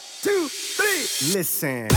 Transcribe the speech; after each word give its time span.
One, 0.00 0.06
two, 0.22 0.48
three. 0.76 1.38
Listen. 1.38 1.88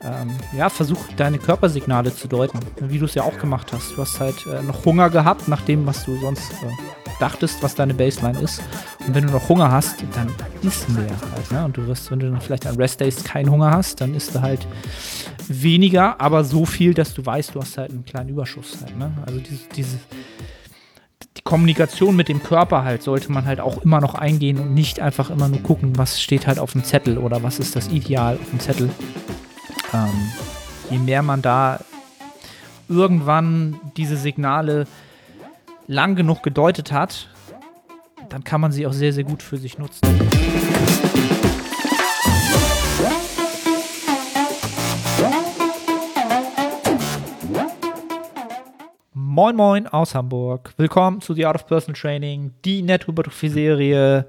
ähm, 0.00 0.30
ja, 0.56 0.68
versuch 0.70 0.98
deine 1.16 1.38
Körpersignale 1.38 2.14
zu 2.14 2.28
deuten, 2.28 2.58
wie 2.80 2.98
du 2.98 3.04
es 3.04 3.14
ja 3.14 3.24
auch 3.24 3.38
gemacht 3.38 3.72
hast. 3.72 3.92
Du 3.92 3.98
hast 3.98 4.18
halt 4.20 4.46
äh, 4.46 4.62
noch 4.62 4.84
Hunger 4.84 5.10
gehabt, 5.10 5.48
nach 5.48 5.62
dem, 5.62 5.86
was 5.86 6.04
du 6.04 6.18
sonst 6.20 6.52
äh, 6.52 6.70
dachtest, 7.20 7.62
was 7.62 7.74
deine 7.74 7.94
Baseline 7.94 8.40
ist. 8.40 8.62
Und 9.06 9.14
wenn 9.14 9.26
du 9.26 9.32
noch 9.32 9.48
Hunger 9.48 9.70
hast, 9.70 9.96
dann 10.14 10.32
isst 10.62 10.88
mehr 10.88 11.10
halt. 11.34 11.52
Ne? 11.52 11.64
Und 11.64 11.76
du 11.76 11.86
wirst, 11.86 12.10
wenn 12.10 12.20
du 12.20 12.30
dann 12.30 12.40
vielleicht 12.40 12.66
an 12.66 12.76
Restdays 12.76 13.24
keinen 13.24 13.50
Hunger 13.50 13.70
hast, 13.70 14.00
dann 14.00 14.14
isst 14.14 14.34
du 14.34 14.40
halt 14.40 14.66
weniger, 15.48 16.20
aber 16.20 16.44
so 16.44 16.64
viel, 16.64 16.94
dass 16.94 17.14
du 17.14 17.24
weißt, 17.24 17.54
du 17.54 17.60
hast 17.60 17.76
halt 17.76 17.90
einen 17.90 18.04
kleinen 18.04 18.30
Überschuss 18.30 18.78
halt. 18.82 18.96
Ne? 18.98 19.12
Also 19.26 19.40
diese, 19.40 19.68
diese 19.74 19.98
die 19.98 20.27
Kommunikation 21.48 22.14
mit 22.14 22.28
dem 22.28 22.42
Körper 22.42 22.84
halt 22.84 23.02
sollte 23.02 23.32
man 23.32 23.46
halt 23.46 23.58
auch 23.58 23.78
immer 23.82 24.02
noch 24.02 24.14
eingehen 24.14 24.58
und 24.58 24.74
nicht 24.74 25.00
einfach 25.00 25.30
immer 25.30 25.48
nur 25.48 25.62
gucken, 25.62 25.96
was 25.96 26.20
steht 26.20 26.46
halt 26.46 26.58
auf 26.58 26.72
dem 26.72 26.84
Zettel 26.84 27.16
oder 27.16 27.42
was 27.42 27.58
ist 27.58 27.74
das 27.74 27.88
Ideal 27.88 28.36
auf 28.38 28.50
dem 28.50 28.60
Zettel. 28.60 28.90
Ähm, 29.94 30.30
je 30.90 30.98
mehr 30.98 31.22
man 31.22 31.40
da 31.40 31.80
irgendwann 32.86 33.80
diese 33.96 34.18
Signale 34.18 34.86
lang 35.86 36.16
genug 36.16 36.42
gedeutet 36.42 36.92
hat, 36.92 37.30
dann 38.28 38.44
kann 38.44 38.60
man 38.60 38.70
sie 38.70 38.86
auch 38.86 38.92
sehr, 38.92 39.14
sehr 39.14 39.24
gut 39.24 39.42
für 39.42 39.56
sich 39.56 39.78
nutzen. 39.78 40.06
Moin 49.38 49.54
Moin 49.54 49.86
aus 49.86 50.16
Hamburg. 50.16 50.74
Willkommen 50.78 51.20
zu 51.20 51.32
The 51.32 51.46
Art 51.46 51.54
of 51.54 51.68
Personal 51.68 51.94
Training. 51.94 52.54
Die 52.64 52.82
Nettohypertrophie-Serie 52.82 54.26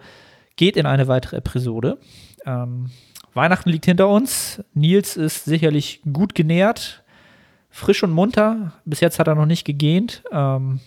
geht 0.56 0.78
in 0.78 0.86
eine 0.86 1.08
weitere 1.08 1.38
Episode. 1.38 1.98
Ähm, 2.46 2.92
Weihnachten 3.34 3.72
liegt 3.72 3.86
hinter 3.86 4.08
uns. 4.08 4.64
Nils 4.76 5.18
ist 5.18 5.46
sicherlich 5.46 6.02
gut 6.14 6.36
genährt, 6.36 7.04
frisch 7.72 8.04
und 8.04 8.12
munter. 8.12 8.74
Bis 8.86 9.00
jetzt 9.00 9.18
hat 9.18 9.28
er 9.28 9.34
noch 9.34 9.48
nicht 9.48 9.66
gegähnt. 9.66 10.22
Ähm, 10.32 10.80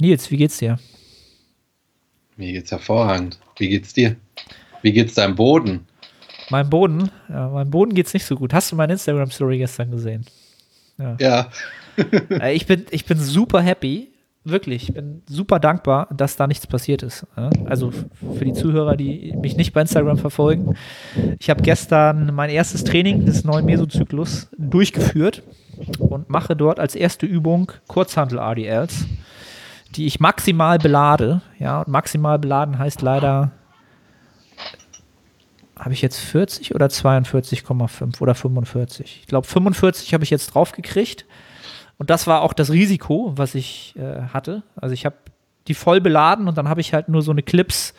Nils, 0.00 0.28
wie 0.32 0.38
geht's 0.38 0.58
dir? 0.58 0.80
Mir 2.36 2.54
geht's 2.54 2.72
hervorragend. 2.72 3.38
Wie 3.58 3.68
geht's 3.68 3.92
dir? 3.92 4.16
Wie 4.82 4.90
geht's 4.90 5.14
deinem 5.14 5.36
Boden? 5.36 5.86
Mein 6.50 6.68
Boden, 6.68 7.12
ja, 7.28 7.48
mein 7.48 7.70
Boden 7.70 7.94
geht's 7.94 8.12
nicht 8.12 8.26
so 8.26 8.34
gut. 8.34 8.52
Hast 8.52 8.72
du 8.72 8.74
meine 8.74 8.94
Instagram-Story 8.94 9.58
gestern 9.58 9.92
gesehen? 9.92 10.26
Ja. 10.98 11.16
ja. 11.20 11.50
Äh, 12.30 12.54
ich, 12.54 12.66
bin, 12.66 12.86
ich 12.90 13.04
bin 13.04 13.18
super 13.18 13.60
happy, 13.60 14.12
wirklich, 14.44 14.88
ich 14.88 14.94
bin 14.94 15.22
super 15.28 15.58
dankbar, 15.58 16.08
dass 16.14 16.36
da 16.36 16.46
nichts 16.46 16.66
passiert 16.66 17.02
ist. 17.02 17.26
Also 17.64 17.92
für 18.38 18.44
die 18.44 18.52
Zuhörer, 18.52 18.96
die 18.96 19.34
mich 19.40 19.56
nicht 19.56 19.72
bei 19.72 19.80
Instagram 19.80 20.18
verfolgen. 20.18 20.76
Ich 21.38 21.50
habe 21.50 21.62
gestern 21.62 22.34
mein 22.34 22.50
erstes 22.50 22.84
Training 22.84 23.24
des 23.24 23.44
neuen 23.44 23.66
Mesozyklus 23.66 24.48
durchgeführt 24.56 25.42
und 25.98 26.28
mache 26.30 26.56
dort 26.56 26.80
als 26.80 26.94
erste 26.94 27.26
Übung 27.26 27.72
Kurzhandel-RDLs, 27.88 29.06
die 29.96 30.06
ich 30.06 30.20
maximal 30.20 30.78
belade. 30.78 31.42
Ja, 31.58 31.80
und 31.80 31.88
maximal 31.88 32.38
beladen 32.38 32.78
heißt 32.78 33.02
leider 33.02 33.52
habe 35.78 35.94
ich 35.94 36.02
jetzt 36.02 36.18
40 36.18 36.74
oder 36.74 36.86
42,5 36.86 38.20
oder 38.20 38.34
45? 38.34 39.18
Ich 39.20 39.26
glaube 39.26 39.46
45 39.46 40.12
habe 40.12 40.24
ich 40.24 40.30
jetzt 40.30 40.54
drauf 40.54 40.72
gekriegt. 40.72 41.24
Und 41.98 42.10
das 42.10 42.26
war 42.26 42.42
auch 42.42 42.52
das 42.52 42.70
Risiko, 42.70 43.32
was 43.36 43.54
ich 43.54 43.94
äh, 43.96 44.22
hatte. 44.32 44.62
Also 44.76 44.94
ich 44.94 45.04
habe 45.04 45.16
die 45.66 45.74
voll 45.74 46.00
beladen 46.00 46.48
und 46.48 46.56
dann 46.56 46.68
habe 46.68 46.80
ich 46.80 46.94
halt 46.94 47.08
nur 47.08 47.22
so 47.22 47.32
eine 47.32 47.42
Clips, 47.42 47.92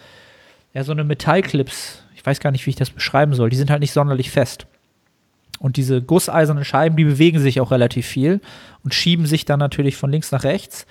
ja, 0.73 0.83
so 0.83 0.91
eine 0.91 1.03
Metallclips. 1.03 2.03
Ich 2.16 2.25
weiß 2.25 2.39
gar 2.39 2.52
nicht, 2.52 2.66
wie 2.66 2.72
ich 2.72 2.75
das 2.75 2.89
beschreiben 2.89 3.33
soll. 3.33 3.50
Die 3.50 3.58
sind 3.58 3.69
halt 3.69 3.81
nicht 3.81 3.94
sonderlich 3.94 4.31
fest. 4.31 4.66
Und 5.59 5.75
diese 5.75 6.02
gusseisernen 6.02 6.64
Scheiben, 6.64 6.95
die 6.95 7.03
bewegen 7.03 7.40
sich 7.40 7.59
auch 7.59 7.72
relativ 7.72 8.07
viel 8.07 8.40
und 8.84 8.94
schieben 8.94 9.25
sich 9.25 9.44
dann 9.46 9.59
natürlich 9.59 9.97
von 9.97 10.09
links 10.09 10.31
nach 10.31 10.44
rechts. 10.44 10.88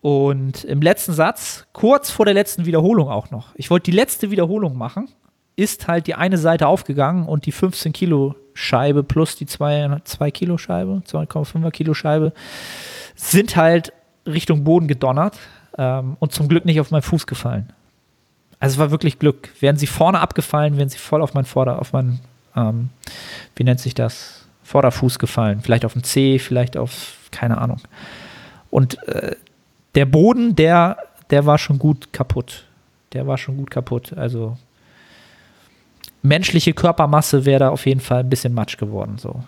Und 0.00 0.64
im 0.64 0.80
letzten 0.80 1.12
Satz, 1.12 1.66
kurz 1.72 2.10
vor 2.10 2.24
der 2.24 2.34
letzten 2.34 2.64
Wiederholung 2.64 3.08
auch 3.08 3.30
noch, 3.30 3.54
ich 3.54 3.70
wollte 3.70 3.90
die 3.90 3.96
letzte 3.96 4.30
Wiederholung 4.30 4.78
machen, 4.78 5.08
ist 5.56 5.88
halt 5.88 6.06
die 6.06 6.14
eine 6.14 6.38
Seite 6.38 6.68
aufgegangen 6.68 7.26
und 7.26 7.46
die 7.46 7.52
15 7.52 7.92
Kilo 7.92 8.36
Scheibe 8.52 9.02
plus 9.02 9.36
die 9.36 9.46
2, 9.46 10.00
2 10.04 10.30
Kilo 10.30 10.58
Scheibe, 10.58 11.02
2,5er 11.06 11.70
Kilo 11.70 11.94
Scheibe, 11.94 12.32
sind 13.14 13.56
halt 13.56 13.92
Richtung 14.26 14.64
Boden 14.64 14.88
gedonnert 14.88 15.38
ähm, 15.78 16.16
und 16.20 16.32
zum 16.32 16.48
Glück 16.48 16.64
nicht 16.64 16.80
auf 16.80 16.90
meinen 16.90 17.02
Fuß 17.02 17.26
gefallen. 17.26 17.72
Also 18.58 18.74
es 18.74 18.78
war 18.78 18.90
wirklich 18.90 19.18
Glück. 19.18 19.50
Wären 19.60 19.76
sie 19.76 19.86
vorne 19.86 20.20
abgefallen, 20.20 20.76
wären 20.76 20.88
sie 20.88 20.98
voll 20.98 21.22
auf 21.22 21.34
meinen 21.34 21.44
Vorder-, 21.44 21.78
auf 21.78 21.92
meinen, 21.92 22.20
ähm, 22.54 22.90
wie 23.54 23.64
nennt 23.64 23.80
sich 23.80 23.94
das? 23.94 24.46
Vorderfuß 24.62 25.18
gefallen. 25.18 25.60
Vielleicht 25.62 25.84
auf 25.84 25.92
den 25.92 26.02
C, 26.02 26.38
vielleicht 26.38 26.76
auf, 26.76 27.18
keine 27.30 27.58
Ahnung. 27.58 27.80
Und 28.70 29.02
äh, 29.08 29.36
der 29.94 30.06
Boden, 30.06 30.56
der, 30.56 30.98
der 31.30 31.46
war 31.46 31.58
schon 31.58 31.78
gut 31.78 32.12
kaputt. 32.12 32.64
Der 33.12 33.26
war 33.26 33.38
schon 33.38 33.56
gut 33.56 33.70
kaputt. 33.70 34.12
Also 34.16 34.56
menschliche 36.26 36.72
Körpermasse 36.72 37.44
wäre 37.44 37.60
da 37.60 37.68
auf 37.70 37.86
jeden 37.86 38.00
Fall 38.00 38.20
ein 38.20 38.30
bisschen 38.30 38.54
matsch 38.54 38.76
geworden. 38.76 39.18
So. 39.18 39.42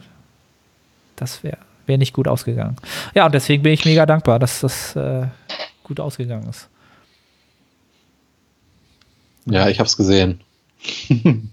Das 1.16 1.42
wäre 1.42 1.58
wär 1.86 1.98
nicht 1.98 2.12
gut 2.12 2.28
ausgegangen. 2.28 2.76
Ja, 3.14 3.26
und 3.26 3.34
deswegen 3.34 3.62
bin 3.62 3.72
ich 3.72 3.84
mega 3.84 4.06
dankbar, 4.06 4.38
dass 4.38 4.60
das 4.60 4.94
äh, 4.94 5.26
gut 5.82 5.98
ausgegangen 6.00 6.48
ist. 6.48 6.68
Ja, 9.46 9.68
ich 9.68 9.78
habe 9.78 9.86
es 9.86 9.96
gesehen. 9.96 10.40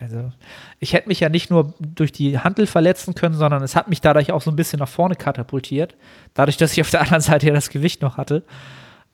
also, 0.00 0.32
ich 0.80 0.92
hätte 0.92 1.08
mich 1.08 1.20
ja 1.20 1.28
nicht 1.28 1.50
nur 1.50 1.72
durch 1.78 2.10
die 2.10 2.38
Handel 2.40 2.66
verletzen 2.66 3.14
können, 3.14 3.36
sondern 3.36 3.62
es 3.62 3.76
hat 3.76 3.88
mich 3.88 4.00
dadurch 4.00 4.32
auch 4.32 4.42
so 4.42 4.50
ein 4.50 4.56
bisschen 4.56 4.80
nach 4.80 4.88
vorne 4.88 5.14
katapultiert. 5.14 5.94
Dadurch, 6.34 6.56
dass 6.56 6.72
ich 6.72 6.80
auf 6.80 6.90
der 6.90 7.02
anderen 7.02 7.22
Seite 7.22 7.46
ja 7.46 7.54
das 7.54 7.70
Gewicht 7.70 8.02
noch 8.02 8.16
hatte. 8.16 8.42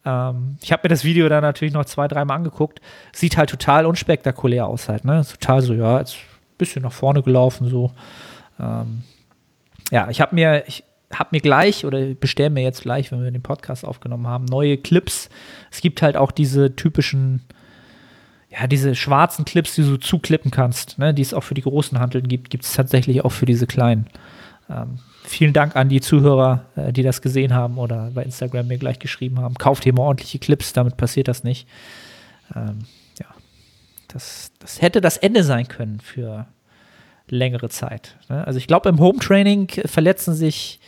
Ähm, 0.05 0.57
ich 0.61 0.73
habe 0.73 0.83
mir 0.85 0.89
das 0.89 1.05
Video 1.05 1.29
dann 1.29 1.43
natürlich 1.43 1.75
noch 1.75 1.85
zwei, 1.85 2.09
dreimal 2.09 2.37
angeguckt. 2.37 2.81
Sieht 3.13 3.37
halt 3.37 3.51
total 3.51 3.87
unspektakulär 3.87 4.67
aus 4.67 4.89
halt, 4.89 5.05
ne? 5.05 5.25
Total 5.25 5.63
so, 5.63 5.75
ja, 5.75 5.99
jetzt 5.99 6.15
ein 6.15 6.59
bisschen 6.59 6.83
nach 6.83 6.93
vorne 6.93 7.23
gelaufen, 7.23 7.69
so. 7.69 7.93
Ähm, 8.59 9.03
ja, 9.91 10.09
ich 10.11 10.21
habe 10.21 10.35
mir, 10.35 10.65
ich 10.67 10.85
habe 11.13 11.31
mir 11.33 11.41
gleich 11.41 11.85
oder 11.85 12.15
bestelle 12.15 12.51
mir 12.51 12.63
jetzt 12.63 12.83
gleich, 12.83 13.13
wenn 13.13 13.23
wir 13.23 13.31
den 13.31 13.43
Podcast 13.43 13.85
aufgenommen 13.85 14.27
haben, 14.27 14.47
neue 14.47 14.79
Clips. 14.79 15.29
Es 15.71 15.81
gibt 15.81 16.03
halt 16.03 16.17
auch 16.17 16.33
diese 16.33 16.75
typischen, 16.75 17.43
ja, 18.49 18.67
diese 18.67 18.95
schwarzen 18.95 19.45
Clips, 19.45 19.75
die 19.75 19.83
du 19.83 19.99
zuklippen 19.99 20.51
kannst, 20.51 20.99
ne, 20.99 21.13
die 21.15 21.23
es 21.23 21.35
auch 21.35 21.43
für 21.43 21.55
die 21.55 21.63
großen 21.63 21.99
Handeln 21.99 22.29
gibt, 22.29 22.51
gibt 22.51 22.65
es 22.65 22.73
tatsächlich 22.73 23.25
auch 23.25 23.33
für 23.33 23.47
diese 23.47 23.67
kleinen. 23.67 24.07
Ähm, 24.71 24.99
vielen 25.25 25.53
Dank 25.53 25.77
an 25.77 25.89
die 25.89 26.01
Zuhörer, 26.01 26.65
äh, 26.77 26.93
die 26.93 27.03
das 27.03 27.23
gesehen 27.23 27.55
haben 27.55 27.79
oder 27.79 28.11
bei 28.15 28.23
Instagram 28.23 28.69
mir 28.69 28.79
gleich 28.79 28.99
geschrieben 28.99 29.41
haben. 29.41 29.55
Kauft 29.55 29.85
hier 29.85 29.93
mal 29.93 30.03
ordentliche 30.03 30.39
Clips, 30.39 30.73
damit 30.73 30.97
passiert 30.97 31.29
das 31.29 31.45
nicht. 31.45 31.67
Ähm, 32.55 32.81
ja, 33.19 33.27
das, 34.09 34.51
das 34.59 34.83
hätte 34.83 35.01
das 35.01 35.17
Ende 35.17 35.45
sein 35.45 35.69
können 35.69 36.01
für 36.01 36.47
längere 37.29 37.69
Zeit. 37.69 38.17
Ne? 38.29 38.47
Also 38.47 38.59
ich 38.59 38.67
glaube, 38.67 38.89
im 38.89 39.01
Home-Training 39.01 39.69
verletzen 39.87 40.35
sich 40.35 40.81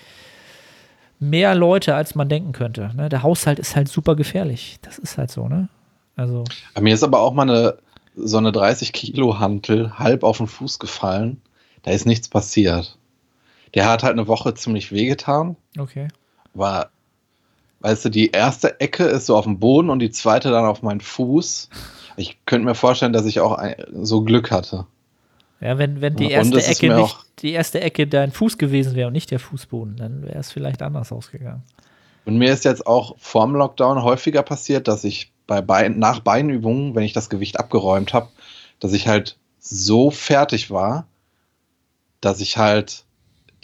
mehr 1.21 1.55
Leute, 1.55 1.95
als 1.95 2.15
man 2.15 2.29
denken 2.29 2.53
könnte. 2.53 2.91
Ne? 2.95 3.09
Der 3.09 3.23
Haushalt 3.23 3.59
ist 3.59 3.77
halt 3.77 3.89
super 3.89 4.15
gefährlich. 4.17 4.79
Das 4.83 4.99
ist 4.99 5.17
halt 5.17 5.31
so, 5.31 5.49
ne? 5.49 5.69
Also. 6.17 6.45
Mir 6.79 6.95
ist 6.95 7.03
aber 7.03 7.21
auch 7.21 7.33
mal 7.33 7.49
eine, 7.49 7.77
so 8.15 8.39
eine 8.39 8.53
30 8.53 8.93
Kilo 8.93 9.39
Hantel 9.39 9.99
halb 9.99 10.23
auf 10.23 10.37
den 10.39 10.47
Fuß 10.47 10.79
gefallen. 10.79 11.41
Da 11.83 11.91
ist 11.91 12.07
nichts 12.07 12.29
passiert. 12.29 12.97
Der 13.75 13.89
hat 13.89 14.03
halt 14.03 14.13
eine 14.13 14.29
Woche 14.29 14.55
ziemlich 14.55 14.93
wehgetan. 14.93 15.57
Okay. 15.79 16.09
War, 16.55 16.91
weißt 17.81 18.05
du, 18.05 18.09
die 18.09 18.31
erste 18.31 18.81
Ecke 18.81 19.05
ist 19.05 19.27
so 19.27 19.37
auf 19.37 19.45
dem 19.45 19.59
Boden 19.59 19.91
und 19.91 19.99
die 19.99 20.11
zweite 20.11 20.51
dann 20.51 20.65
auf 20.65 20.83
meinen 20.83 21.01
Fuß. 21.01 21.69
Ich 22.17 22.39
könnte 22.47 22.67
mir 22.67 22.75
vorstellen, 22.75 23.13
dass 23.13 23.27
ich 23.27 23.41
auch 23.41 23.53
ein, 23.53 23.75
so 24.03 24.23
Glück 24.23 24.51
hatte. 24.51 24.87
Ja, 25.61 25.79
wenn, 25.79 26.01
wenn 26.01 26.15
die 26.17 26.31
erste 26.31 26.65
Ecke 26.65 26.95
nicht 26.95 27.17
die 27.41 27.53
erste 27.53 27.81
Ecke 27.81 28.07
dein 28.07 28.33
Fuß 28.33 28.59
gewesen 28.59 28.95
wäre 28.95 29.09
und 29.09 29.13
nicht 29.13 29.31
der 29.31 29.39
Fußboden, 29.39 29.97
dann 29.97 30.23
wäre 30.23 30.39
es 30.39 30.53
vielleicht 30.53 30.83
anders 30.83 31.13
ausgegangen. 31.13 31.63
Und 32.25 32.39
mir 32.39 32.53
ist 32.53 32.65
jetzt 32.65 32.87
auch 32.87 33.17
vorm 33.19 33.55
Lockdown 33.55 34.03
häufiger 34.03 34.43
passiert, 34.43 34.89
dass 34.89 35.05
ich 35.05 35.31
bei 35.47 35.61
Bein, 35.61 35.99
nach 35.99 36.21
Beinübungen, 36.21 36.95
wenn 36.95 37.03
ich 37.03 37.13
das 37.13 37.29
Gewicht 37.29 37.59
abgeräumt 37.59 38.15
habe, 38.15 38.29
dass 38.81 38.93
ich 38.93 39.09
halt 39.09 39.37
so 39.59 40.11
fertig 40.11 40.71
war, 40.71 41.07
dass 42.21 42.41
ich 42.41 42.57
halt 42.57 43.04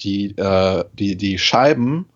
die, 0.02 0.36
äh, 0.36 0.84
die, 0.92 1.16
die 1.16 1.38
Scheiben 1.38 2.06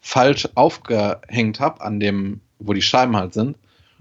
falsch 0.00 0.48
aufgehängt 0.54 1.60
habe, 1.60 1.80
an 1.80 2.00
dem, 2.00 2.40
wo 2.58 2.72
die 2.72 2.82
Scheiben 2.82 3.16
halt 3.16 3.34
sind, 3.34 3.56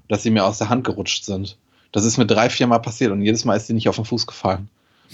dass 0.07 0.23
sie 0.23 0.31
mir 0.31 0.45
aus 0.45 0.57
der 0.57 0.69
Hand 0.69 0.85
gerutscht 0.85 1.25
sind. 1.25 1.57
Das 1.91 2.05
ist 2.05 2.17
mir 2.17 2.27
drei, 2.27 2.49
vier 2.49 2.67
Mal 2.67 2.79
passiert 2.79 3.11
und 3.11 3.21
jedes 3.21 3.45
Mal 3.45 3.55
ist 3.55 3.67
sie 3.67 3.73
nicht 3.73 3.89
auf 3.89 3.95
den 3.95 4.05
Fuß 4.05 4.27
gefallen. 4.27 4.69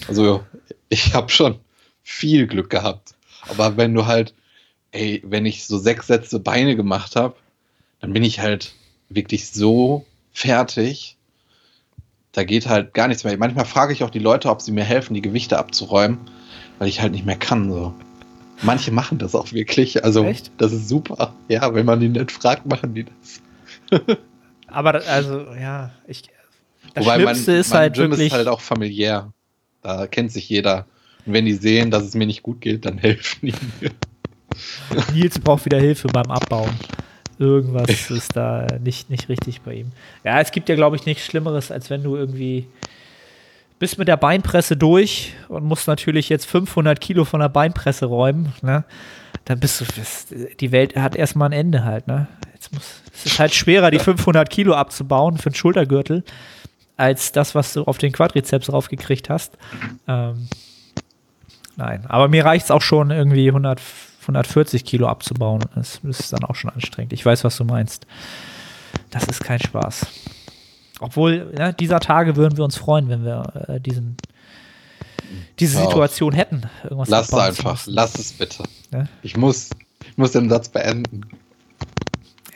Also 0.08 0.44
ich 0.88 1.14
habe 1.14 1.30
schon 1.30 1.58
viel 2.02 2.46
Glück 2.46 2.70
gehabt. 2.70 3.14
Aber 3.48 3.76
wenn 3.76 3.94
du 3.94 4.06
halt, 4.06 4.34
ey, 4.92 5.22
wenn 5.24 5.46
ich 5.46 5.64
so 5.64 5.78
sechs 5.78 6.06
Sätze 6.06 6.38
Beine 6.38 6.76
gemacht 6.76 7.16
habe, 7.16 7.36
dann 8.00 8.12
bin 8.12 8.22
ich 8.22 8.40
halt 8.40 8.74
wirklich 9.08 9.50
so 9.50 10.04
fertig. 10.32 11.16
Da 12.32 12.44
geht 12.44 12.68
halt 12.68 12.92
gar 12.92 13.08
nichts 13.08 13.24
mehr. 13.24 13.36
Manchmal 13.38 13.64
frage 13.64 13.92
ich 13.92 14.04
auch 14.04 14.10
die 14.10 14.18
Leute, 14.18 14.50
ob 14.50 14.60
sie 14.60 14.72
mir 14.72 14.84
helfen, 14.84 15.14
die 15.14 15.22
Gewichte 15.22 15.58
abzuräumen, 15.58 16.18
weil 16.78 16.88
ich 16.88 17.00
halt 17.00 17.12
nicht 17.12 17.24
mehr 17.24 17.38
kann. 17.38 17.72
So. 17.72 17.94
Manche 18.62 18.90
machen 18.90 19.18
das 19.18 19.34
auch 19.34 19.52
wirklich. 19.52 20.04
Also, 20.04 20.24
Echt? 20.24 20.50
das 20.58 20.72
ist 20.72 20.88
super. 20.88 21.34
Ja, 21.48 21.74
wenn 21.74 21.86
man 21.86 22.00
die 22.00 22.08
nicht 22.08 22.32
fragt, 22.32 22.66
machen 22.66 22.94
die 22.94 23.04
das. 23.04 24.00
Aber 24.66 24.92
das, 24.92 25.06
also, 25.06 25.46
ja, 25.60 25.92
ich. 26.06 26.22
Das 26.94 27.04
Wobei 27.04 27.18
mein, 27.18 27.34
Schlimmste 27.34 27.52
ist 27.52 27.70
mein 27.70 27.78
halt 27.80 27.94
Gym 27.94 28.10
wirklich. 28.10 28.28
ist 28.28 28.32
halt 28.32 28.48
auch 28.48 28.60
familiär. 28.60 29.32
Da 29.82 30.06
kennt 30.06 30.32
sich 30.32 30.48
jeder. 30.48 30.86
Und 31.26 31.32
wenn 31.32 31.44
die 31.44 31.54
sehen, 31.54 31.90
dass 31.90 32.04
es 32.04 32.14
mir 32.14 32.26
nicht 32.26 32.42
gut 32.42 32.60
geht, 32.60 32.86
dann 32.86 32.98
helfen 32.98 33.48
die 33.48 33.54
mir. 33.80 33.90
Nils 35.12 35.38
braucht 35.38 35.64
wieder 35.66 35.78
Hilfe 35.78 36.08
beim 36.08 36.30
Abbauen. 36.30 36.70
Irgendwas 37.38 38.10
ist 38.10 38.34
da 38.34 38.66
nicht, 38.82 39.10
nicht 39.10 39.28
richtig 39.28 39.60
bei 39.60 39.74
ihm. 39.74 39.92
Ja, 40.24 40.40
es 40.40 40.52
gibt 40.52 40.68
ja, 40.68 40.74
glaube 40.74 40.96
ich, 40.96 41.04
nichts 41.04 41.24
Schlimmeres, 41.24 41.70
als 41.70 41.90
wenn 41.90 42.02
du 42.02 42.16
irgendwie 42.16 42.66
bist 43.78 43.98
mit 43.98 44.08
der 44.08 44.16
Beinpresse 44.16 44.76
durch 44.76 45.34
und 45.48 45.64
musst 45.64 45.86
natürlich 45.86 46.28
jetzt 46.28 46.46
500 46.46 47.00
Kilo 47.00 47.24
von 47.24 47.40
der 47.40 47.48
Beinpresse 47.48 48.06
räumen. 48.06 48.52
Ne? 48.62 48.84
Dann 49.44 49.60
bist 49.60 49.80
du, 49.80 49.84
das, 49.96 50.26
die 50.60 50.72
Welt 50.72 50.96
hat 50.96 51.14
erstmal 51.14 51.50
ein 51.50 51.52
Ende 51.52 51.84
halt. 51.84 52.06
Ne? 52.06 52.26
Jetzt 52.54 52.72
muss, 52.72 53.02
es 53.14 53.26
ist 53.26 53.38
halt 53.38 53.54
schwerer, 53.54 53.90
die 53.90 53.98
500 53.98 54.48
Kilo 54.48 54.74
abzubauen 54.74 55.36
für 55.38 55.50
den 55.50 55.54
Schultergürtel, 55.54 56.24
als 56.96 57.32
das, 57.32 57.54
was 57.54 57.74
du 57.74 57.84
auf 57.84 57.98
den 57.98 58.12
Quadrizeps 58.12 58.72
raufgekriegt 58.72 59.28
hast. 59.28 59.58
Ähm, 60.08 60.48
nein, 61.76 62.06
aber 62.06 62.28
mir 62.28 62.44
reicht 62.44 62.66
es 62.66 62.70
auch 62.70 62.82
schon 62.82 63.10
irgendwie 63.10 63.48
100, 63.48 63.80
140 64.22 64.84
Kilo 64.84 65.06
abzubauen. 65.06 65.64
Das 65.74 66.00
ist 66.02 66.32
dann 66.32 66.44
auch 66.44 66.54
schon 66.54 66.70
anstrengend. 66.70 67.12
Ich 67.12 67.24
weiß, 67.24 67.44
was 67.44 67.56
du 67.56 67.64
meinst. 67.64 68.06
Das 69.10 69.24
ist 69.24 69.44
kein 69.44 69.60
Spaß. 69.60 70.06
Obwohl, 71.00 71.52
ne, 71.56 71.74
dieser 71.74 72.00
Tage 72.00 72.36
würden 72.36 72.56
wir 72.56 72.64
uns 72.64 72.76
freuen, 72.76 73.08
wenn 73.08 73.24
wir 73.24 73.66
äh, 73.68 73.80
diesen, 73.80 74.16
diese 75.58 75.78
auf. 75.78 75.86
Situation 75.86 76.32
hätten. 76.32 76.62
Irgendwas 76.84 77.08
Lass 77.08 77.28
es 77.28 77.34
einfach. 77.34 77.82
Lass 77.86 78.18
es 78.18 78.32
bitte. 78.32 78.64
Ja? 78.92 79.06
Ich 79.22 79.36
muss, 79.36 79.70
ich 80.08 80.16
muss 80.16 80.32
den 80.32 80.48
Satz 80.48 80.68
beenden. 80.68 81.22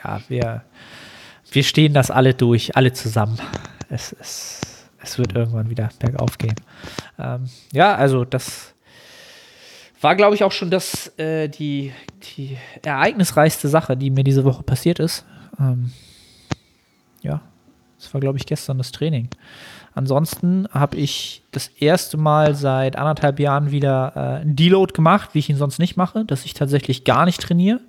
ja, 0.03 0.21
wir, 0.29 0.63
wir 1.53 1.63
stehen 1.65 1.93
das 1.93 2.11
alle 2.11 2.35
durch, 2.35 2.77
alle 2.77 2.93
zusammen. 2.93 3.39
Es, 3.91 4.15
es, 4.19 4.61
es 5.03 5.19
wird 5.19 5.35
irgendwann 5.35 5.69
wieder 5.69 5.91
bergauf 5.99 6.39
gehen. 6.39 6.57
Ähm, 7.19 7.51
ja, 7.73 7.95
also 7.95 8.25
das 8.25 8.75
war, 10.01 10.17
glaube 10.17 10.35
ich, 10.35 10.45
auch 10.45 10.53
schon 10.53 10.71
das, 10.71 11.09
äh, 11.19 11.49
die, 11.49 11.93
die 12.23 12.57
ereignisreichste 12.83 13.69
Sache, 13.69 13.99
die 13.99 14.11
mir 14.11 14.25
diese 14.25 14.45
Woche 14.45 14.63
passiert 14.63 14.99
ist. 14.99 15.27
Ähm, 15.59 15.93
ja, 17.23 17.43
das 18.01 18.15
war, 18.15 18.21
glaube 18.21 18.39
ich, 18.39 18.47
gestern 18.47 18.79
das 18.79 18.93
Training. 18.93 19.29
Ansonsten 19.95 20.67
habe 20.73 20.97
ich 20.97 21.43
das 21.51 21.69
erste 21.69 22.17
Mal 22.17 22.55
seit 22.55 22.97
anderthalb 22.97 23.41
Jahren 23.41 23.71
wieder 23.71 24.13
äh, 24.15 24.41
einen 24.41 24.57
Deload 24.57 24.93
gemacht, 24.95 25.31
wie 25.33 25.41
ich 25.41 25.51
ihn 25.51 25.57
sonst 25.57 25.79
nicht 25.79 25.97
mache, 25.97 26.25
dass 26.25 26.45
ich 26.45 26.55
tatsächlich 26.55 27.05
gar 27.05 27.27
nicht 27.27 27.41
trainiere. 27.41 27.81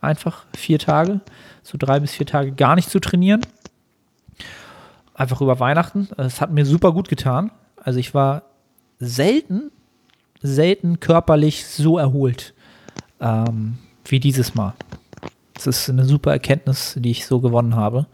Einfach 0.00 0.44
vier 0.54 0.78
Tage, 0.78 1.20
so 1.62 1.78
drei 1.78 2.00
bis 2.00 2.12
vier 2.12 2.26
Tage 2.26 2.52
gar 2.52 2.74
nicht 2.74 2.90
zu 2.90 3.00
trainieren. 3.00 3.40
Einfach 5.14 5.40
über 5.40 5.60
Weihnachten. 5.60 6.08
Es 6.16 6.40
hat 6.40 6.50
mir 6.50 6.66
super 6.66 6.92
gut 6.92 7.08
getan. 7.08 7.50
Also 7.76 8.00
ich 8.00 8.14
war 8.14 8.42
selten, 8.98 9.70
selten 10.42 11.00
körperlich 11.00 11.66
so 11.66 11.98
erholt 11.98 12.52
ähm, 13.20 13.78
wie 14.04 14.20
dieses 14.20 14.54
Mal. 14.54 14.74
Das 15.54 15.66
ist 15.68 15.88
eine 15.88 16.04
super 16.04 16.32
Erkenntnis, 16.32 16.96
die 16.98 17.12
ich 17.12 17.26
so 17.26 17.40
gewonnen 17.40 17.76
habe, 17.76 18.06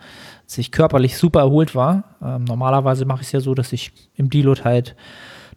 dass 0.51 0.59
ich 0.59 0.73
körperlich 0.73 1.17
super 1.17 1.39
erholt 1.39 1.77
war. 1.77 2.17
Ähm, 2.21 2.43
normalerweise 2.43 3.05
mache 3.05 3.21
ich 3.21 3.29
es 3.29 3.33
ja 3.33 3.39
so, 3.39 3.55
dass 3.55 3.73
ich 3.73 3.93
im 4.17 4.31
Deload 4.31 4.63
halt 4.65 4.97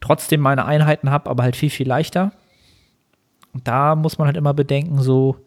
trotzdem 0.01 0.39
meine 0.39 0.65
Einheiten 0.65 1.09
habe, 1.09 1.31
aber 1.31 1.41
halt 1.41 1.55
viel, 1.55 1.71
viel 1.71 1.87
leichter. 1.87 2.31
Und 3.53 3.67
da 3.67 3.95
muss 3.95 4.19
man 4.19 4.27
halt 4.27 4.37
immer 4.37 4.53
bedenken, 4.53 5.01
so 5.01 5.37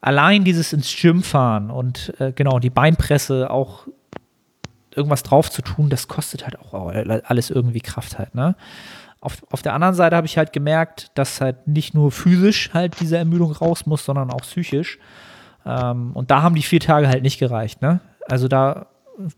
allein 0.00 0.44
dieses 0.44 0.72
ins 0.72 0.94
Gym 0.94 1.24
fahren 1.24 1.68
und 1.72 2.14
äh, 2.20 2.30
genau 2.30 2.60
die 2.60 2.70
Beinpresse 2.70 3.50
auch 3.50 3.88
irgendwas 4.94 5.24
drauf 5.24 5.50
zu 5.50 5.62
tun, 5.62 5.90
das 5.90 6.06
kostet 6.06 6.44
halt 6.44 6.56
auch 6.60 6.92
alles 7.24 7.50
irgendwie 7.50 7.80
Kraft 7.80 8.20
halt, 8.20 8.36
ne? 8.36 8.54
Auf, 9.20 9.42
auf 9.50 9.62
der 9.62 9.74
anderen 9.74 9.94
Seite 9.94 10.14
habe 10.14 10.28
ich 10.28 10.38
halt 10.38 10.52
gemerkt, 10.52 11.10
dass 11.14 11.40
halt 11.40 11.66
nicht 11.66 11.92
nur 11.92 12.12
physisch 12.12 12.70
halt 12.72 13.00
diese 13.00 13.18
Ermüdung 13.18 13.50
raus 13.50 13.84
muss, 13.84 14.04
sondern 14.04 14.30
auch 14.30 14.42
psychisch. 14.42 15.00
Ähm, 15.66 16.12
und 16.14 16.30
da 16.30 16.42
haben 16.42 16.54
die 16.54 16.62
vier 16.62 16.80
Tage 16.80 17.08
halt 17.08 17.24
nicht 17.24 17.38
gereicht, 17.40 17.82
ne? 17.82 18.00
Also 18.26 18.48
da 18.48 18.86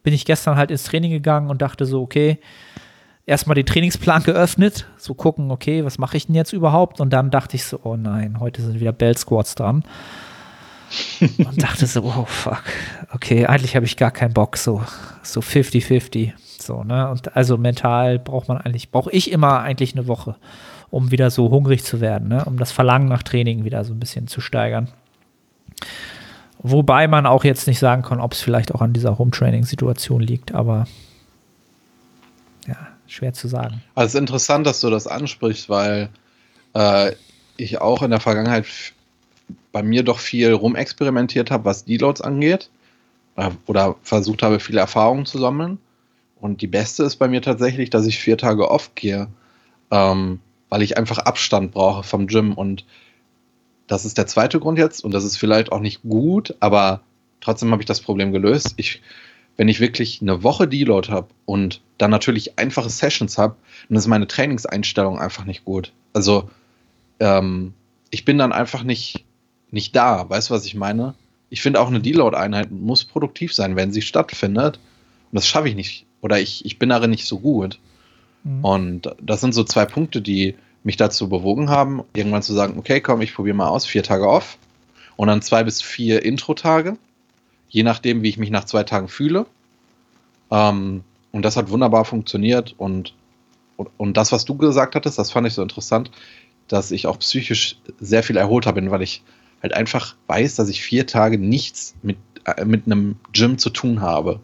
bin 0.03 0.15
ich 0.15 0.25
gestern 0.25 0.57
halt 0.57 0.71
ins 0.71 0.85
Training 0.85 1.11
gegangen 1.11 1.51
und 1.51 1.63
dachte 1.63 1.87
so, 1.87 2.03
okay, 2.03 2.39
erstmal 3.27 3.55
den 3.55 3.67
Trainingsplan 3.67 4.23
geöffnet, 4.25 4.87
so 4.97 5.15
gucken, 5.15 5.51
okay, 5.51 5.85
was 5.85 5.99
mache 5.99 6.17
ich 6.17 6.27
denn 6.27 6.35
jetzt 6.35 6.53
überhaupt? 6.53 7.01
Und 7.01 7.13
dann 7.13 7.31
dachte 7.31 7.57
ich 7.57 7.65
so, 7.65 7.81
oh 7.83 7.97
nein, 7.97 8.41
heute 8.41 8.63
sind 8.63 8.81
wieder 8.81 8.93
Bell 8.93 9.17
Squats 9.17 9.55
dran. 9.55 9.85
und 11.21 11.63
dachte 11.63 11.87
so, 11.87 12.03
oh 12.03 12.27
fuck, 12.27 12.65
okay, 13.15 13.47
eigentlich 13.47 13.77
habe 13.77 13.87
ich 13.87 13.97
gar 13.97 14.11
keinen 14.11 14.35
Bock, 14.35 14.59
so 14.59 14.83
so 15.23 15.41
50-50, 15.41 16.33
so, 16.59 16.85
ne? 16.85 17.09
Und 17.09 17.35
also 17.37 17.57
mental 17.57 18.19
braucht 18.19 18.49
man 18.49 18.59
eigentlich, 18.59 18.91
brauche 18.91 19.11
ich 19.11 19.31
immer 19.31 19.61
eigentlich 19.61 19.95
eine 19.95 20.07
Woche, 20.07 20.37
um 20.91 21.11
wieder 21.11 21.31
so 21.31 21.51
hungrig 21.51 21.85
zu 21.85 22.01
werden, 22.01 22.29
ne? 22.29 22.45
Um 22.45 22.59
das 22.59 22.73
Verlangen 22.73 23.09
nach 23.09 23.23
Training 23.23 23.65
wieder 23.65 23.85
so 23.85 23.95
ein 23.95 24.01
bisschen 24.01 24.27
zu 24.27 24.41
steigern. 24.41 24.89
Wobei 26.63 27.09
man 27.09 27.27
auch 27.27 27.45
jetzt 27.45 27.67
nicht 27.67 27.79
sagen 27.79 28.03
kann, 28.03 28.21
ob 28.21 28.33
es 28.33 28.41
vielleicht 28.41 28.75
auch 28.75 28.81
an 28.81 28.93
dieser 28.93 29.19
Home-Training-Situation 29.19 30.21
liegt, 30.21 30.55
aber 30.55 30.87
ja, 32.67 32.77
schwer 33.09 33.33
zu 33.33 33.49
sagen. 33.49 33.83
Also 33.95 34.07
es 34.07 34.15
ist 34.15 34.21
interessant, 34.21 34.67
dass 34.67 34.81
du 34.81 34.89
das 34.89 35.07
ansprichst, 35.07 35.69
weil 35.69 36.09
äh, 36.75 37.13
ich 37.57 37.81
auch 37.81 38.03
in 38.03 38.11
der 38.11 38.21
Vergangenheit 38.21 38.67
bei 39.73 39.83
mir 39.83 40.05
doch 40.05 40.21
viel 40.21 40.53
rumexperimentiert 40.53 41.51
habe, 41.51 41.65
was 41.65 41.85
Deloads 41.85 42.21
angeht. 42.21 42.71
Äh, 43.37 43.51
oder 43.67 43.97
versucht 44.03 44.43
habe, 44.43 44.61
viele 44.61 44.81
Erfahrungen 44.81 45.27
zu 45.27 45.39
sammeln. 45.39 45.79
Und 46.41 46.61
die 46.61 46.67
beste 46.67 47.05
ist 47.05 47.17
bei 47.17 47.29
mir 47.29 47.43
tatsächlich, 47.43 47.91
dass 47.91 48.07
ich 48.07 48.19
vier 48.19 48.37
Tage 48.37 48.71
off 48.71 48.95
gehe, 48.95 49.29
ähm, 49.91 50.41
weil 50.69 50.83
ich 50.83 50.97
einfach 50.97 51.19
Abstand 51.19 51.73
brauche 51.73 52.03
vom 52.03 52.27
Gym. 52.27 52.53
Und 52.53 52.85
das 53.93 54.07
ist 54.07 54.17
der 54.17 54.27
zweite 54.27 54.59
Grund 54.59 54.79
jetzt. 54.79 55.05
Und 55.05 55.13
das 55.13 55.23
ist 55.23 55.37
vielleicht 55.37 55.71
auch 55.71 55.81
nicht 55.81 56.03
gut, 56.03 56.55
aber 56.61 57.03
trotzdem 57.43 57.71
habe 57.73 57.83
ich 57.83 57.87
das 57.87 58.01
Problem 58.01 58.33
gelöst. 58.33 58.73
Ich, 58.79 59.03
wenn 59.59 59.69
ich 59.69 59.81
wirklich 59.81 60.23
eine 60.23 60.43
Woche 60.43 60.67
Deload 60.67 61.11
habe 61.13 61.29
und 61.45 61.83
dann 61.99 62.11
natürlich 62.11 62.59
einfache 62.59 62.89
Sessions 62.89 63.37
habe, 63.37 63.57
dann 63.89 63.99
ist 63.99 64.07
meine 64.07 64.27
Trainingseinstellung 64.27 65.19
einfach 65.19 65.45
nicht 65.45 65.67
gut. 65.67 65.93
Also 66.15 66.49
ähm, 67.21 67.75
ich 68.11 68.25
bin 68.25 68.39
dann 68.39 68.53
einfach 68.53 68.83
nicht, 68.83 69.27
nicht 69.71 69.95
da. 69.95 70.27
Weißt 70.27 70.49
du, 70.49 70.55
was 70.55 70.65
ich 70.65 70.75
meine? 70.75 71.15
Ich 71.51 71.61
finde 71.61 71.79
auch 71.79 71.89
eine 71.89 72.01
Deload-Einheit 72.01 72.71
muss 72.71 73.05
produktiv 73.05 73.53
sein, 73.53 73.77
wenn 73.77 73.93
sie 73.93 74.01
stattfindet. 74.01 74.77
Und 75.31 75.37
das 75.37 75.47
schaffe 75.47 75.69
ich 75.69 75.75
nicht. 75.75 76.07
Oder 76.23 76.41
ich, 76.41 76.65
ich 76.65 76.79
bin 76.79 76.89
darin 76.89 77.11
nicht 77.11 77.27
so 77.27 77.41
gut. 77.41 77.79
Mhm. 78.43 78.65
Und 78.65 79.15
das 79.21 79.43
sind 79.43 79.53
so 79.53 79.65
zwei 79.65 79.85
Punkte, 79.85 80.23
die 80.23 80.55
mich 80.85 80.97
dazu 80.97 81.29
bewogen 81.29 81.71
haben, 81.71 82.03
irgendwann 82.15 82.43
zu 82.43 82.53
sagen, 82.53 82.79
okay, 82.79 83.01
komm, 83.01 83.21
ich 83.21 83.35
probiere 83.35 83.57
mal 83.57 83.69
aus, 83.69 83.87
vier 83.87 84.03
Tage 84.03 84.29
off 84.29 84.59
und 85.17 85.29
dann 85.29 85.43
zwei 85.43 85.65
bis 85.65 85.81
vier 85.81 86.25
Intro-Tage, 86.25 86.97
je 87.69 87.83
nachdem, 87.83 88.23
wie 88.23 88.29
ich 88.29 88.39
mich 88.39 88.51
nach 88.51 88.65
zwei 88.65 88.83
Tagen 88.83 89.09
fühle. 89.09 89.47
Ähm, 90.51 91.05
und 91.31 91.45
das 91.45 91.57
hat 91.57 91.71
wunderbar 91.71 92.05
funktioniert 92.05 92.75
und, 92.77 93.15
und, 93.77 93.91
und 93.97 94.17
das, 94.17 94.33
was 94.33 94.45
du 94.45 94.57
gesagt 94.57 94.95
hattest, 94.95 95.19
das 95.19 95.31
fand 95.31 95.47
ich 95.47 95.55
so 95.55 95.63
interessant, 95.63 96.11
dass 96.69 96.91
ich 96.91 97.07
auch 97.07 97.19
psychisch 97.19 97.77
sehr 98.01 98.23
viel 98.23 98.37
erholter 98.37 98.73
bin, 98.73 98.91
weil 98.91 99.03
ich 99.03 99.23
halt 99.63 99.75
einfach 99.75 100.17
weiß, 100.27 100.57
dass 100.57 100.69
ich 100.69 100.83
vier 100.83 101.07
Tage 101.07 101.39
nichts 101.39 101.95
mit, 102.03 102.17
äh, 102.45 102.65
mit 102.65 102.87
einem 102.87 103.17
Gym 103.33 103.59
zu 103.59 103.71
tun 103.71 104.01
habe. 104.01 104.41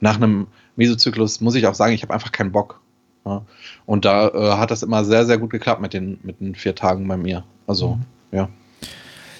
Nach 0.00 0.16
einem 0.16 0.46
Mesozyklus 0.76 1.40
muss 1.40 1.54
ich 1.54 1.66
auch 1.66 1.74
sagen, 1.74 1.92
ich 1.92 2.02
habe 2.02 2.14
einfach 2.14 2.32
keinen 2.32 2.52
Bock. 2.52 2.80
Ja. 3.24 3.42
Und 3.86 4.04
da 4.04 4.28
äh, 4.28 4.56
hat 4.58 4.70
das 4.70 4.82
immer 4.82 5.04
sehr, 5.04 5.24
sehr 5.26 5.38
gut 5.38 5.50
geklappt 5.50 5.80
mit 5.80 5.92
den, 5.94 6.18
mit 6.22 6.40
den 6.40 6.54
vier 6.54 6.74
Tagen 6.74 7.06
bei 7.06 7.16
mir. 7.16 7.44
Also, 7.66 7.94
Mhm. 7.96 8.02
ja. 8.36 8.48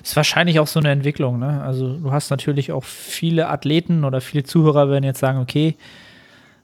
Ist 0.03 0.17
wahrscheinlich 0.17 0.59
auch 0.59 0.67
so 0.67 0.81
eine 0.81 0.91
Entwicklung, 0.91 1.39
ne? 1.39 1.63
Also 1.63 1.97
du 1.97 2.11
hast 2.11 2.31
natürlich 2.31 2.73
auch 2.73 2.83
viele 2.83 3.49
Athleten 3.49 4.05
oder 4.05 4.21
viele 4.21 4.43
Zuhörer 4.43 4.91
werden 4.91 5.05
jetzt 5.05 5.21
sagen, 5.21 5.39
okay, 5.39 5.77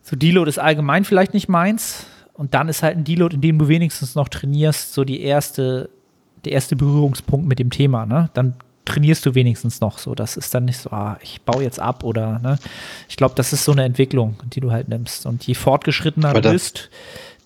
so 0.03 0.17
Deload 0.17 0.49
ist 0.49 0.59
allgemein 0.59 1.05
vielleicht 1.05 1.35
nicht 1.35 1.49
meins. 1.49 2.07
Und 2.35 2.55
dann 2.55 2.69
ist 2.69 2.83
halt 2.83 2.97
ein 2.97 3.05
Deload, 3.05 3.37
in 3.37 3.41
dem 3.41 3.59
du 3.59 3.69
wenigstens 3.69 4.15
noch 4.17 4.29
trainierst, 4.29 4.93
so 4.95 5.05
die 5.05 5.21
erste, 5.23 5.89
der 6.45 6.53
erste 6.53 6.75
Berührungspunkt 6.77 7.47
mit 7.47 7.59
dem 7.61 7.71
Thema, 7.71 8.07
ne? 8.07 8.31
Dann 8.35 8.55
trainierst 8.89 9.25
du 9.27 9.35
wenigstens 9.35 9.81
noch 9.81 9.99
so. 9.99 10.15
Das 10.15 10.37
ist 10.37 10.55
dann 10.55 10.65
nicht 10.65 10.79
so, 10.79 10.91
ah, 10.91 11.19
ich 11.23 11.43
baue 11.43 11.63
jetzt 11.63 11.79
ab 11.79 12.05
oder, 12.05 12.39
ne? 12.39 12.59
Ich 13.09 13.17
glaube, 13.17 13.35
das 13.37 13.53
ist 13.53 13.65
so 13.65 13.73
eine 13.73 13.85
Entwicklung, 13.85 14.37
die 14.53 14.61
du 14.61 14.73
halt 14.73 14.89
nimmst. 14.89 15.27
Und 15.27 15.47
je 15.47 15.55
fortgeschrittener 15.55 16.35
du 16.35 16.51
bist, 16.51 16.91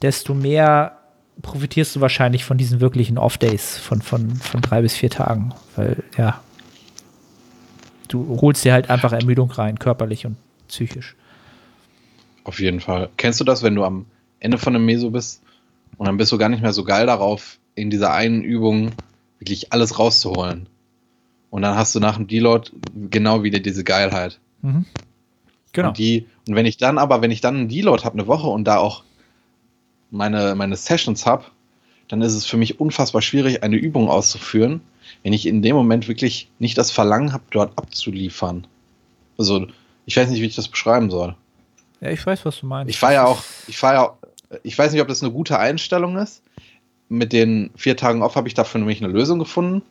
desto 0.01 0.35
mehr 0.35 0.99
profitierst 1.41 1.97
du 1.97 2.01
wahrscheinlich 2.01 2.45
von 2.45 2.59
diesen 2.59 2.81
wirklichen 2.81 3.19
Off-Days 3.19 3.79
von, 3.79 4.03
von, 4.03 4.37
von 4.37 4.61
drei 4.61 4.83
bis 4.83 4.95
vier 4.95 5.11
Tagen. 5.11 5.53
Weil, 5.77 6.03
ja, 6.17 6.41
du 8.09 8.39
holst 8.41 8.65
dir 8.65 8.73
halt 8.73 8.91
einfach 8.91 9.13
Ermüdung 9.13 9.51
rein, 9.51 9.79
körperlich 9.79 10.27
und 10.27 10.37
psychisch. 10.69 11.17
Auf 12.45 12.61
jeden 12.61 12.81
Fall. 12.81 13.09
Kennst 13.17 13.41
du 13.41 13.45
das, 13.45 13.63
wenn 13.63 13.75
du 13.75 13.85
am 13.85 14.07
Ende 14.41 14.59
von 14.59 14.75
einem 14.75 14.85
Meso 14.85 15.11
bist 15.11 15.43
und 15.97 16.07
dann 16.07 16.17
bist 16.17 16.33
du 16.33 16.39
gar 16.39 16.49
nicht 16.49 16.63
mehr 16.63 16.73
so 16.73 16.85
geil 16.85 17.07
darauf, 17.07 17.59
in 17.75 17.91
dieser 17.91 18.13
einen 18.13 18.43
Übung 18.43 18.93
wirklich 19.39 19.73
alles 19.73 19.99
rauszuholen? 19.99 20.69
Und 21.53 21.61
dann 21.61 21.77
hast 21.77 21.95
du 21.95 22.01
nach 22.01 22.17
dem 22.17 22.27
Deload 22.27 22.71
genau 23.11 23.43
wieder 23.43 23.61
diese 23.61 23.85
Geilheit. 23.85 24.41
Mhm. 24.63 24.87
Genau. 25.73 25.89
Und, 25.89 25.99
die, 25.99 26.27
und 26.49 26.55
wenn 26.55 26.65
ich 26.65 26.79
dann 26.79 26.97
aber, 26.97 27.21
wenn 27.21 27.31
ich 27.31 27.43
dann 27.43 27.57
einen 27.57 27.69
Deload 27.69 28.05
habe, 28.05 28.19
eine 28.19 28.27
Woche 28.27 28.47
und 28.47 28.65
da 28.65 28.79
auch 28.79 29.05
meine, 30.11 30.55
meine 30.55 30.77
Sessions 30.77 31.27
habe, 31.27 31.45
dann 32.09 32.23
ist 32.23 32.33
es 32.33 32.47
für 32.47 32.57
mich 32.57 32.81
unfassbar 32.81 33.21
schwierig, 33.21 33.63
eine 33.63 33.77
Übung 33.77 34.09
auszuführen, 34.09 34.81
wenn 35.25 35.35
ich 35.35 35.45
in 35.45 35.61
dem 35.61 35.77
Moment 35.77 36.09
wirklich 36.09 36.51
nicht 36.59 36.79
das 36.79 36.91
Verlangen 36.91 37.35
habe, 37.35 37.45
dort 37.51 37.77
abzuliefern. 37.77 38.67
Also, 39.37 39.67
ich 40.07 40.17
weiß 40.17 40.31
nicht, 40.31 40.41
wie 40.41 40.47
ich 40.47 40.57
das 40.57 40.69
beschreiben 40.69 41.11
soll. 41.11 41.37
Ja, 42.01 42.09
ich 42.09 42.25
weiß, 42.25 42.47
was 42.47 42.61
du 42.61 42.67
meinst. 42.67 42.89
Ich 42.89 42.99
fahre 42.99 43.13
ja 43.13 43.27
auch, 43.27 43.43
ich 43.69 43.77
fahre 43.77 43.95
ja 43.95 44.09
auch, 44.09 44.17
ich 44.63 44.79
weiß 44.79 44.91
nicht, 44.93 45.03
ob 45.03 45.09
das 45.09 45.23
eine 45.23 45.33
gute 45.33 45.59
Einstellung 45.59 46.17
ist. 46.17 46.43
Mit 47.11 47.35
den 47.35 47.73
vier 47.77 47.99
Tagen 47.99 48.23
off 48.23 48.37
habe 48.37 48.49
ich 48.49 48.55
dafür 48.55 48.79
nämlich 48.79 49.05
eine 49.05 49.13
Lösung 49.13 49.39
gefunden. 49.39 49.83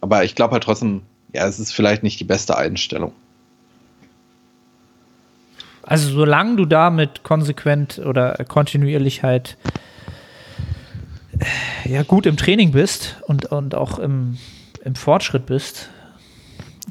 Aber 0.00 0.24
ich 0.24 0.34
glaube 0.34 0.52
halt 0.52 0.64
trotzdem, 0.64 1.02
ja, 1.32 1.46
es 1.46 1.58
ist 1.58 1.72
vielleicht 1.72 2.02
nicht 2.02 2.20
die 2.20 2.24
beste 2.24 2.56
Einstellung. 2.56 3.12
Also 5.82 6.10
solange 6.10 6.56
du 6.56 6.66
damit 6.66 7.22
konsequent 7.22 7.98
oder 7.98 8.34
kontinuierlich 8.46 9.22
halt 9.22 9.56
äh, 11.38 11.90
ja 11.90 12.02
gut 12.02 12.26
im 12.26 12.36
Training 12.36 12.72
bist 12.72 13.16
und, 13.26 13.46
und 13.46 13.74
auch 13.74 13.98
im, 13.98 14.36
im 14.84 14.94
Fortschritt 14.94 15.46
bist, 15.46 15.88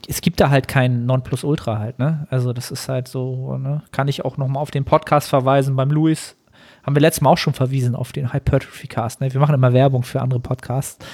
es 0.07 0.21
gibt 0.21 0.39
da 0.39 0.49
halt 0.49 0.67
kein 0.67 1.05
Nonplusultra 1.05 1.77
halt, 1.77 1.99
ne? 1.99 2.27
Also 2.29 2.53
das 2.53 2.71
ist 2.71 2.89
halt 2.89 3.07
so, 3.07 3.57
ne? 3.57 3.83
Kann 3.91 4.07
ich 4.07 4.25
auch 4.25 4.37
noch 4.37 4.47
mal 4.47 4.59
auf 4.59 4.71
den 4.71 4.85
Podcast 4.85 5.29
verweisen 5.29 5.75
beim 5.75 5.91
Luis. 5.91 6.35
Haben 6.87 6.95
wir 6.95 7.01
letztes 7.01 7.19
Mal 7.19 7.31
auch 7.31 7.37
schon 7.37 7.53
verwiesen 7.53 7.95
auf 7.95 8.13
den 8.13 8.31
Hypertrophy 8.31 8.87
Cast, 8.87 9.19
ne? 9.19 9.33
Wir 9.33 9.41
machen 9.41 9.53
immer 9.53 9.73
Werbung 9.73 10.03
für 10.03 10.21
andere 10.21 10.39
Podcasts. 10.39 11.05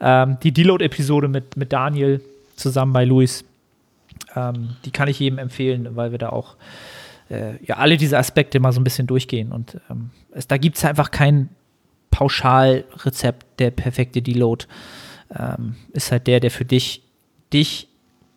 Ähm, 0.00 0.38
die 0.42 0.52
Deload-Episode 0.52 1.28
mit, 1.28 1.54
mit 1.54 1.70
Daniel 1.70 2.22
zusammen 2.56 2.94
bei 2.94 3.04
Luis, 3.04 3.44
ähm, 4.34 4.76
die 4.86 4.90
kann 4.90 5.06
ich 5.06 5.20
jedem 5.20 5.38
empfehlen, 5.38 5.96
weil 5.96 6.12
wir 6.12 6.18
da 6.18 6.30
auch 6.30 6.56
äh, 7.28 7.62
ja 7.62 7.76
alle 7.76 7.98
diese 7.98 8.16
Aspekte 8.16 8.58
mal 8.58 8.72
so 8.72 8.80
ein 8.80 8.84
bisschen 8.84 9.06
durchgehen. 9.06 9.52
Und 9.52 9.78
ähm, 9.90 10.08
es, 10.32 10.46
da 10.46 10.56
gibt 10.56 10.78
es 10.78 10.84
einfach 10.86 11.10
kein 11.10 11.50
Pauschalrezept, 12.10 13.60
der 13.60 13.70
perfekte 13.70 14.22
Deload. 14.22 14.64
Ähm, 15.38 15.74
ist 15.92 16.10
halt 16.10 16.26
der, 16.26 16.40
der 16.40 16.50
für 16.50 16.64
dich, 16.64 17.02
dich 17.52 17.88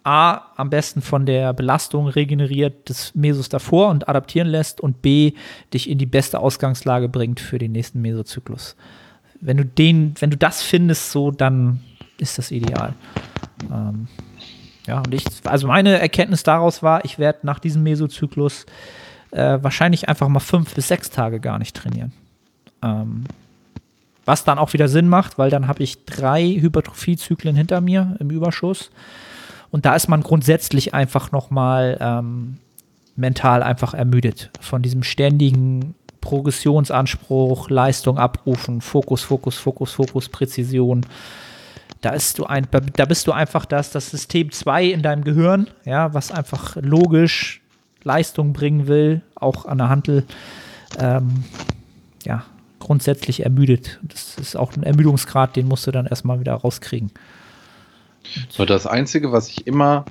A, 0.04 0.42
am 0.56 0.70
besten 0.70 1.02
von 1.02 1.26
der 1.26 1.54
Belastung 1.54 2.08
regeneriert 2.08 2.90
des 2.90 3.14
Mesos 3.14 3.50
davor 3.50 3.90
und 3.90 4.10
adaptieren 4.10 4.48
lässt 4.48 4.82
und 4.82 5.02
B, 5.02 5.34
dich 5.74 5.90
in 5.90 5.98
die 5.98 6.06
beste 6.06 6.40
Ausgangslage 6.40 7.08
bringt 7.08 7.40
für 7.40 7.60
den 7.60 7.72
nächsten 7.72 8.02
Mesozyklus. 8.02 8.76
Wenn 9.40 9.58
du 9.58 9.66
den, 9.66 10.16
wenn 10.20 10.32
du 10.32 10.38
das 10.38 10.64
findest, 10.64 11.12
so, 11.12 11.32
dann 11.32 11.82
ist 12.18 12.38
das 12.38 12.52
ideal. 12.52 12.94
Ähm, 13.72 14.08
ja, 14.88 15.00
und 15.00 15.14
ich, 15.14 15.24
also 15.46 15.68
meine 15.68 16.00
Erkenntnis 16.00 16.44
daraus 16.44 16.82
war, 16.82 17.06
ich 17.06 17.20
werde 17.20 17.40
nach 17.44 17.60
diesem 17.60 17.84
Mesozyklus 17.84 18.66
äh, 19.32 19.60
wahrscheinlich 19.62 20.10
einfach 20.10 20.28
mal 20.28 20.40
fünf 20.40 20.74
bis 20.74 20.88
sechs 20.88 21.10
Tage 21.10 21.40
gar 21.40 21.60
nicht 21.60 21.76
trainieren. 21.76 22.12
Ähm, 22.84 23.26
was 24.26 24.44
dann 24.44 24.60
auch 24.60 24.74
wieder 24.74 24.88
Sinn 24.88 25.08
macht, 25.08 25.38
weil 25.38 25.50
dann 25.50 25.68
habe 25.68 25.84
ich 25.84 26.06
drei 26.06 26.44
Hypertrophiezyklen 26.44 27.56
hinter 27.56 27.82
mir 27.82 28.16
im 28.20 28.30
Überschuss. 28.30 28.92
Und 29.72 29.86
da 29.86 29.96
ist 29.96 30.08
man 30.08 30.22
grundsätzlich 30.22 30.94
einfach 30.94 31.32
nochmal 31.32 31.98
ähm, 32.00 32.58
mental 33.16 33.64
einfach 33.64 33.94
ermüdet 33.94 34.52
von 34.60 34.82
diesem 34.82 35.04
ständigen 35.04 35.96
Progressionsanspruch, 36.20 37.70
Leistung 37.70 38.18
abrufen, 38.18 38.82
Fokus, 38.82 39.24
Fokus, 39.24 39.58
Fokus, 39.58 39.94
Fokus, 39.94 40.30
Präzision. 40.30 41.06
Da, 42.02 42.12
ist 42.12 42.38
du 42.38 42.46
ein, 42.46 42.68
da 42.96 43.06
bist 43.06 43.28
du 43.28 43.32
einfach 43.32 43.66
das, 43.66 43.92
das 43.92 44.10
System 44.10 44.52
2 44.52 44.86
in 44.86 45.02
deinem 45.02 45.24
Gehirn, 45.24 45.68
ja, 45.86 46.14
was 46.14 46.32
einfach 46.32 46.76
logisch 46.76 47.62
Leistung 48.04 48.54
bringen 48.54 48.88
will, 48.88 49.22
auch 49.36 49.66
an 49.66 49.78
der 49.78 49.90
Handel, 49.90 50.26
ähm, 51.00 51.44
ja, 52.26 52.44
grundsätzlich 52.80 53.44
ermüdet. 53.44 54.00
Das 54.04 54.38
ist 54.38 54.56
auch 54.56 54.76
ein 54.76 54.84
Ermüdungsgrad, 54.84 55.56
den 55.56 55.68
musst 55.68 55.86
du 55.86 55.92
dann 55.92 56.08
erstmal 56.08 56.40
wieder 56.40 56.54
rauskriegen. 56.54 57.12
So, 58.50 58.66
das 58.66 58.88
Einzige, 58.88 59.32
was 59.32 59.50
ich 59.50 59.68
immer 59.68 60.06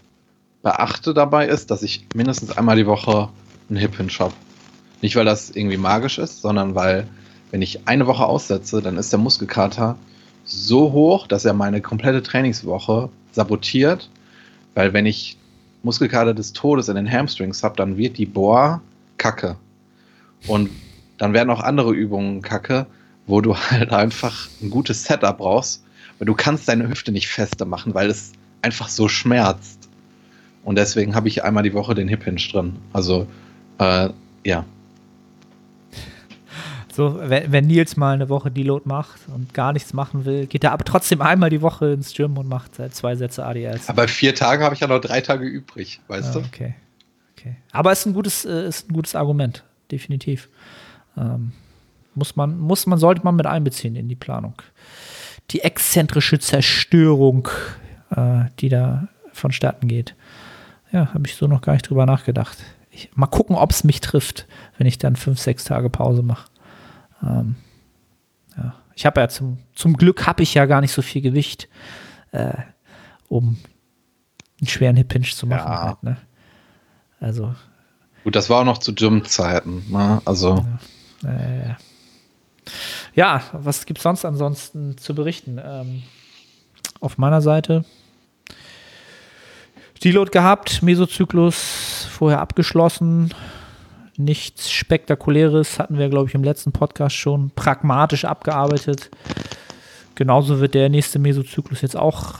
beachte 0.62 1.14
dabei 1.14 1.46
ist, 1.46 1.70
dass 1.70 1.82
ich 1.82 2.06
mindestens 2.14 2.56
einmal 2.56 2.76
die 2.76 2.86
Woche 2.86 3.28
einen 3.68 3.78
Hip 3.78 3.96
Hinge 3.96 4.12
habe. 4.18 4.34
Nicht, 5.02 5.16
weil 5.16 5.24
das 5.24 5.50
irgendwie 5.50 5.78
magisch 5.78 6.18
ist, 6.18 6.42
sondern 6.42 6.74
weil, 6.74 7.06
wenn 7.50 7.62
ich 7.62 7.88
eine 7.88 8.06
Woche 8.06 8.26
aussetze, 8.26 8.82
dann 8.82 8.98
ist 8.98 9.12
der 9.12 9.18
Muskelkater 9.18 9.96
so 10.44 10.92
hoch, 10.92 11.26
dass 11.26 11.44
er 11.44 11.54
meine 11.54 11.80
komplette 11.80 12.22
Trainingswoche 12.22 13.08
sabotiert. 13.32 14.10
Weil 14.74 14.92
wenn 14.92 15.06
ich 15.06 15.38
Muskelkater 15.82 16.34
des 16.34 16.52
Todes 16.52 16.88
in 16.88 16.96
den 16.96 17.10
Hamstrings 17.10 17.62
habe, 17.62 17.76
dann 17.76 17.96
wird 17.96 18.18
die 18.18 18.26
Bohr 18.26 18.82
kacke. 19.16 19.56
Und 20.46 20.70
dann 21.18 21.32
werden 21.32 21.50
auch 21.50 21.60
andere 21.60 21.92
Übungen 21.92 22.42
kacke, 22.42 22.86
wo 23.26 23.40
du 23.40 23.56
halt 23.70 23.92
einfach 23.92 24.48
ein 24.62 24.70
gutes 24.70 25.04
Setup 25.04 25.38
brauchst, 25.38 25.84
weil 26.20 26.26
du 26.26 26.34
kannst 26.34 26.68
deine 26.68 26.88
Hüfte 26.88 27.10
nicht 27.10 27.28
fester 27.28 27.64
machen, 27.64 27.94
weil 27.94 28.10
es 28.10 28.32
einfach 28.62 28.88
so 28.88 29.08
schmerzt. 29.08 29.88
Und 30.62 30.76
deswegen 30.76 31.14
habe 31.14 31.28
ich 31.28 31.42
einmal 31.42 31.62
die 31.62 31.72
Woche 31.72 31.94
den 31.94 32.08
Hip 32.08 32.24
Hinge 32.24 32.42
drin. 32.52 32.76
Also, 32.92 33.26
äh, 33.78 34.10
ja. 34.44 34.66
So, 36.92 37.18
wenn, 37.18 37.50
wenn, 37.50 37.66
Nils 37.66 37.96
mal 37.96 38.12
eine 38.12 38.28
Woche 38.28 38.50
Deload 38.50 38.86
macht 38.86 39.20
und 39.34 39.54
gar 39.54 39.72
nichts 39.72 39.94
machen 39.94 40.26
will, 40.26 40.46
geht 40.46 40.62
er 40.62 40.72
aber 40.72 40.84
trotzdem 40.84 41.22
einmal 41.22 41.48
die 41.48 41.62
Woche 41.62 41.92
ins 41.92 42.12
Gym 42.12 42.36
und 42.36 42.48
macht 42.48 42.78
äh, 42.78 42.90
zwei 42.90 43.16
Sätze 43.16 43.46
ADLs. 43.46 43.88
Aber 43.88 44.06
vier 44.06 44.34
Tage 44.34 44.62
habe 44.62 44.74
ich 44.74 44.80
ja 44.82 44.88
noch 44.88 45.00
drei 45.00 45.22
Tage 45.22 45.46
übrig, 45.46 46.00
weißt 46.08 46.30
ah, 46.30 46.32
du? 46.32 46.38
Okay. 46.40 46.74
okay. 47.38 47.56
Aber 47.72 47.92
es 47.92 48.00
ist 48.00 48.06
ein 48.06 48.12
gutes, 48.12 48.44
äh, 48.44 48.68
ist 48.68 48.90
ein 48.90 48.92
gutes 48.92 49.14
Argument, 49.14 49.64
definitiv. 49.90 50.50
Ähm, 51.16 51.52
muss 52.14 52.36
man, 52.36 52.58
muss 52.58 52.86
man, 52.86 52.98
sollte 52.98 53.22
man 53.24 53.36
mit 53.36 53.46
einbeziehen 53.46 53.96
in 53.96 54.08
die 54.10 54.16
Planung 54.16 54.60
die 55.50 55.60
exzentrische 55.60 56.38
Zerstörung, 56.38 57.48
äh, 58.10 58.44
die 58.58 58.68
da 58.68 59.08
vonstatten 59.32 59.88
geht. 59.88 60.14
Ja, 60.92 61.12
habe 61.14 61.26
ich 61.26 61.36
so 61.36 61.46
noch 61.46 61.62
gar 61.62 61.74
nicht 61.74 61.88
drüber 61.88 62.06
nachgedacht. 62.06 62.58
Ich, 62.90 63.10
mal 63.14 63.26
gucken, 63.26 63.56
ob 63.56 63.70
es 63.70 63.84
mich 63.84 64.00
trifft, 64.00 64.46
wenn 64.78 64.86
ich 64.86 64.98
dann 64.98 65.16
fünf, 65.16 65.38
sechs 65.38 65.64
Tage 65.64 65.90
Pause 65.90 66.22
mache. 66.22 66.50
Ähm, 67.22 67.56
ja. 68.56 68.74
Ich 68.94 69.06
habe 69.06 69.20
ja 69.20 69.28
zum, 69.28 69.58
zum 69.74 69.96
Glück 69.96 70.26
habe 70.26 70.42
ich 70.42 70.54
ja 70.54 70.66
gar 70.66 70.80
nicht 70.80 70.92
so 70.92 71.02
viel 71.02 71.22
Gewicht, 71.22 71.68
äh, 72.32 72.54
um 73.28 73.58
einen 74.60 74.68
schweren 74.68 74.96
Hip 74.96 75.12
Hinge 75.12 75.26
zu 75.26 75.46
machen. 75.46 75.70
Ja. 75.70 75.82
Halt, 75.82 76.02
ne? 76.02 76.16
Also. 77.20 77.54
Gut, 78.24 78.36
das 78.36 78.50
war 78.50 78.60
auch 78.60 78.64
noch 78.64 78.78
zu 78.78 78.94
Gym-Zeiten. 78.94 79.84
Ne? 79.88 80.20
Also. 80.24 80.64
Ja. 81.22 81.30
Äh, 81.30 81.74
ja, 83.14 83.42
was 83.52 83.86
gibt 83.86 83.98
es 83.98 84.02
sonst 84.02 84.24
ansonsten 84.24 84.96
zu 84.98 85.14
berichten? 85.14 85.60
Ähm, 85.62 86.02
auf 87.00 87.18
meiner 87.18 87.40
Seite 87.40 87.84
Deload 90.02 90.30
gehabt, 90.30 90.82
Mesozyklus 90.82 92.06
vorher 92.10 92.40
abgeschlossen. 92.40 93.34
Nichts 94.16 94.70
Spektakuläres 94.70 95.78
hatten 95.78 95.98
wir, 95.98 96.08
glaube 96.08 96.28
ich, 96.28 96.34
im 96.34 96.44
letzten 96.44 96.72
Podcast 96.72 97.16
schon 97.16 97.50
pragmatisch 97.50 98.24
abgearbeitet. 98.24 99.10
Genauso 100.14 100.60
wird 100.60 100.74
der 100.74 100.88
nächste 100.88 101.18
Mesozyklus 101.18 101.82
jetzt 101.82 101.96
auch 101.96 102.36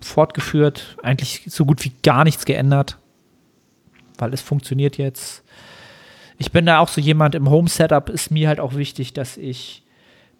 fortgeführt. 0.00 0.96
Eigentlich 1.02 1.42
so 1.46 1.66
gut 1.66 1.84
wie 1.84 1.92
gar 2.02 2.24
nichts 2.24 2.46
geändert, 2.46 2.98
weil 4.18 4.32
es 4.32 4.40
funktioniert 4.40 4.96
jetzt 4.96 5.44
ich 6.42 6.50
bin 6.50 6.66
da 6.66 6.80
auch 6.80 6.88
so 6.88 7.00
jemand, 7.00 7.36
im 7.36 7.48
Home-Setup 7.48 8.10
ist 8.10 8.32
mir 8.32 8.48
halt 8.48 8.58
auch 8.58 8.74
wichtig, 8.74 9.12
dass 9.12 9.36
ich 9.36 9.84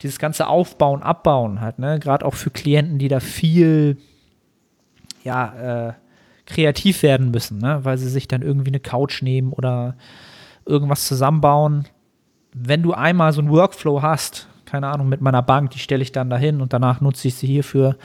dieses 0.03 0.19
ganze 0.19 0.49
Aufbauen, 0.49 1.01
Abbauen 1.01 1.61
halt, 1.61 1.79
ne, 1.79 2.01
gerade 2.01 2.27
auch 2.27 2.35
für 2.35 2.51
Klienten, 2.51 2.99
die 2.99 3.07
da 3.07 3.21
viel, 3.21 3.99
ja, 5.23 5.91
äh, 5.91 5.93
kreativ 6.47 7.05
werden 7.05 7.31
müssen, 7.31 7.59
ne, 7.59 7.85
weil 7.85 7.99
sie 7.99 8.09
sich 8.09 8.27
dann 8.27 8.43
irgendwie 8.43 8.71
eine 8.71 8.81
Couch 8.81 9.23
nehmen 9.23 9.53
oder 9.53 9.95
irgendwas 10.67 11.07
zusammenbauen. 11.07 11.87
Wenn 12.53 12.83
du 12.83 12.95
einmal 12.95 13.33
so 13.33 13.41
einen 13.41 13.51
Workflow 13.51 14.03
hast, 14.03 14.49
keine 14.65 14.89
Ahnung, 14.89 15.09
mit 15.09 15.21
meiner 15.21 15.43
Bank, 15.43 15.71
die 15.71 15.79
stelle 15.79 16.03
ich 16.03 16.11
dann 16.11 16.31
dahin 16.31 16.61
und 16.61 16.73
danach 16.73 17.01
nutze 17.01 17.29
ich 17.29 17.37
sie 17.37 17.47
hierfür, 17.47 17.97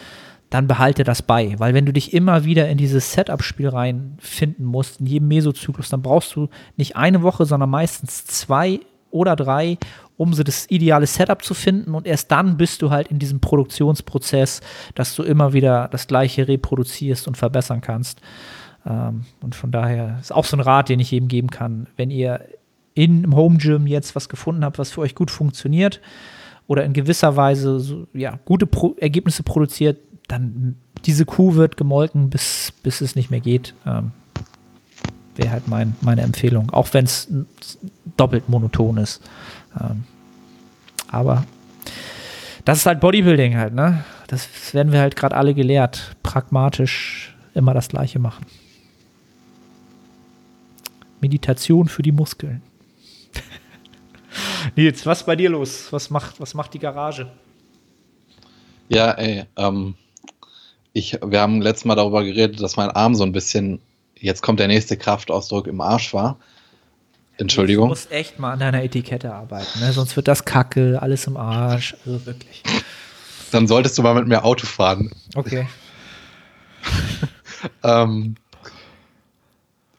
dann 0.50 0.68
behalte 0.68 1.04
das 1.04 1.22
bei. 1.22 1.56
Weil 1.58 1.74
wenn 1.74 1.86
du 1.86 1.94
dich 1.94 2.14
immer 2.14 2.46
wieder 2.46 2.70
in 2.70 2.78
dieses 2.78 3.14
Setup-Spiel 3.14 3.70
reinfinden 3.70 4.66
musst, 4.66 5.00
in 5.00 5.06
jedem 5.06 5.28
Mesozyklus, 5.28 5.90
dann 5.90 6.02
brauchst 6.02 6.36
du 6.36 6.50
nicht 6.78 6.96
eine 6.96 7.22
Woche, 7.22 7.46
sondern 7.46 7.70
meistens 7.70 8.26
zwei 8.26 8.80
oder 9.12 9.36
drei, 9.36 9.78
um 10.16 10.34
so 10.34 10.44
das 10.44 10.70
ideale 10.70 11.06
Setup 11.06 11.44
zu 11.44 11.54
finden. 11.54 11.94
Und 11.94 12.08
erst 12.08 12.32
dann 12.32 12.58
bist 12.58 12.82
du 12.82 12.90
halt 12.90 13.10
in 13.10 13.20
diesem 13.20 13.40
Produktionsprozess, 13.40 14.62
dass 14.96 15.16
du 15.16 15.24
immer 15.24 15.54
wieder 15.54 15.90
das 15.92 16.08
Gleiche 16.08 16.48
reproduzierst 16.48 17.28
und 17.28 17.38
verbessern 17.38 17.82
kannst. 17.82 18.22
Ähm, 18.86 19.26
und 19.42 19.56
von 19.56 19.72
daher 19.72 20.18
ist 20.20 20.34
auch 20.34 20.46
so 20.46 20.58
ein 20.58 20.62
Rat, 20.62 20.90
den 20.90 21.00
ich 21.00 21.12
jedem 21.12 21.28
geben 21.28 21.50
kann. 21.50 21.88
Wenn 21.98 22.10
ihr 22.10 22.42
in, 22.94 23.24
im 23.24 23.36
Home 23.36 23.58
Gym 23.58 23.86
jetzt 23.86 24.16
was 24.16 24.28
gefunden 24.30 24.66
habt, 24.66 24.80
was 24.80 24.92
für 24.92 25.02
euch 25.02 25.14
gut 25.14 25.30
funktioniert 25.30 26.02
oder 26.66 26.84
in 26.84 26.94
gewisser 26.94 27.36
Weise 27.36 27.80
so, 27.80 28.08
ja, 28.14 28.40
gute 28.46 28.66
Pro 28.66 28.96
Ergebnisse 29.00 29.44
produziert, 29.44 30.00
dann 30.28 30.76
diese 31.06 31.26
Kuh 31.26 31.56
wird 31.56 31.78
gemolken, 31.78 32.30
bis, 32.30 32.74
bis 32.84 33.02
es 33.02 33.16
nicht 33.16 33.32
mehr 33.32 33.40
geht. 33.40 33.74
Ähm, 33.86 34.12
Wäre 35.36 35.52
halt 35.52 35.68
mein, 35.68 35.96
meine 36.02 36.22
Empfehlung, 36.22 36.72
auch 36.72 36.94
wenn 36.94 37.06
es 37.06 37.28
doppelt 38.18 38.50
monoton 38.50 38.98
ist. 38.98 39.22
Ähm, 39.80 40.04
aber 41.10 41.46
das 42.66 42.80
ist 42.80 42.86
halt 42.86 43.00
Bodybuilding 43.00 43.56
halt, 43.56 43.74
ne? 43.74 44.04
Das 44.28 44.74
werden 44.74 44.92
wir 44.92 45.00
halt 45.00 45.16
gerade 45.16 45.36
alle 45.36 45.54
gelehrt. 45.54 46.16
Pragmatisch 46.24 47.36
immer 47.54 47.74
das 47.74 47.88
Gleiche 47.88 48.20
machen. 48.20 48.46
Meditation 51.22 51.88
für 51.88 52.02
die 52.02 52.12
Muskeln. 52.12 52.62
Nils, 54.76 55.06
was 55.06 55.26
bei 55.26 55.36
dir 55.36 55.50
los? 55.50 55.94
Was 55.94 56.10
macht, 56.10 56.40
was 56.40 56.54
macht 56.54 56.74
die 56.74 56.80
Garage? 56.80 57.32
Ja, 58.90 59.12
ey, 59.12 59.46
ähm, 59.56 59.96
ich, 60.98 61.20
wir 61.24 61.42
haben 61.42 61.62
letztes 61.62 61.86
Mal 61.86 61.96
darüber 61.96 62.24
geredet, 62.24 62.62
dass 62.62 62.76
mein 62.76 62.90
Arm 62.90 63.14
so 63.14 63.24
ein 63.24 63.32
bisschen, 63.32 63.80
jetzt 64.16 64.42
kommt 64.42 64.60
der 64.60 64.68
nächste 64.68 64.98
Kraftausdruck, 64.98 65.68
im 65.68 65.80
Arsch 65.80 66.14
war. 66.14 66.38
Entschuldigung. 67.38 67.86
Du 67.86 67.90
musst 67.90 68.12
echt 68.12 68.40
mal 68.40 68.54
an 68.54 68.60
deiner 68.60 68.84
Etikette 68.84 69.32
arbeiten, 69.32 69.80
ne? 69.80 69.94
sonst 69.94 70.16
wird 70.16 70.28
das 70.28 70.44
Kacke, 70.44 71.00
alles 71.00 71.28
im 71.28 71.38
Arsch, 71.38 71.96
also 72.04 72.26
wirklich. 72.26 72.64
Dann 73.52 73.68
solltest 73.68 73.98
du 73.98 74.02
mal 74.02 74.16
mit 74.16 74.28
mir 74.28 74.44
Auto 74.44 74.66
fahren. 74.66 75.12
Okay. 75.36 75.68
ähm, 77.84 78.36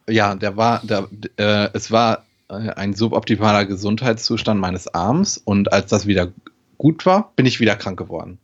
ja, 0.08 0.34
der 0.34 0.56
war, 0.56 0.80
der, 0.84 1.06
äh, 1.36 1.68
es 1.74 1.92
war 1.92 2.24
äh, 2.48 2.54
ein 2.54 2.94
suboptimaler 2.94 3.66
Gesundheitszustand 3.66 4.60
meines 4.60 4.92
Arms 4.92 5.38
und 5.38 5.72
als 5.72 5.90
das 5.90 6.06
wieder 6.06 6.32
gut 6.76 7.06
war, 7.06 7.32
bin 7.36 7.46
ich 7.46 7.60
wieder 7.60 7.76
krank 7.76 7.98
geworden. 7.98 8.38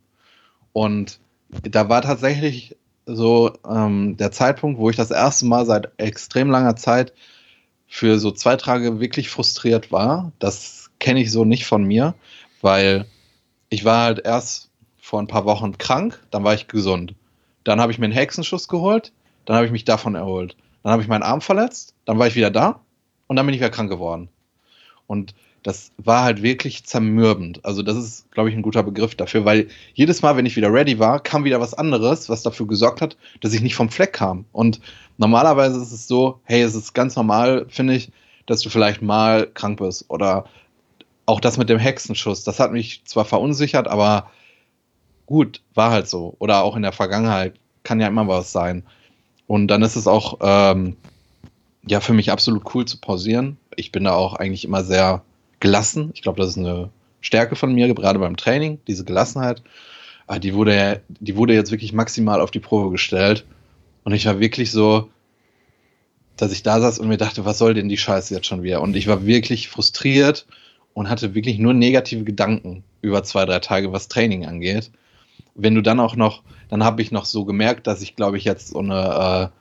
Und 0.71 1.19
da 1.63 1.89
war 1.89 2.01
tatsächlich 2.01 2.75
so 3.05 3.53
ähm, 3.69 4.17
der 4.17 4.31
Zeitpunkt, 4.31 4.79
wo 4.79 4.89
ich 4.89 4.95
das 4.95 5.11
erste 5.11 5.45
Mal 5.45 5.65
seit 5.65 5.91
extrem 5.97 6.49
langer 6.49 6.75
Zeit 6.75 7.13
für 7.87 8.19
so 8.19 8.31
zwei 8.31 8.55
Tage 8.55 8.99
wirklich 8.99 9.29
frustriert 9.29 9.91
war. 9.91 10.31
Das 10.39 10.89
kenne 10.99 11.21
ich 11.21 11.31
so 11.31 11.45
nicht 11.45 11.65
von 11.65 11.83
mir, 11.83 12.15
weil 12.61 13.05
ich 13.69 13.85
war 13.85 14.03
halt 14.03 14.25
erst 14.25 14.69
vor 14.99 15.21
ein 15.21 15.27
paar 15.27 15.45
Wochen 15.45 15.77
krank, 15.77 16.19
dann 16.31 16.43
war 16.43 16.53
ich 16.53 16.67
gesund. 16.67 17.13
Dann 17.63 17.79
habe 17.79 17.91
ich 17.91 17.99
mir 17.99 18.05
einen 18.05 18.13
Hexenschuss 18.13 18.67
geholt, 18.67 19.11
dann 19.45 19.55
habe 19.55 19.65
ich 19.65 19.71
mich 19.71 19.85
davon 19.85 20.15
erholt. 20.15 20.55
Dann 20.83 20.91
habe 20.91 21.01
ich 21.01 21.07
meinen 21.07 21.23
Arm 21.23 21.41
verletzt, 21.41 21.93
dann 22.05 22.17
war 22.19 22.27
ich 22.27 22.35
wieder 22.35 22.51
da 22.51 22.79
und 23.27 23.35
dann 23.35 23.45
bin 23.45 23.53
ich 23.53 23.61
wieder 23.61 23.69
krank 23.69 23.89
geworden. 23.89 24.29
Und 25.07 25.35
das 25.65 25.91
war 25.97 26.23
halt 26.23 26.43
wirklich 26.43 26.83
zermürbend. 26.83 27.65
Also 27.65 27.81
das 27.81 27.97
ist, 27.97 28.31
glaube 28.31 28.51
ich, 28.51 28.55
ein 28.55 28.61
guter 28.61 28.83
Begriff 28.83 29.15
dafür, 29.15 29.45
weil 29.45 29.67
jedes 29.95 30.21
Mal, 30.21 30.37
wenn 30.37 30.45
ich 30.45 30.55
wieder 30.55 30.71
ready 30.71 30.99
war, 30.99 31.19
kam 31.19 31.43
wieder 31.43 31.59
was 31.59 31.73
anderes, 31.73 32.29
was 32.29 32.43
dafür 32.43 32.67
gesorgt 32.67 33.01
hat, 33.01 33.17
dass 33.41 33.51
ich 33.51 33.61
nicht 33.61 33.73
vom 33.75 33.89
Fleck 33.89 34.13
kam. 34.13 34.45
Und 34.51 34.79
normalerweise 35.17 35.81
ist 35.81 35.91
es 35.91 36.07
so, 36.07 36.39
hey, 36.43 36.61
es 36.61 36.75
ist 36.75 36.93
ganz 36.93 37.15
normal, 37.15 37.65
finde 37.67 37.95
ich, 37.95 38.11
dass 38.45 38.61
du 38.61 38.69
vielleicht 38.69 39.01
mal 39.01 39.47
krank 39.55 39.79
bist 39.79 40.05
oder 40.07 40.45
auch 41.25 41.39
das 41.39 41.57
mit 41.57 41.67
dem 41.67 41.79
Hexenschuss. 41.79 42.43
Das 42.43 42.59
hat 42.59 42.71
mich 42.71 43.01
zwar 43.05 43.25
verunsichert, 43.25 43.87
aber 43.87 44.29
gut, 45.25 45.63
war 45.73 45.89
halt 45.89 46.07
so. 46.07 46.35
Oder 46.37 46.61
auch 46.61 46.75
in 46.75 46.83
der 46.83 46.91
Vergangenheit 46.91 47.55
kann 47.81 47.99
ja 47.99 48.07
immer 48.07 48.27
was 48.27 48.51
sein. 48.51 48.83
Und 49.47 49.65
dann 49.69 49.81
ist 49.81 49.95
es 49.95 50.05
auch 50.05 50.37
ähm, 50.41 50.95
ja 51.87 52.01
für 52.01 52.13
mich 52.13 52.31
absolut 52.31 52.75
cool 52.75 52.85
zu 52.85 52.99
pausieren. 52.99 53.57
Ich 53.75 53.91
bin 53.91 54.03
da 54.03 54.13
auch 54.13 54.35
eigentlich 54.35 54.63
immer 54.63 54.83
sehr 54.83 55.23
gelassen. 55.59 56.11
Ich 56.13 56.21
glaube, 56.21 56.41
das 56.41 56.51
ist 56.51 56.57
eine 56.57 56.89
Stärke 57.21 57.55
von 57.55 57.73
mir, 57.73 57.93
gerade 57.93 58.19
beim 58.19 58.37
Training, 58.37 58.79
diese 58.87 59.03
Gelassenheit. 59.03 59.61
Aber 60.27 60.37
ah, 60.37 60.39
die 60.39 60.55
wurde, 60.55 61.01
die 61.07 61.35
wurde 61.35 61.53
jetzt 61.53 61.71
wirklich 61.71 61.93
maximal 61.93 62.41
auf 62.41 62.49
die 62.49 62.59
Probe 62.59 62.89
gestellt. 62.91 63.45
Und 64.03 64.13
ich 64.13 64.25
war 64.25 64.39
wirklich 64.39 64.71
so, 64.71 65.09
dass 66.35 66.51
ich 66.51 66.63
da 66.63 66.79
saß 66.79 66.99
und 66.99 67.07
mir 67.07 67.17
dachte, 67.17 67.45
was 67.45 67.59
soll 67.59 67.75
denn 67.75 67.89
die 67.89 67.97
Scheiße 67.97 68.33
jetzt 68.33 68.47
schon 68.47 68.63
wieder? 68.63 68.81
Und 68.81 68.95
ich 68.95 69.07
war 69.07 69.25
wirklich 69.25 69.69
frustriert 69.69 70.47
und 70.93 71.09
hatte 71.09 71.35
wirklich 71.35 71.59
nur 71.59 71.73
negative 71.73 72.23
Gedanken 72.23 72.83
über 73.01 73.23
zwei, 73.23 73.45
drei 73.45 73.59
Tage, 73.59 73.91
was 73.91 74.07
Training 74.07 74.45
angeht. 74.45 74.89
Wenn 75.53 75.75
du 75.75 75.81
dann 75.81 75.99
auch 75.99 76.15
noch, 76.15 76.41
dann 76.69 76.83
habe 76.83 77.01
ich 77.01 77.11
noch 77.11 77.25
so 77.25 77.45
gemerkt, 77.45 77.85
dass 77.85 78.01
ich, 78.01 78.15
glaube 78.15 78.37
ich, 78.37 78.45
jetzt 78.45 78.69
so 78.69 78.79
eine 78.79 79.51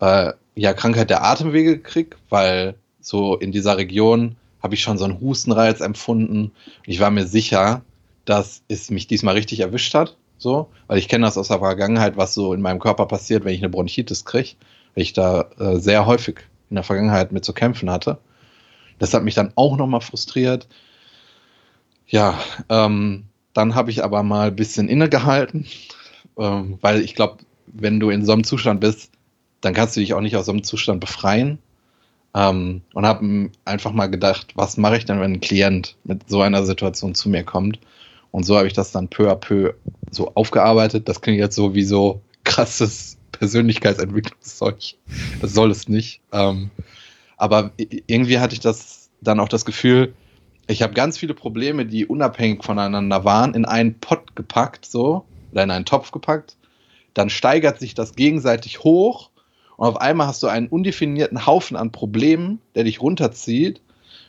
äh, 0.00 0.28
äh, 0.28 0.32
ja, 0.54 0.72
Krankheit 0.72 1.10
der 1.10 1.24
Atemwege 1.24 1.78
kriege, 1.78 2.16
weil 2.30 2.74
so 3.00 3.36
in 3.36 3.52
dieser 3.52 3.76
Region 3.76 4.36
habe 4.66 4.74
ich 4.74 4.82
schon 4.82 4.98
so 4.98 5.04
einen 5.04 5.20
Hustenreiz 5.20 5.80
empfunden. 5.80 6.50
Ich 6.86 6.98
war 6.98 7.12
mir 7.12 7.24
sicher, 7.24 7.82
dass 8.24 8.62
es 8.66 8.90
mich 8.90 9.06
diesmal 9.06 9.36
richtig 9.36 9.60
erwischt 9.60 9.94
hat. 9.94 10.16
So, 10.38 10.68
weil 10.88 10.98
ich 10.98 11.08
kenne 11.08 11.24
das 11.24 11.38
aus 11.38 11.48
der 11.48 11.60
Vergangenheit, 11.60 12.16
was 12.16 12.34
so 12.34 12.52
in 12.52 12.60
meinem 12.60 12.80
Körper 12.80 13.06
passiert, 13.06 13.44
wenn 13.44 13.54
ich 13.54 13.60
eine 13.60 13.70
Bronchitis 13.70 14.24
kriege, 14.24 14.50
weil 14.94 15.02
ich 15.02 15.12
da 15.12 15.48
äh, 15.58 15.78
sehr 15.78 16.04
häufig 16.04 16.40
in 16.68 16.74
der 16.74 16.82
Vergangenheit 16.82 17.30
mit 17.30 17.44
zu 17.44 17.52
kämpfen 17.52 17.90
hatte. 17.90 18.18
Das 18.98 19.14
hat 19.14 19.22
mich 19.22 19.34
dann 19.34 19.52
auch 19.54 19.76
nochmal 19.76 20.00
frustriert. 20.00 20.66
Ja, 22.08 22.38
ähm, 22.68 23.26
dann 23.52 23.76
habe 23.76 23.92
ich 23.92 24.02
aber 24.02 24.24
mal 24.24 24.48
ein 24.48 24.56
bisschen 24.56 24.88
innegehalten, 24.88 25.66
ähm, 26.36 26.78
weil 26.80 27.02
ich 27.02 27.14
glaube, 27.14 27.38
wenn 27.68 28.00
du 28.00 28.10
in 28.10 28.24
so 28.24 28.32
einem 28.32 28.44
Zustand 28.44 28.80
bist, 28.80 29.12
dann 29.60 29.74
kannst 29.74 29.96
du 29.96 30.00
dich 30.00 30.12
auch 30.12 30.20
nicht 30.20 30.36
aus 30.36 30.46
so 30.46 30.52
einem 30.52 30.64
Zustand 30.64 31.00
befreien. 31.00 31.60
Ähm, 32.36 32.82
und 32.92 33.06
habe 33.06 33.50
einfach 33.64 33.92
mal 33.92 34.08
gedacht, 34.08 34.52
was 34.56 34.76
mache 34.76 34.98
ich 34.98 35.06
denn, 35.06 35.20
wenn 35.20 35.32
ein 35.32 35.40
Klient 35.40 35.96
mit 36.04 36.28
so 36.28 36.42
einer 36.42 36.64
Situation 36.66 37.14
zu 37.14 37.30
mir 37.30 37.42
kommt? 37.44 37.80
Und 38.30 38.44
so 38.44 38.58
habe 38.58 38.66
ich 38.66 38.74
das 38.74 38.92
dann 38.92 39.08
peu 39.08 39.30
à 39.30 39.36
peu 39.36 39.72
so 40.10 40.32
aufgearbeitet. 40.34 41.08
Das 41.08 41.22
klingt 41.22 41.38
jetzt 41.38 41.56
so 41.56 41.74
wie 41.74 41.82
so 41.84 42.20
krasses 42.44 43.16
Persönlichkeitsentwicklungszeug. 43.32 44.96
Das 45.40 45.54
soll 45.54 45.70
es 45.70 45.88
nicht. 45.88 46.20
Ähm, 46.32 46.70
aber 47.38 47.70
irgendwie 47.78 48.38
hatte 48.38 48.52
ich 48.52 48.60
das 48.60 49.08
dann 49.22 49.40
auch 49.40 49.48
das 49.48 49.64
Gefühl, 49.64 50.14
ich 50.66 50.82
habe 50.82 50.92
ganz 50.92 51.16
viele 51.16 51.32
Probleme, 51.32 51.86
die 51.86 52.04
unabhängig 52.04 52.62
voneinander 52.64 53.24
waren, 53.24 53.54
in 53.54 53.64
einen 53.64 53.98
Pott 53.98 54.36
gepackt, 54.36 54.84
so, 54.84 55.24
oder 55.52 55.62
in 55.62 55.70
einen 55.70 55.86
Topf 55.86 56.10
gepackt. 56.10 56.56
Dann 57.14 57.30
steigert 57.30 57.78
sich 57.78 57.94
das 57.94 58.14
gegenseitig 58.14 58.80
hoch 58.80 59.30
und 59.76 59.86
auf 59.86 60.00
einmal 60.00 60.26
hast 60.26 60.42
du 60.42 60.46
einen 60.46 60.68
undefinierten 60.68 61.46
Haufen 61.46 61.76
an 61.76 61.92
Problemen, 61.92 62.60
der 62.74 62.84
dich 62.84 63.00
runterzieht 63.00 63.80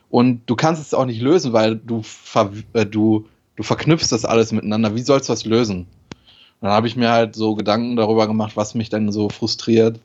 und 0.09 0.41
du 0.45 0.55
kannst 0.55 0.81
es 0.81 0.93
auch 0.93 1.05
nicht 1.05 1.21
lösen, 1.21 1.53
weil 1.53 1.75
du, 1.75 2.01
ver 2.01 2.51
äh, 2.73 2.85
du, 2.85 3.25
du 3.55 3.63
verknüpfst 3.63 4.11
das 4.11 4.25
alles 4.25 4.51
miteinander. 4.51 4.95
Wie 4.95 5.01
sollst 5.01 5.29
du 5.29 5.33
das 5.33 5.45
lösen? 5.45 5.79
Und 5.79 6.65
dann 6.67 6.71
habe 6.71 6.87
ich 6.87 6.95
mir 6.95 7.11
halt 7.11 7.35
so 7.35 7.55
Gedanken 7.55 7.95
darüber 7.95 8.27
gemacht, 8.27 8.55
was 8.55 8.73
mich 8.73 8.89
denn 8.89 9.11
so 9.11 9.29
frustriert 9.29 9.99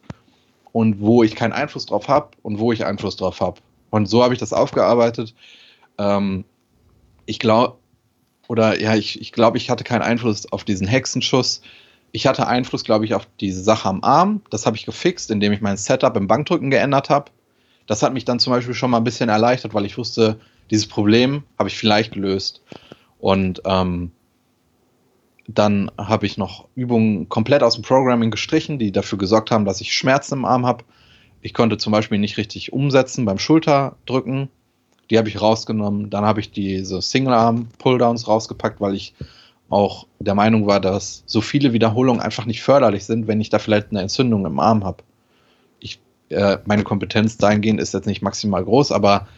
und 0.73 1.01
wo 1.01 1.23
ich 1.23 1.35
keinen 1.35 1.53
Einfluss 1.53 1.87
drauf 1.87 2.09
habe 2.09 2.31
und 2.43 2.59
wo 2.59 2.73
ich 2.73 2.85
Einfluss 2.85 3.17
drauf 3.17 3.41
habe. 3.41 3.61
Und 3.91 4.07
so 4.07 4.23
habe 4.23 4.35
ich 4.35 4.41
das 4.41 4.53
aufgearbeitet. 4.53 5.35
Ähm, 5.99 6.45
ich 7.27 7.39
glaube, 7.39 7.77
oder 8.49 8.81
ja, 8.81 8.95
ich, 8.97 9.21
ich 9.21 9.33
glaube, 9.33 9.57
ich 9.57 9.71
hatte 9.71 9.85
keinen 9.85 10.03
Einfluss 10.03 10.51
auf 10.53 10.65
diesen 10.65 10.87
Hexenschuss 10.87 11.63
ich 12.13 12.27
hatte 12.27 12.47
Einfluss, 12.47 12.85
glaube 12.85 13.07
ich, 13.07 13.15
auf 13.15 13.27
diese 13.41 13.63
Sache 13.63 13.89
am 13.89 14.05
Arm. 14.05 14.43
Das 14.51 14.67
habe 14.67 14.77
ich 14.77 14.85
gefixt, 14.85 15.31
indem 15.31 15.53
ich 15.53 15.63
mein 15.63 15.79
Setup 15.79 16.15
im 16.17 16.29
Bankdrücken 16.29 16.71
geändert 16.71 17.09
habe. 17.09 17.33
Das 17.87 18.03
hat 18.03 18.13
mich 18.13 18.27
dann 18.27 18.39
zum 18.39 18.53
Beispiel 18.53 18.75
schon 18.75 18.91
mal 18.91 18.99
ein 18.99 19.05
bisschen 19.05 19.31
erleichtert, 19.31 19.75
weil 19.75 19.87
ich 19.87 19.99
wusste, 19.99 20.39
dieses 20.71 20.87
Problem 20.87 21.43
habe 21.59 21.71
ich 21.71 21.77
vielleicht 21.77 22.13
gelöst. 22.13 22.63
Und 23.19 23.63
ähm, 23.65 24.13
dann 25.49 25.91
habe 25.99 26.27
ich 26.27 26.37
noch 26.37 26.69
Übungen 26.75 27.29
komplett 27.29 27.63
aus 27.63 27.75
dem 27.75 27.83
Programming 27.83 28.31
gestrichen, 28.31 28.79
die 28.79 28.93
dafür 28.93 29.19
gesorgt 29.19 29.51
haben, 29.51 29.65
dass 29.65 29.81
ich 29.81 29.95
Schmerzen 29.95 30.35
im 30.35 30.45
Arm 30.45 30.67
habe. 30.67 30.85
Ich 31.41 31.55
konnte 31.55 31.79
zum 31.79 31.93
Beispiel 31.93 32.19
nicht 32.19 32.37
richtig 32.37 32.73
umsetzen 32.73 33.25
beim 33.25 33.39
Schulterdrücken. 33.39 34.49
Die 35.11 35.19
habe 35.19 35.29
ich 35.29 35.41
rausgenommen. 35.41 36.11
Dann 36.11 36.25
habe 36.25 36.41
ich 36.41 36.53
diese 36.53 37.01
Single-Arm-Pulldowns 37.03 38.29
rausgepackt, 38.29 38.81
weil 38.81 38.95
ich 38.95 39.15
auch 39.73 40.07
der 40.21 40.35
Meinung 40.35 40.67
war, 40.67 40.81
dass 40.81 41.23
so 41.25 41.41
viele 41.41 41.73
Wiederholungen 41.73 42.21
einfach 42.21 42.45
nicht 42.45 42.63
förderlich 42.63 43.07
sind, 43.07 43.27
wenn 43.27 43.41
ich 43.41 43.49
da 43.49 43.59
vielleicht 43.59 43.91
eine 43.91 44.03
Entzündung 44.03 44.45
im 44.45 44.61
Arm 44.61 44.85
habe. 44.85 45.03
äh, 46.29 46.59
meine 46.67 46.85
Kompetenz 46.85 47.39
dahingehend 47.39 47.81
ist 47.81 47.95
jetzt 47.95 48.07
nicht 48.07 48.21
maximal 48.21 48.63
groß, 48.63 48.93
aber 48.93 49.29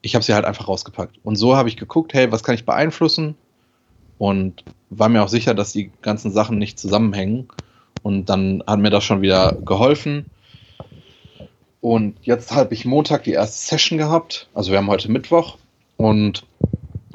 ich 0.00 0.14
habe 0.14 0.24
sie 0.24 0.32
halt 0.32 0.46
einfach 0.46 0.68
rausgepackt. 0.68 1.18
Und 1.22 1.36
so 1.36 1.54
habe 1.54 1.68
ich 1.68 1.76
geguckt, 1.76 2.14
hey, 2.14 2.32
was 2.32 2.42
kann 2.42 2.54
ich 2.54 2.64
beeinflussen? 2.64 3.34
Und 4.16 4.64
war 4.88 5.10
mir 5.10 5.22
auch 5.22 5.28
sicher, 5.28 5.54
dass 5.54 5.72
die 5.72 5.90
ganzen 6.00 6.30
Sachen 6.32 6.56
nicht 6.58 6.78
zusammenhängen. 6.78 7.48
Und 8.02 8.30
dann 8.30 8.62
hat 8.66 8.80
mir 8.80 8.90
das 8.90 9.04
schon 9.04 9.20
wieder 9.20 9.52
geholfen. 9.64 10.26
Und 11.82 12.16
jetzt 12.22 12.52
habe 12.52 12.72
ich 12.72 12.86
Montag 12.86 13.24
die 13.24 13.32
erste 13.32 13.68
Session 13.68 13.98
gehabt. 13.98 14.48
Also 14.54 14.70
wir 14.70 14.78
haben 14.78 14.88
heute 14.88 15.10
Mittwoch. 15.10 15.58
Und 15.98 16.46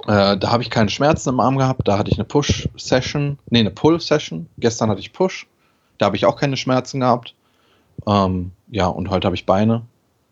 äh, 0.10 0.38
da 0.40 0.50
habe 0.50 0.64
ich 0.64 0.72
keine 0.72 0.90
Schmerzen 0.90 1.30
im 1.30 1.40
Arm 1.40 1.60
gehabt. 1.60 1.88
Da 1.88 2.00
hatte 2.00 2.10
ich 2.10 2.18
eine 2.18 2.26
Push-Session, 2.26 3.38
nee, 3.52 3.60
eine 3.60 3.70
Pull-Session. 3.70 4.48
Gestern 4.58 4.90
hatte 4.90 5.02
ich 5.02 5.14
Push. 5.14 5.46
Da 6.00 6.08
habe 6.08 6.16
ich 6.16 6.26
auch 6.26 6.36
keine 6.36 6.58
Schmerzen 6.58 7.02
gehabt. 7.02 7.36
Ähm, 8.08 8.50
ja, 8.72 8.88
und 8.88 9.12
heute 9.12 9.28
habe 9.28 9.36
ich 9.36 9.46
Beine. 9.46 9.84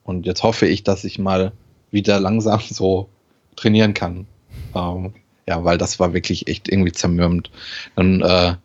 Und 0.04 0.26
jetzt 0.26 0.42
hoffe 0.42 0.66
ich, 0.66 0.84
dass 0.84 1.04
ich 1.04 1.20
mal 1.20 1.52
wieder 1.92 2.20
langsam 2.20 2.60
so 2.70 3.08
trainieren 3.56 3.94
kann. 3.94 4.26
Ähm, 4.74 5.13
ja, 5.48 5.63
weil 5.63 5.78
das 5.78 6.00
war 6.00 6.12
wirklich 6.12 6.48
echt 6.48 6.70
irgendwie 6.70 6.92
zermürbend. 6.92 7.52
Dann, 7.96 8.22
äh, 8.22 8.56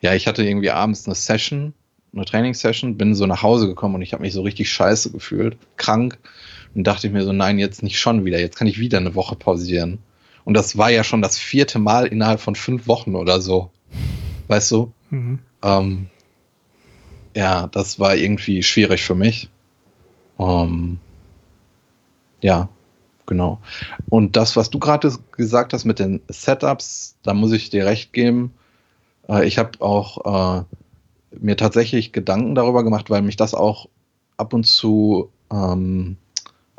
ja, 0.00 0.14
ich 0.14 0.26
hatte 0.26 0.44
irgendwie 0.44 0.70
abends 0.70 1.04
eine 1.04 1.14
Session, 1.14 1.74
eine 2.14 2.24
Trainingssession, 2.24 2.96
bin 2.96 3.14
so 3.14 3.26
nach 3.26 3.42
Hause 3.42 3.66
gekommen 3.66 3.96
und 3.96 4.02
ich 4.02 4.14
habe 4.14 4.22
mich 4.22 4.32
so 4.32 4.40
richtig 4.40 4.72
scheiße 4.72 5.10
gefühlt, 5.10 5.58
krank. 5.76 6.18
Und 6.74 6.86
dachte 6.86 7.06
ich 7.06 7.12
mir 7.12 7.22
so, 7.22 7.32
nein, 7.32 7.58
jetzt 7.58 7.82
nicht 7.82 7.98
schon 7.98 8.24
wieder, 8.24 8.40
jetzt 8.40 8.56
kann 8.56 8.66
ich 8.66 8.80
wieder 8.80 8.96
eine 8.96 9.14
Woche 9.14 9.36
pausieren. 9.36 9.98
Und 10.44 10.54
das 10.54 10.76
war 10.76 10.90
ja 10.90 11.04
schon 11.04 11.22
das 11.22 11.38
vierte 11.38 11.78
Mal 11.78 12.06
innerhalb 12.06 12.40
von 12.40 12.54
fünf 12.54 12.86
Wochen 12.86 13.14
oder 13.14 13.40
so. 13.40 13.70
Weißt 14.48 14.70
du? 14.70 14.92
Mhm. 15.10 15.38
Ähm, 15.62 16.06
ja, 17.34 17.66
das 17.66 17.98
war 17.98 18.14
irgendwie 18.14 18.62
schwierig 18.62 19.02
für 19.02 19.14
mich. 19.14 19.48
Ähm, 20.38 20.98
ja, 22.42 22.68
genau. 23.26 23.60
Und 24.08 24.36
das, 24.36 24.56
was 24.56 24.70
du 24.70 24.78
gerade 24.78 25.12
gesagt 25.32 25.72
hast 25.72 25.84
mit 25.84 25.98
den 25.98 26.20
Setups, 26.28 27.16
da 27.22 27.32
muss 27.34 27.52
ich 27.52 27.70
dir 27.70 27.86
recht 27.86 28.12
geben. 28.12 28.52
Äh, 29.28 29.46
ich 29.46 29.58
habe 29.58 29.80
auch 29.80 30.60
äh, 30.60 30.64
mir 31.40 31.56
tatsächlich 31.56 32.12
Gedanken 32.12 32.54
darüber 32.54 32.84
gemacht, 32.84 33.10
weil 33.10 33.22
mich 33.22 33.36
das 33.36 33.54
auch 33.54 33.88
ab 34.36 34.52
und 34.52 34.64
zu 34.64 35.30
ähm, 35.50 36.16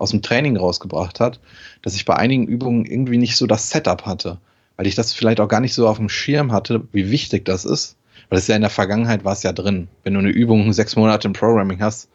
aus 0.06 0.12
dem 0.12 0.22
Training 0.22 0.56
rausgebracht 0.56 1.20
hat, 1.20 1.40
dass 1.82 1.96
ich 1.96 2.06
bei 2.06 2.16
einigen 2.16 2.46
Übungen 2.48 2.86
irgendwie 2.86 3.18
nicht 3.18 3.36
so 3.36 3.48
das 3.48 3.72
Setup 3.72 4.06
hatte, 4.06 4.38
weil 4.78 4.86
ich 4.86 4.94
das 4.94 5.14
vielleicht 5.14 5.40
auch 5.40 5.48
gar 5.48 5.62
nicht 5.62 5.74
so 5.74 5.88
auf 5.88 5.98
dem 5.98 6.10
Schirm 6.10 6.52
hatte, 6.52 6.88
wie 6.92 7.10
wichtig 7.10 7.44
das 7.44 7.66
ist. 7.66 7.98
Weil 8.30 8.40
es 8.40 8.48
ja 8.48 8.56
in 8.56 8.62
der 8.62 8.70
Vergangenheit 8.70 9.24
war 9.26 9.34
es 9.34 9.44
ja 9.44 9.52
drin. 9.52 9.88
Wenn 10.04 10.14
du 10.14 10.20
eine 10.20 10.30
Übung 10.30 10.72
sechs 10.74 10.96
Monate 10.96 11.28
im 11.28 11.34
Programming 11.34 11.82
hast, 11.82 12.10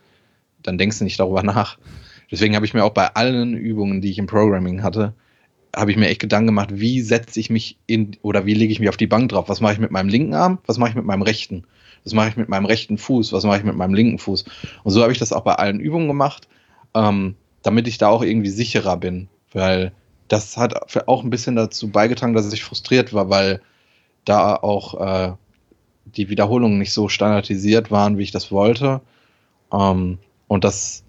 dann 0.62 0.78
denkst 0.78 0.98
du 0.98 1.04
nicht 1.04 1.18
darüber 1.18 1.42
nach. 1.42 1.78
Deswegen 2.30 2.54
habe 2.54 2.64
ich 2.64 2.74
mir 2.74 2.84
auch 2.84 2.94
bei 2.94 3.08
allen 3.14 3.54
Übungen, 3.54 4.00
die 4.00 4.10
ich 4.10 4.18
im 4.18 4.26
Programming 4.26 4.82
hatte, 4.82 5.14
habe 5.74 5.90
ich 5.90 5.96
mir 5.96 6.08
echt 6.08 6.20
Gedanken 6.20 6.48
gemacht, 6.48 6.70
wie 6.72 7.00
setze 7.00 7.38
ich 7.38 7.50
mich 7.50 7.76
in 7.86 8.16
oder 8.22 8.46
wie 8.46 8.54
lege 8.54 8.72
ich 8.72 8.80
mich 8.80 8.88
auf 8.88 8.96
die 8.96 9.06
Bank 9.06 9.30
drauf? 9.30 9.48
Was 9.48 9.60
mache 9.60 9.74
ich 9.74 9.78
mit 9.78 9.90
meinem 9.90 10.08
linken 10.08 10.34
Arm? 10.34 10.58
Was 10.66 10.78
mache 10.78 10.90
ich 10.90 10.96
mit 10.96 11.04
meinem 11.04 11.22
rechten? 11.22 11.64
Was 12.04 12.12
mache 12.12 12.28
ich 12.28 12.36
mit 12.36 12.48
meinem 12.48 12.64
rechten 12.64 12.98
Fuß? 12.98 13.32
Was 13.32 13.44
mache 13.44 13.58
ich 13.58 13.64
mit 13.64 13.76
meinem 13.76 13.94
linken 13.94 14.18
Fuß? 14.18 14.44
Und 14.82 14.92
so 14.92 15.02
habe 15.02 15.12
ich 15.12 15.18
das 15.18 15.32
auch 15.32 15.42
bei 15.42 15.54
allen 15.54 15.80
Übungen 15.80 16.08
gemacht. 16.08 16.48
Ähm, 16.94 17.36
damit 17.62 17.88
ich 17.88 17.98
da 17.98 18.08
auch 18.08 18.22
irgendwie 18.22 18.50
sicherer 18.50 18.96
bin, 18.96 19.28
weil 19.52 19.92
das 20.28 20.56
hat 20.56 21.08
auch 21.08 21.24
ein 21.24 21.30
bisschen 21.30 21.56
dazu 21.56 21.88
beigetragen, 21.88 22.34
dass 22.34 22.52
ich 22.52 22.64
frustriert 22.64 23.12
war, 23.12 23.30
weil 23.30 23.60
da 24.24 24.54
auch 24.54 25.00
äh, 25.00 25.32
die 26.04 26.28
Wiederholungen 26.28 26.78
nicht 26.78 26.92
so 26.92 27.08
standardisiert 27.08 27.90
waren, 27.90 28.16
wie 28.16 28.22
ich 28.22 28.30
das 28.30 28.52
wollte. 28.52 29.00
Ähm, 29.72 30.18
und 30.48 30.64
das 30.64 31.04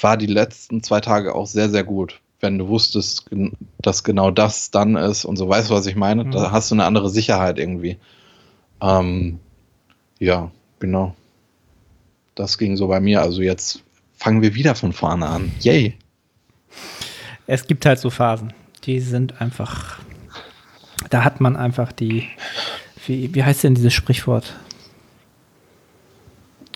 war 0.00 0.16
die 0.16 0.26
letzten 0.26 0.82
zwei 0.82 1.00
Tage 1.00 1.34
auch 1.34 1.46
sehr, 1.46 1.68
sehr 1.68 1.84
gut. 1.84 2.20
Wenn 2.40 2.58
du 2.58 2.68
wusstest, 2.68 3.28
dass 3.78 4.04
genau 4.04 4.30
das 4.30 4.70
dann 4.70 4.96
ist 4.96 5.24
und 5.24 5.36
so 5.36 5.48
weißt 5.48 5.68
du, 5.68 5.74
was 5.74 5.86
ich 5.86 5.96
meine, 5.96 6.24
mhm. 6.24 6.30
da 6.30 6.52
hast 6.52 6.70
du 6.70 6.74
eine 6.74 6.84
andere 6.84 7.10
Sicherheit 7.10 7.58
irgendwie. 7.58 7.98
Ähm, 8.80 9.40
ja, 10.18 10.50
genau. 10.78 11.14
Das 12.34 12.56
ging 12.56 12.76
so 12.76 12.88
bei 12.88 13.00
mir. 13.00 13.20
Also 13.20 13.42
jetzt 13.42 13.82
fangen 14.20 14.42
wir 14.42 14.54
wieder 14.54 14.74
von 14.74 14.92
vorne 14.92 15.26
an. 15.26 15.50
Yay. 15.60 15.96
Es 17.46 17.66
gibt 17.66 17.86
halt 17.86 17.98
so 17.98 18.10
Phasen, 18.10 18.52
die 18.84 19.00
sind 19.00 19.40
einfach, 19.40 19.98
da 21.08 21.24
hat 21.24 21.40
man 21.40 21.56
einfach 21.56 21.90
die, 21.90 22.28
wie, 23.06 23.34
wie 23.34 23.42
heißt 23.42 23.64
denn 23.64 23.74
dieses 23.74 23.94
Sprichwort? 23.94 24.54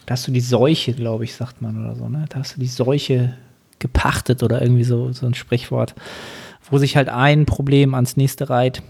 Da 0.07 0.13
hast 0.13 0.27
du 0.27 0.33
die 0.33 0.41
Seuche, 0.41 0.95
glaube 0.95 1.25
ich, 1.25 1.35
sagt 1.35 1.61
man 1.61 1.85
oder 1.85 1.95
so, 1.95 2.09
ne? 2.09 2.25
Da 2.31 2.39
hast 2.39 2.57
du 2.57 2.61
die 2.61 2.67
Seuche 2.67 3.37
gepachtet 3.79 4.43
oder 4.43 4.63
irgendwie 4.63 4.85
so, 4.85 5.13
so 5.13 5.27
ein 5.27 5.35
Sprichwort, 5.35 5.95
wo 6.71 6.79
sich 6.79 6.97
halt 6.97 7.11
ein 7.11 7.45
Problem 7.45 7.95
ans 7.95 8.17
nächste 8.17 8.49
reiht 8.49 8.83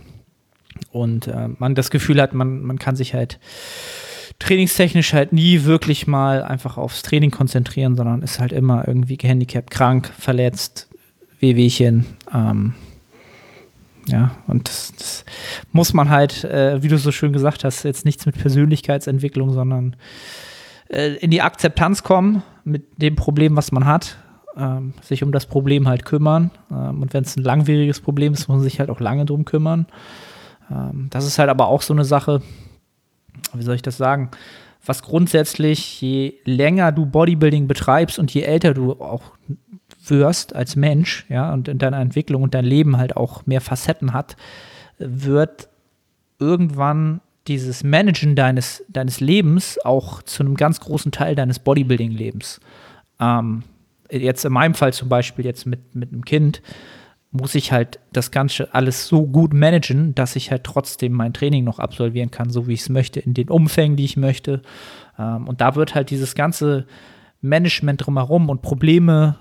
und 0.93 1.27
äh, 1.27 1.49
man 1.59 1.75
das 1.75 1.90
Gefühl 1.90 2.23
hat, 2.23 2.35
man, 2.35 2.62
man 2.62 2.79
kann 2.79 2.95
sich 2.95 3.14
halt 3.14 3.40
trainingstechnisch 4.38 5.12
halt 5.12 5.33
nie 5.33 5.64
wirklich 5.64 6.07
mal 6.07 6.42
einfach 6.42 6.77
aufs 6.77 7.03
Training 7.03 7.31
konzentrieren, 7.31 7.97
sondern 7.97 8.23
ist 8.23 8.40
halt 8.40 8.53
immer 8.53 8.87
irgendwie 8.87 9.16
gehandicapt, 9.16 9.70
krank, 9.70 10.11
verletzt, 10.18 10.88
Wehwehchen. 11.40 12.07
Ähm, 12.33 12.75
ja, 14.07 14.33
und 14.47 14.68
das, 14.68 14.92
das, 14.97 15.25
muss 15.73 15.94
man 15.94 16.11
halt, 16.11 16.44
äh, 16.44 16.83
wie 16.83 16.88
du 16.88 16.99
so 16.99 17.11
schön 17.11 17.33
gesagt 17.33 17.64
hast, 17.64 17.85
jetzt 17.85 18.05
nichts 18.05 18.27
mit 18.27 18.38
Persönlichkeitsentwicklung, 18.38 19.53
sondern 19.53 19.97
äh, 20.88 21.14
in 21.14 21.31
die 21.31 21.42
Akzeptanz 21.42 22.03
kommen 22.03 22.42
mit 22.64 22.85
dem 23.01 23.16
Problem, 23.16 23.57
was 23.57 23.73
man 23.73 23.87
hat, 23.87 24.18
ähm, 24.57 24.92
sich 25.01 25.23
um 25.23 25.33
das 25.33 25.47
Problem 25.47 25.88
halt 25.88 26.05
kümmern. 26.05 26.51
Ähm, 26.70 27.03
und 27.03 27.14
wenn 27.14 27.25
es 27.25 27.37
ein 27.37 27.42
langwieriges 27.42 28.01
Problem 28.01 28.35
ist, 28.35 28.49
muss 28.49 28.57
man 28.57 28.61
sich 28.61 28.79
halt 28.79 28.90
auch 28.90 29.01
lange 29.01 29.25
drum 29.25 29.44
kümmern. 29.44 29.87
Ähm, 30.70 31.09
das 31.11 31.27
ist 31.27 31.38
halt 31.38 31.49
aber 31.49 31.68
auch 31.68 31.83
so 31.83 31.94
eine 31.94 32.05
Sache, 32.05 32.42
wie 33.53 33.62
soll 33.62 33.77
ich 33.77 33.83
das 33.83 33.97
sagen? 33.97 34.31
Was 34.85 35.03
grundsätzlich, 35.03 36.01
je 36.01 36.35
länger 36.44 36.92
du 36.92 37.07
Bodybuilding 37.07 37.66
betreibst 37.66 38.18
und 38.18 38.33
je 38.33 38.42
älter 38.42 38.75
du 38.75 38.92
auch 39.01 39.33
wirst 40.07 40.55
als 40.55 40.77
Mensch, 40.77 41.25
ja, 41.29 41.53
und 41.53 41.68
in 41.68 41.79
deiner 41.79 42.01
Entwicklung 42.01 42.42
und 42.42 42.55
dein 42.55 42.64
Leben 42.64 42.99
halt 42.99 43.16
auch 43.16 43.47
mehr 43.47 43.62
Facetten 43.62 44.12
hat, 44.12 44.37
wird 44.99 45.68
irgendwann 46.38 47.20
dieses 47.47 47.85
Managen 47.85 48.37
deines, 48.37 48.85
deines 48.88 49.20
Lebens 49.20 49.79
auch 49.85 50.23
zu 50.23 50.42
einem 50.42 50.57
ganz 50.57 50.81
großen 50.81 51.12
Teil 51.12 51.35
deines 51.35 51.59
Bodybuilding-Lebens. 51.59 52.61
Ähm, 53.20 53.62
jetzt 54.11 54.44
in 54.44 54.53
meinem 54.53 54.75
Fall 54.75 54.92
zum 54.92 55.09
Beispiel 55.09 55.44
jetzt 55.44 55.66
mit, 55.66 55.94
mit 55.94 56.12
einem 56.12 56.25
Kind, 56.25 56.62
muss 57.35 57.57
ich 57.57 57.73
halt 57.73 57.99
das 58.12 58.31
Ganze 58.31 58.73
alles 58.75 59.09
so 59.09 59.27
gut 59.27 59.53
managen, 59.53 60.14
dass 60.14 60.37
ich 60.37 60.53
halt 60.53 60.62
trotzdem 60.62 61.12
mein 61.12 61.35
Training 61.35 61.64
noch 61.64 61.81
absolvieren 61.81 62.31
kann, 62.31 62.49
so 62.49 62.68
wie 62.68 62.75
ich 62.75 62.83
es 62.83 62.88
möchte, 62.88 63.18
in 63.18 63.35
den 63.35 63.51
Umfängen, 63.51 63.97
die 63.97 64.05
ich 64.05 64.16
möchte. 64.16 64.62
Ähm, 65.18 65.49
und 65.49 65.61
da 65.61 65.75
wird 65.75 65.97
halt 65.97 66.11
dieses 66.11 66.37
ganze 66.37 66.87
Management 67.40 68.07
drumherum 68.07 68.49
und 68.49 68.62
Probleme 68.62 69.38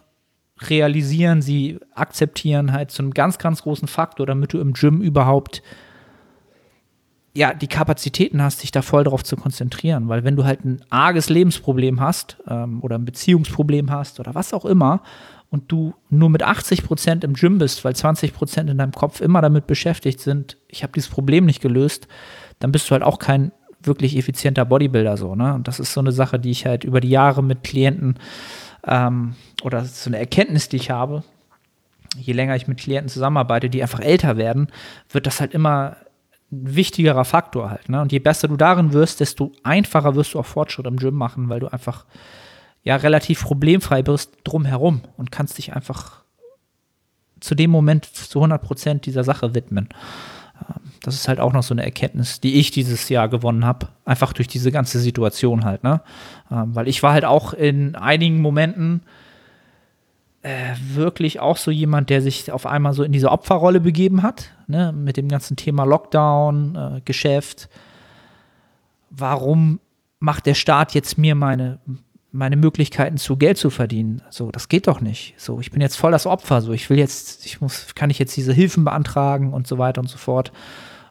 realisieren, 0.60 1.44
sie 1.44 1.80
akzeptieren 1.94 2.72
halt 2.72 2.90
zu 2.90 3.04
einem 3.04 3.14
ganz, 3.14 3.38
ganz 3.38 3.62
großen 3.62 3.88
Faktor, 3.88 4.26
damit 4.26 4.54
du 4.54 4.60
im 4.60 4.74
Gym 4.74 5.02
überhaupt 5.02 5.62
ja, 7.36 7.54
die 7.54 7.68
Kapazitäten 7.68 8.42
hast, 8.42 8.64
dich 8.64 8.72
da 8.72 8.82
voll 8.82 9.04
drauf 9.04 9.24
zu 9.24 9.36
konzentrieren. 9.36 10.08
Weil 10.08 10.24
wenn 10.24 10.36
du 10.36 10.46
halt 10.46 10.66
ein 10.66 10.84
arges 10.90 11.30
Lebensproblem 11.30 12.00
hast 12.00 12.38
ähm, 12.48 12.82
oder 12.82 12.98
ein 12.98 13.06
Beziehungsproblem 13.06 13.92
hast 13.92 14.20
oder 14.20 14.34
was 14.34 14.54
auch 14.54 14.66
immer 14.66 15.02
und 15.54 15.72
du 15.72 15.94
nur 16.10 16.32
mit 16.32 16.42
80 16.42 16.84
Prozent 16.84 17.24
im 17.24 17.36
Gym 17.36 17.60
bist, 17.60 17.86
weil 17.86 17.96
20 17.96 18.34
Prozent 18.34 18.72
in 18.72 18.80
deinem 18.80 18.92
Kopf 18.92 19.22
immer 19.22 19.40
damit 19.40 19.68
beschäftigt 19.68 20.20
sind, 20.20 20.58
ich 20.68 20.82
habe 20.82 20.94
dieses 20.94 21.12
Problem 21.12 21.46
nicht 21.46 21.62
gelöst, 21.62 22.08
dann 22.58 22.72
bist 22.72 22.90
du 22.90 22.94
halt 22.94 23.04
auch 23.04 23.20
kein 23.20 23.52
wirklich 23.84 24.18
effizienter 24.18 24.66
Bodybuilder 24.66 25.16
so, 25.16 25.36
ne? 25.36 25.54
Und 25.54 25.68
das 25.68 25.80
ist 25.80 25.94
so 25.94 26.00
eine 26.00 26.12
Sache, 26.12 26.40
die 26.40 26.50
ich 26.50 26.66
halt 26.66 26.84
über 26.84 27.00
die 27.02 27.10
Jahre 27.10 27.44
mit 27.44 27.64
Klienten 27.64 28.16
ähm, 28.88 29.36
oder 29.62 29.86
so 29.86 30.10
eine 30.10 30.18
Erkenntnis, 30.18 30.70
die 30.70 30.78
ich 30.78 30.90
habe. 30.90 31.24
Je 32.18 32.34
länger 32.34 32.56
ich 32.56 32.68
mit 32.68 32.80
Klienten 32.80 33.10
zusammenarbeite, 33.10 33.70
die 33.70 33.84
einfach 33.84 34.00
älter 34.00 34.38
werden, 34.38 34.70
wird 35.12 35.28
das 35.28 35.40
halt 35.40 35.54
immer 35.54 35.98
ein 36.52 36.76
wichtigerer 36.76 37.26
Faktor 37.26 37.70
halt. 37.70 37.90
Ne? 37.90 38.02
Und 38.02 38.12
je 38.12 38.18
besser 38.18 38.48
du 38.48 38.58
darin 38.58 38.92
wirst, 38.92 39.20
desto 39.20 39.52
einfacher 39.62 40.16
wirst 40.16 40.34
du 40.34 40.40
auch 40.40 40.48
Fortschritt 40.48 40.88
im 40.88 40.98
Gym 40.98 41.14
machen, 41.14 41.50
weil 41.50 41.60
du 41.60 41.68
einfach 41.68 42.08
ja 42.84 42.96
relativ 42.98 43.44
problemfrei 43.44 44.04
bist 44.04 44.32
drumherum 44.44 45.02
und 45.18 45.32
kannst 45.32 45.58
dich 45.58 45.74
einfach 45.74 46.24
zu 47.40 47.56
dem 47.56 47.72
Moment 47.72 48.06
zu 48.06 48.40
100 48.40 48.62
Prozent 48.62 49.06
dieser 49.06 49.24
Sache 49.24 49.54
widmen. 49.54 49.90
Ähm, 50.62 50.92
das 51.02 51.16
ist 51.16 51.28
halt 51.28 51.40
auch 51.40 51.54
noch 51.54 51.64
so 51.64 51.74
eine 51.74 51.84
Erkenntnis, 51.84 52.40
die 52.40 52.56
ich 52.56 52.72
dieses 52.72 53.10
Jahr 53.10 53.28
gewonnen 53.28 53.66
habe, 53.66 53.90
einfach 54.06 54.34
durch 54.34 54.48
diese 54.48 54.72
ganze 54.72 55.00
Situation 55.00 55.66
halt, 55.66 55.84
ne? 55.84 56.02
Ähm, 56.52 56.76
weil 56.76 56.88
ich 56.88 57.04
war 57.04 57.14
halt 57.14 57.26
auch 57.26 57.54
in 57.54 57.96
einigen 57.96 58.42
Momenten 58.42 59.02
äh, 60.42 60.76
wirklich 60.94 61.40
auch 61.40 61.58
so 61.58 61.72
jemand, 61.72 62.10
der 62.10 62.22
sich 62.22 62.52
auf 62.52 62.66
einmal 62.66 62.94
so 62.94 63.04
in 63.04 63.12
diese 63.12 63.32
Opferrolle 63.32 63.80
begeben 63.80 64.24
hat, 64.24 64.52
ne? 64.68 64.94
Mit 64.94 65.18
dem 65.18 65.28
ganzen 65.28 65.58
Thema 65.58 65.84
Lockdown, 65.86 66.76
äh, 66.76 67.02
Geschäft. 67.04 67.70
Warum 69.10 69.80
macht 70.20 70.46
der 70.46 70.54
Staat 70.54 70.94
jetzt 70.94 71.18
mir 71.18 71.36
meine 71.36 71.80
meine 72.34 72.56
Möglichkeiten 72.56 73.18
zu 73.18 73.38
Geld 73.38 73.60
zu 73.60 73.70
verdienen. 73.70 74.24
So, 74.32 74.52
das 74.52 74.68
geht 74.68 74.88
doch 74.88 75.02
nicht. 75.02 75.36
So, 75.38 75.60
ich 75.60 75.70
bin 75.70 75.82
jetzt 75.82 75.96
voll 75.96 76.12
das 76.12 76.26
Opfer. 76.26 76.62
So, 76.62 76.74
ich 76.74 76.90
will 76.90 76.98
jetzt, 76.98 77.46
ich 77.46 77.62
muss, 77.62 77.94
kann 77.94 78.10
ich 78.10 78.18
jetzt 78.18 78.36
diese 78.36 78.52
Hilfen 78.52 78.84
beantragen 78.84 79.54
und 79.54 79.68
so 79.68 79.78
weiter 79.78 80.02
und 80.02 80.08
so 80.08 80.18
fort. 80.18 80.52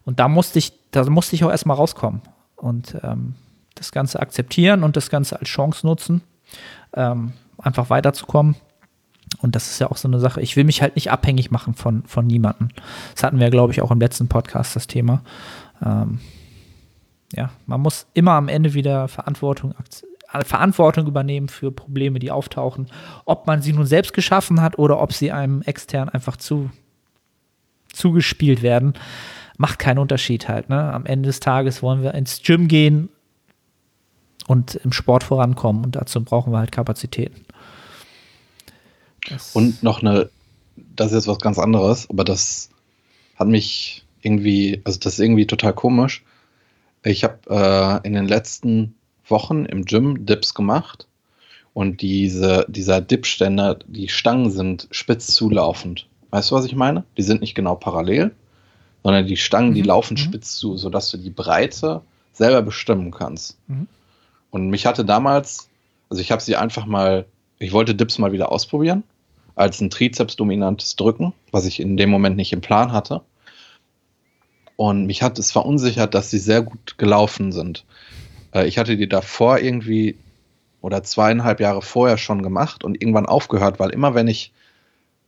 Und 0.04 0.18
da 0.18 0.26
musste 0.26 0.58
ich, 0.58 0.72
da 0.90 1.08
musste 1.08 1.36
ich 1.36 1.44
auch 1.44 1.50
erstmal 1.50 1.76
rauskommen 1.76 2.22
und 2.56 2.96
ähm, 3.04 3.36
das 3.76 3.92
Ganze 3.92 4.18
akzeptieren 4.18 4.82
und 4.82 4.96
das 4.96 5.10
Ganze 5.10 5.38
als 5.38 5.48
Chance 5.48 5.86
nutzen, 5.86 6.22
ähm, 6.92 7.34
einfach 7.56 7.88
weiterzukommen. 7.88 8.56
Und 9.40 9.54
das 9.54 9.70
ist 9.70 9.78
ja 9.78 9.92
auch 9.92 9.96
so 9.96 10.08
eine 10.08 10.18
Sache. 10.18 10.40
Ich 10.40 10.56
will 10.56 10.64
mich 10.64 10.82
halt 10.82 10.96
nicht 10.96 11.12
abhängig 11.12 11.52
machen 11.52 11.74
von, 11.74 12.02
von 12.02 12.26
niemandem. 12.26 12.70
Das 13.14 13.22
hatten 13.22 13.38
wir, 13.38 13.50
glaube 13.50 13.72
ich, 13.72 13.80
auch 13.80 13.92
im 13.92 14.00
letzten 14.00 14.26
Podcast, 14.26 14.74
das 14.74 14.88
Thema. 14.88 15.22
Ähm, 15.84 16.18
ja, 17.32 17.50
man 17.66 17.80
muss 17.80 18.06
immer 18.12 18.32
am 18.32 18.48
Ende 18.48 18.74
wieder 18.74 19.06
Verantwortung 19.06 19.72
akzeptieren 19.76 20.11
Verantwortung 20.40 21.06
übernehmen 21.06 21.48
für 21.48 21.70
Probleme, 21.70 22.18
die 22.18 22.30
auftauchen. 22.30 22.86
Ob 23.24 23.46
man 23.46 23.62
sie 23.62 23.72
nun 23.72 23.86
selbst 23.86 24.14
geschaffen 24.14 24.60
hat 24.60 24.78
oder 24.78 25.00
ob 25.00 25.12
sie 25.12 25.30
einem 25.30 25.62
extern 25.62 26.08
einfach 26.08 26.36
zu, 26.36 26.70
zugespielt 27.92 28.62
werden, 28.62 28.94
macht 29.58 29.78
keinen 29.78 29.98
Unterschied 29.98 30.48
halt. 30.48 30.68
Ne? 30.70 30.92
Am 30.92 31.06
Ende 31.06 31.28
des 31.28 31.40
Tages 31.40 31.82
wollen 31.82 32.02
wir 32.02 32.14
ins 32.14 32.42
Gym 32.42 32.68
gehen 32.68 33.10
und 34.46 34.74
im 34.76 34.92
Sport 34.92 35.22
vorankommen 35.22 35.84
und 35.84 35.96
dazu 35.96 36.22
brauchen 36.24 36.52
wir 36.52 36.58
halt 36.58 36.72
Kapazitäten. 36.72 37.44
Das 39.28 39.54
und 39.54 39.82
noch 39.82 40.02
eine, 40.02 40.30
das 40.76 41.08
ist 41.08 41.14
jetzt 41.14 41.28
was 41.28 41.38
ganz 41.38 41.58
anderes, 41.58 42.08
aber 42.10 42.24
das 42.24 42.70
hat 43.36 43.48
mich 43.48 44.04
irgendwie, 44.22 44.80
also 44.84 44.98
das 44.98 45.14
ist 45.14 45.20
irgendwie 45.20 45.46
total 45.46 45.74
komisch. 45.74 46.24
Ich 47.04 47.24
habe 47.24 47.38
äh, 47.48 48.06
in 48.06 48.14
den 48.14 48.26
letzten 48.26 48.94
Wochen 49.32 49.64
im 49.64 49.84
Gym 49.84 50.24
Dips 50.24 50.54
gemacht 50.54 51.08
und 51.74 52.02
diese, 52.02 52.64
dieser 52.68 53.00
Dipständer, 53.00 53.78
die 53.86 54.08
Stangen 54.08 54.52
sind 54.52 54.86
spitz 54.92 55.34
zulaufend. 55.34 56.06
Weißt 56.30 56.50
du, 56.50 56.54
was 56.54 56.64
ich 56.64 56.76
meine? 56.76 57.04
Die 57.16 57.22
sind 57.22 57.40
nicht 57.40 57.56
genau 57.56 57.74
parallel, 57.74 58.32
sondern 59.02 59.26
die 59.26 59.36
Stangen, 59.36 59.70
mhm. 59.70 59.74
die 59.74 59.82
laufen 59.82 60.14
mhm. 60.14 60.18
spitz 60.18 60.56
zu, 60.56 60.76
sodass 60.76 61.10
du 61.10 61.18
die 61.18 61.30
Breite 61.30 62.02
selber 62.32 62.62
bestimmen 62.62 63.10
kannst. 63.10 63.58
Mhm. 63.66 63.88
Und 64.50 64.68
mich 64.68 64.86
hatte 64.86 65.04
damals, 65.04 65.68
also 66.08 66.20
ich 66.20 66.30
habe 66.30 66.42
sie 66.42 66.56
einfach 66.56 66.86
mal, 66.86 67.26
ich 67.58 67.72
wollte 67.72 67.94
Dips 67.94 68.18
mal 68.18 68.32
wieder 68.32 68.52
ausprobieren, 68.52 69.02
als 69.54 69.80
ein 69.80 69.90
Trizeps-dominantes 69.90 70.96
Drücken, 70.96 71.32
was 71.50 71.66
ich 71.66 71.80
in 71.80 71.96
dem 71.96 72.10
Moment 72.10 72.36
nicht 72.36 72.52
im 72.52 72.60
Plan 72.60 72.92
hatte. 72.92 73.22
Und 74.76 75.06
mich 75.06 75.22
hat 75.22 75.38
es 75.38 75.52
verunsichert, 75.52 76.14
dass 76.14 76.30
sie 76.30 76.38
sehr 76.38 76.62
gut 76.62 76.96
gelaufen 76.98 77.52
sind. 77.52 77.84
Äh, 78.52 78.66
ich 78.66 78.78
hatte 78.78 78.96
die 78.96 79.08
davor 79.08 79.58
irgendwie 79.58 80.16
oder 80.80 81.02
zweieinhalb 81.02 81.60
Jahre 81.60 81.82
vorher 81.82 82.18
schon 82.18 82.42
gemacht 82.42 82.84
und 82.84 83.00
irgendwann 83.00 83.26
aufgehört, 83.26 83.78
weil 83.78 83.90
immer 83.90 84.14
wenn 84.14 84.28
ich 84.28 84.52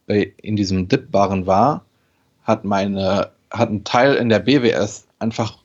in 0.06 0.56
diesem 0.56 0.88
Dip-Barren 0.88 1.46
war, 1.46 1.84
hat 2.42 2.64
meine, 2.64 3.30
hat 3.50 3.70
ein 3.70 3.84
Teil 3.84 4.14
in 4.14 4.28
der 4.28 4.40
BWS 4.40 5.06
einfach 5.18 5.58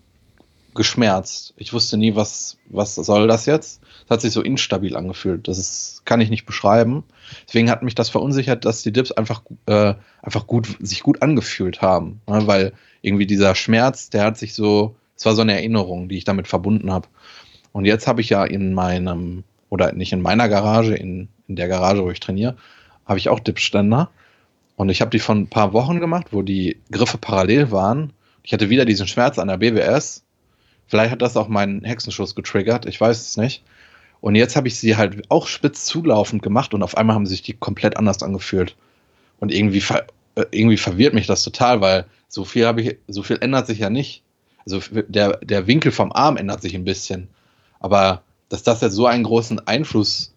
geschmerzt. 0.75 1.53
Ich 1.57 1.73
wusste 1.73 1.97
nie, 1.97 2.15
was, 2.15 2.57
was 2.69 2.95
soll 2.95 3.27
das 3.27 3.45
jetzt? 3.45 3.81
Es 4.05 4.09
hat 4.09 4.21
sich 4.21 4.31
so 4.31 4.41
instabil 4.41 4.95
angefühlt. 4.95 5.47
Das 5.47 5.57
ist, 5.57 6.03
kann 6.05 6.21
ich 6.21 6.29
nicht 6.29 6.45
beschreiben. 6.45 7.03
Deswegen 7.47 7.69
hat 7.69 7.83
mich 7.83 7.95
das 7.95 8.09
verunsichert, 8.09 8.63
dass 8.65 8.81
die 8.81 8.93
Dips 8.93 9.11
einfach, 9.11 9.41
äh, 9.65 9.95
einfach 10.21 10.47
gut, 10.47 10.77
sich 10.79 11.03
gut 11.03 11.21
angefühlt 11.21 11.81
haben. 11.81 12.21
Ne? 12.27 12.47
Weil 12.47 12.73
irgendwie 13.01 13.27
dieser 13.27 13.55
Schmerz, 13.55 14.09
der 14.09 14.23
hat 14.23 14.37
sich 14.37 14.53
so, 14.53 14.95
es 15.17 15.25
war 15.25 15.35
so 15.35 15.41
eine 15.41 15.53
Erinnerung, 15.53 16.07
die 16.07 16.17
ich 16.17 16.23
damit 16.23 16.47
verbunden 16.47 16.93
habe. 16.93 17.07
Und 17.71 17.85
jetzt 17.85 18.07
habe 18.07 18.21
ich 18.21 18.29
ja 18.29 18.43
in 18.43 18.73
meinem, 18.73 19.43
oder 19.69 19.93
nicht 19.93 20.13
in 20.13 20.21
meiner 20.21 20.49
Garage, 20.49 20.95
in, 20.95 21.29
in 21.47 21.55
der 21.55 21.67
Garage, 21.67 22.03
wo 22.03 22.11
ich 22.11 22.19
trainiere, 22.19 22.57
habe 23.05 23.19
ich 23.19 23.29
auch 23.29 23.39
Dipständer. 23.39 24.09
Und 24.75 24.89
ich 24.89 25.01
habe 25.01 25.11
die 25.11 25.19
von 25.19 25.41
ein 25.41 25.47
paar 25.49 25.73
Wochen 25.73 25.99
gemacht, 25.99 26.27
wo 26.31 26.41
die 26.41 26.77
Griffe 26.91 27.17
parallel 27.17 27.71
waren. 27.71 28.13
Ich 28.43 28.53
hatte 28.53 28.69
wieder 28.69 28.85
diesen 28.85 29.07
Schmerz 29.07 29.37
an 29.37 29.49
der 29.49 29.57
BWS. 29.57 30.23
Vielleicht 30.87 31.11
hat 31.11 31.21
das 31.21 31.37
auch 31.37 31.47
meinen 31.47 31.83
Hexenschuss 31.83 32.33
getriggert, 32.33 32.85
ich 32.85 32.99
weiß 32.99 33.19
es 33.19 33.37
nicht. 33.37 33.63
Und 34.21 34.35
jetzt 34.35 34.55
habe 34.55 34.67
ich 34.67 34.77
sie 34.79 34.97
halt 34.97 35.29
auch 35.29 35.47
spitz 35.47 35.85
zulaufend 35.85 36.41
gemacht 36.41 36.73
und 36.73 36.83
auf 36.83 36.97
einmal 36.97 37.15
haben 37.15 37.25
sich 37.25 37.41
die 37.41 37.53
komplett 37.53 37.95
anders 37.97 38.23
angefühlt. 38.23 38.75
Und 39.39 39.51
irgendwie, 39.51 39.83
äh, 40.35 40.45
irgendwie 40.51 40.77
verwirrt 40.77 41.13
mich 41.13 41.27
das 41.27 41.43
total, 41.43 41.81
weil 41.81 42.05
so 42.27 42.43
viel 42.43 42.73
ich, 42.77 42.97
so 43.07 43.23
viel 43.23 43.37
ändert 43.39 43.67
sich 43.67 43.79
ja 43.79 43.89
nicht. 43.89 44.23
Also 44.65 44.81
der, 45.07 45.37
der 45.37 45.67
Winkel 45.67 45.91
vom 45.91 46.11
Arm 46.11 46.37
ändert 46.37 46.61
sich 46.61 46.75
ein 46.75 46.83
bisschen. 46.83 47.27
Aber 47.79 48.23
dass 48.49 48.63
das 48.63 48.81
jetzt 48.81 48.93
so 48.93 49.05
einen 49.05 49.23
großen 49.23 49.65
Einfluss 49.67 50.33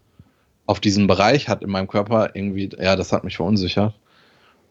auf 0.66 0.81
diesen 0.81 1.07
Bereich 1.07 1.48
hat 1.48 1.62
in 1.62 1.70
meinem 1.70 1.88
Körper, 1.88 2.31
irgendwie, 2.35 2.70
ja, 2.78 2.96
das 2.96 3.12
hat 3.12 3.24
mich 3.24 3.37
verunsichert. 3.37 3.94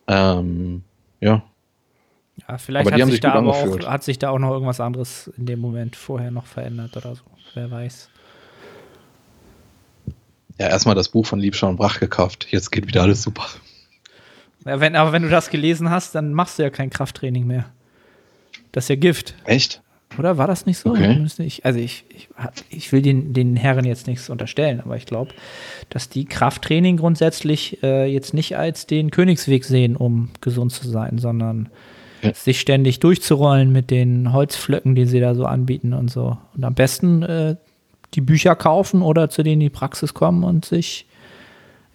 Ähm, 0.07 0.83
ja. 1.19 1.43
Ja, 2.47 2.57
vielleicht 2.57 2.91
hat 2.91 2.99
sich, 2.99 3.11
sich 3.11 3.19
da 3.19 3.33
aber 3.33 3.51
auch, 3.51 3.87
hat 3.87 4.03
sich 4.03 4.17
da 4.17 4.29
auch 4.29 4.39
noch 4.39 4.51
irgendwas 4.51 4.79
anderes 4.79 5.31
in 5.37 5.45
dem 5.45 5.59
Moment 5.59 5.95
vorher 5.95 6.31
noch 6.31 6.45
verändert 6.45 6.95
oder 6.97 7.15
so. 7.15 7.23
Wer 7.53 7.69
weiß. 7.69 8.09
Ja, 10.57 10.67
erstmal 10.67 10.95
das 10.95 11.09
Buch 11.09 11.25
von 11.25 11.39
Liebschau 11.39 11.67
und 11.69 11.77
Brach 11.77 11.99
gekauft. 11.99 12.47
Jetzt 12.49 12.71
geht 12.71 12.87
wieder 12.87 13.01
alles 13.01 13.21
super. 13.21 13.45
Ja, 14.65 14.79
wenn, 14.79 14.95
aber 14.95 15.11
wenn 15.11 15.23
du 15.23 15.29
das 15.29 15.49
gelesen 15.49 15.89
hast, 15.89 16.15
dann 16.15 16.33
machst 16.33 16.59
du 16.59 16.63
ja 16.63 16.69
kein 16.69 16.89
Krafttraining 16.89 17.47
mehr. 17.47 17.71
Das 18.71 18.85
ist 18.85 18.89
ja 18.89 18.95
Gift. 18.95 19.35
Echt? 19.45 19.81
Oder 20.17 20.37
war 20.37 20.47
das 20.47 20.65
nicht 20.65 20.77
so? 20.77 20.91
Okay. 20.91 21.25
Also 21.63 21.79
ich, 21.79 22.03
ich, 22.09 22.29
ich 22.69 22.91
will 22.91 23.01
den, 23.01 23.33
den 23.33 23.55
Herren 23.55 23.85
jetzt 23.85 24.07
nichts 24.07 24.29
unterstellen, 24.29 24.81
aber 24.81 24.97
ich 24.97 25.05
glaube, 25.05 25.31
dass 25.89 26.09
die 26.09 26.25
Krafttraining 26.25 26.97
grundsätzlich 26.97 27.81
äh, 27.83 28.05
jetzt 28.11 28.33
nicht 28.33 28.57
als 28.57 28.87
den 28.87 29.11
Königsweg 29.11 29.63
sehen, 29.63 29.95
um 29.95 30.29
gesund 30.41 30.71
zu 30.71 30.87
sein, 30.87 31.17
sondern 31.17 31.69
ja. 32.21 32.33
sich 32.33 32.59
ständig 32.59 32.99
durchzurollen 32.99 33.71
mit 33.71 33.89
den 33.89 34.33
Holzflöcken, 34.33 34.95
die 34.95 35.05
sie 35.05 35.19
da 35.19 35.33
so 35.35 35.45
anbieten 35.45 35.93
und 35.93 36.11
so. 36.11 36.37
Und 36.55 36.63
am 36.63 36.75
besten 36.75 37.23
äh, 37.23 37.55
die 38.13 38.21
Bücher 38.21 38.55
kaufen 38.55 39.01
oder 39.01 39.29
zu 39.29 39.43
denen 39.43 39.61
die 39.61 39.69
Praxis 39.69 40.13
kommen 40.13 40.43
und 40.43 40.65
sich 40.65 41.05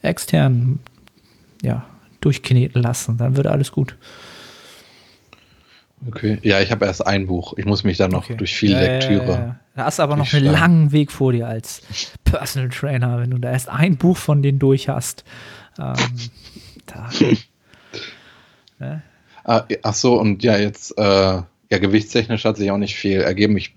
extern 0.02 0.78
ja, 1.62 1.84
durchkneten 2.20 2.80
lassen. 2.80 3.18
Dann 3.18 3.36
wird 3.36 3.46
alles 3.46 3.72
gut. 3.72 3.96
Okay, 6.06 6.38
ja, 6.42 6.60
ich 6.60 6.70
habe 6.70 6.86
erst 6.86 7.06
ein 7.06 7.26
Buch. 7.26 7.54
Ich 7.56 7.64
muss 7.64 7.84
mich 7.84 7.96
dann 7.96 8.10
noch 8.10 8.24
okay. 8.24 8.36
durch 8.36 8.54
viel 8.54 8.72
ja, 8.72 8.80
Lektüre. 8.80 9.26
Ja, 9.26 9.38
ja, 9.38 9.60
da 9.74 9.84
hast 9.84 9.98
du 9.98 10.02
aber 10.02 10.16
noch 10.16 10.32
einen 10.32 10.46
langen 10.46 10.92
Weg 10.92 11.10
vor 11.10 11.32
dir 11.32 11.46
als 11.46 11.82
Personal 12.24 12.68
Trainer, 12.70 13.20
wenn 13.20 13.30
du 13.30 13.38
da 13.38 13.50
erst 13.50 13.68
ein 13.68 13.96
Buch 13.96 14.16
von 14.16 14.42
denen 14.42 14.58
durch 14.58 14.88
hast. 14.88 15.24
Ähm, 15.78 15.94
da, 16.86 17.10
ne? 18.78 19.02
ah, 19.44 19.64
ach 19.82 19.94
so, 19.94 20.18
und 20.20 20.42
ja, 20.42 20.56
jetzt, 20.56 20.96
äh, 20.98 21.02
ja, 21.02 21.78
gewichtstechnisch 21.78 22.44
hat 22.44 22.56
sich 22.56 22.70
auch 22.70 22.78
nicht 22.78 22.96
viel 22.96 23.20
ergeben. 23.20 23.56
Ich 23.56 23.74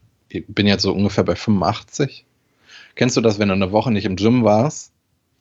bin 0.48 0.68
jetzt 0.68 0.84
so 0.84 0.94
ungefähr 0.94 1.24
bei 1.24 1.36
85. 1.36 2.26
Kennst 2.96 3.18
du 3.18 3.22
das, 3.22 3.40
wenn 3.40 3.48
du 3.48 3.56
eine 3.56 3.72
Woche 3.72 3.92
nicht 3.92 4.06
im 4.06 4.16
Gym 4.16 4.44
warst? 4.44 4.92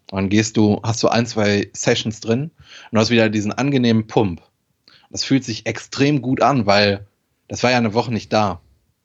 Dann 0.09 0.31
gehst 0.31 0.57
du, 0.57 0.81
hast 0.83 1.03
du 1.03 1.09
ein, 1.09 1.27
zwei 1.27 1.69
Sessions 1.73 2.21
drin 2.21 2.51
und 2.91 2.99
hast 2.99 3.11
wieder 3.11 3.29
diesen 3.29 3.53
angenehmen 3.53 4.07
Pump. 4.07 4.43
Das 5.11 5.25
fühlt 5.25 5.45
sich 5.45 5.67
extrem 5.67 6.23
gut 6.23 6.43
an, 6.43 6.67
weil 6.67 7.07
das 7.49 7.63
war 7.63 7.71
ja 7.71 7.79
eine 7.79 7.95
Woche 7.95 8.13
nicht 8.13 8.33
da. 8.33 8.61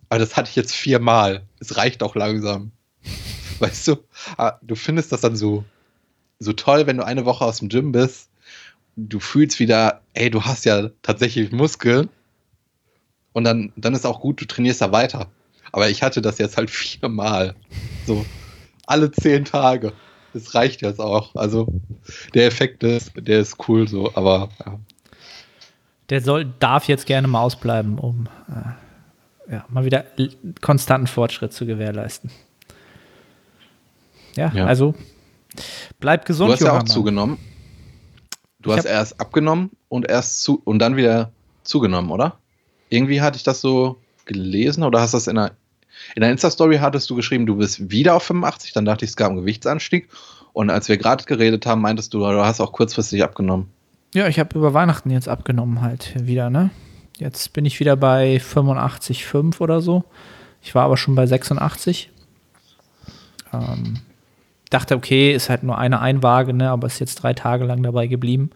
Aber 0.10 0.20
das 0.20 0.36
hatte 0.36 0.50
ich 0.50 0.56
jetzt 0.56 0.76
viermal. 0.76 1.44
Es 1.60 1.78
reicht 1.78 2.04
auch 2.04 2.16
langsam. 2.16 2.72
Weißt 3.60 3.88
du? 3.88 3.98
Ah, 4.38 4.60
du 4.62 4.76
findest 4.76 5.12
das 5.12 5.22
dann 5.22 5.36
so, 5.36 5.64
so 6.40 6.54
toll, 6.54 6.86
wenn 6.86 6.98
du 6.98 7.06
eine 7.06 7.26
Woche 7.26 7.46
aus 7.46 7.60
dem 7.60 7.70
Gym 7.70 7.92
bist. 7.92 8.30
Du 8.96 9.20
fühlst 9.20 9.60
wieder, 9.60 10.02
ey, 10.14 10.30
du 10.30 10.44
hast 10.44 10.66
ja 10.66 10.90
tatsächlich 11.02 11.52
Muskeln. 11.52 12.10
Und 13.32 13.46
dann, 13.46 13.74
dann 13.76 13.96
ist 13.96 14.06
auch 14.06 14.20
gut, 14.20 14.40
du 14.42 14.46
trainierst 14.46 14.82
da 14.82 14.92
weiter. 14.92 15.32
Aber 15.72 15.90
ich 15.90 16.04
hatte 16.04 16.22
das 16.22 16.38
jetzt 16.38 16.58
halt 16.58 16.70
viermal. 16.70 17.56
So 18.06 18.26
alle 18.86 19.12
zehn 19.12 19.46
Tage. 19.46 19.94
Das 20.34 20.56
reicht 20.56 20.82
jetzt 20.82 21.00
auch. 21.00 21.36
Also 21.36 21.68
der 22.34 22.48
Effekt 22.48 22.84
ist, 22.84 23.12
der 23.16 23.40
ist 23.40 23.58
cool 23.68 23.88
so, 23.88 24.12
aber 24.16 24.50
ja. 24.66 24.80
Der 26.14 26.22
soll, 26.22 26.46
darf 26.60 26.88
jetzt 26.88 27.08
gerne 27.08 27.28
mal 27.28 27.42
ausbleiben, 27.42 27.98
um 27.98 28.28
äh, 28.48 29.52
ja, 29.52 29.66
mal 29.68 29.84
wieder 29.84 30.06
konstanten 30.62 31.08
Fortschritt 31.08 31.54
zu 31.54 31.66
gewährleisten. 31.66 32.30
Ja, 34.36 34.52
ja. 34.54 34.66
also 34.68 34.94
bleib 36.00 36.26
gesund. 36.26 36.50
Du 36.50 36.54
hast 36.54 36.62
ja 36.62 36.78
auch 36.78 36.84
zugenommen. 36.84 37.40
Du 38.60 38.70
ich 38.70 38.78
hast 38.78 38.86
erst 38.86 39.20
abgenommen 39.20 39.72
und 39.90 40.08
erst 40.08 40.44
zu 40.44 40.62
und 40.64 40.78
dann 40.78 40.98
wieder 40.98 41.32
zugenommen, 41.64 42.12
oder? 42.12 42.38
Irgendwie 42.90 43.22
hatte 43.22 43.38
ich 43.38 43.44
das 43.44 43.60
so 43.60 44.00
gelesen 44.26 44.84
oder 44.84 45.02
hast 45.02 45.16
du 45.16 45.18
das 45.18 45.26
in 45.26 45.40
einer 45.40 45.54
in 46.14 46.22
der 46.22 46.30
Insta-Story 46.30 46.78
hattest 46.78 47.10
du 47.10 47.16
geschrieben, 47.16 47.48
du 47.48 47.56
bist 47.56 47.90
wieder 47.90 48.14
auf 48.14 48.22
85, 48.22 48.72
dann 48.74 48.86
dachte 48.86 49.04
ich, 49.04 49.10
es 49.10 49.18
gab 49.18 49.30
einen 49.30 49.40
Gewichtsanstieg. 49.40 50.10
Und 50.52 50.70
als 50.70 50.90
wir 50.90 50.98
gerade 50.98 51.24
geredet 51.24 51.66
haben, 51.66 51.82
meintest 51.82 52.14
du, 52.14 52.20
du 52.20 52.46
hast 52.46 52.62
auch 52.62 52.72
kurzfristig 52.72 53.24
abgenommen. 53.24 53.72
Ja, 54.14 54.28
ich 54.28 54.40
habe 54.40 54.58
über 54.58 54.74
Weihnachten 54.76 55.10
jetzt 55.10 55.28
abgenommen 55.28 55.82
halt 55.82 56.14
wieder, 56.28 56.52
ne? 56.52 56.70
Jetzt 57.18 57.54
bin 57.54 57.66
ich 57.66 57.80
wieder 57.80 57.96
bei 57.96 58.38
85,5 58.38 59.60
oder 59.60 59.82
so. 59.82 60.04
Ich 60.62 60.76
war 60.76 60.86
aber 60.86 60.98
schon 60.98 61.16
bei 61.16 61.26
86. 61.26 62.12
Ähm, 63.52 64.00
dachte, 64.70 64.96
okay, 64.96 65.34
ist 65.34 65.50
halt 65.50 65.64
nur 65.64 65.80
eine 65.80 66.00
Einwaage, 66.00 66.54
ne? 66.54 66.70
Aber 66.70 66.88
ist 66.88 67.00
jetzt 67.00 67.16
drei 67.16 67.34
Tage 67.34 67.66
lang 67.66 67.82
dabei 67.82 68.06
geblieben. 68.06 68.52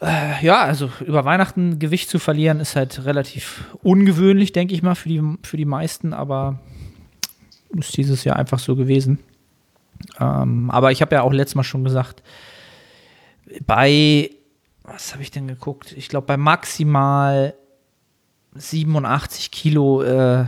Äh, 0.00 0.44
ja, 0.44 0.62
also 0.62 0.90
über 1.04 1.24
Weihnachten 1.24 1.80
Gewicht 1.80 2.08
zu 2.08 2.20
verlieren 2.20 2.60
ist 2.60 2.76
halt 2.76 3.04
relativ 3.04 3.64
ungewöhnlich, 3.82 4.52
denke 4.52 4.74
ich 4.74 4.82
mal, 4.82 4.94
für 4.94 5.08
die, 5.08 5.22
für 5.42 5.56
die 5.56 5.64
meisten, 5.64 6.12
aber 6.12 6.60
ist 7.76 7.96
dieses 7.96 8.22
Jahr 8.24 8.36
einfach 8.36 8.60
so 8.60 8.76
gewesen. 8.76 9.18
Ähm, 10.20 10.70
aber 10.70 10.92
ich 10.92 11.02
habe 11.02 11.16
ja 11.16 11.22
auch 11.22 11.32
letztes 11.32 11.56
Mal 11.56 11.64
schon 11.64 11.84
gesagt, 11.84 12.22
bei, 13.66 14.30
was 14.82 15.12
habe 15.12 15.22
ich 15.22 15.30
denn 15.30 15.48
geguckt? 15.48 15.92
Ich 15.92 16.08
glaube, 16.08 16.26
bei 16.26 16.36
maximal 16.36 17.54
87 18.54 19.50
Kilo 19.50 20.02
äh, 20.02 20.46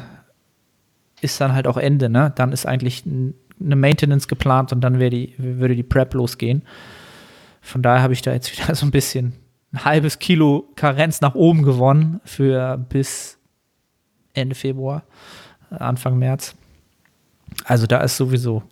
ist 1.20 1.40
dann 1.40 1.52
halt 1.54 1.66
auch 1.66 1.76
Ende, 1.76 2.08
ne? 2.08 2.32
Dann 2.34 2.52
ist 2.52 2.66
eigentlich 2.66 3.06
ein 3.06 3.34
eine 3.64 3.76
Maintenance 3.76 4.28
geplant 4.28 4.72
und 4.72 4.80
dann 4.80 4.98
die, 4.98 5.34
würde 5.38 5.76
die 5.76 5.82
Prep 5.82 6.14
losgehen. 6.14 6.62
Von 7.60 7.82
daher 7.82 8.02
habe 8.02 8.12
ich 8.12 8.22
da 8.22 8.32
jetzt 8.32 8.52
wieder 8.58 8.74
so 8.74 8.86
ein 8.86 8.90
bisschen 8.90 9.34
ein 9.72 9.84
halbes 9.84 10.18
Kilo 10.18 10.68
Karenz 10.76 11.20
nach 11.20 11.34
oben 11.34 11.62
gewonnen 11.62 12.20
für 12.24 12.76
bis 12.76 13.38
Ende 14.34 14.54
Februar, 14.54 15.02
Anfang 15.70 16.18
März. 16.18 16.54
Also 17.64 17.86
da 17.86 17.98
ist 17.98 18.16
sowieso 18.16 18.62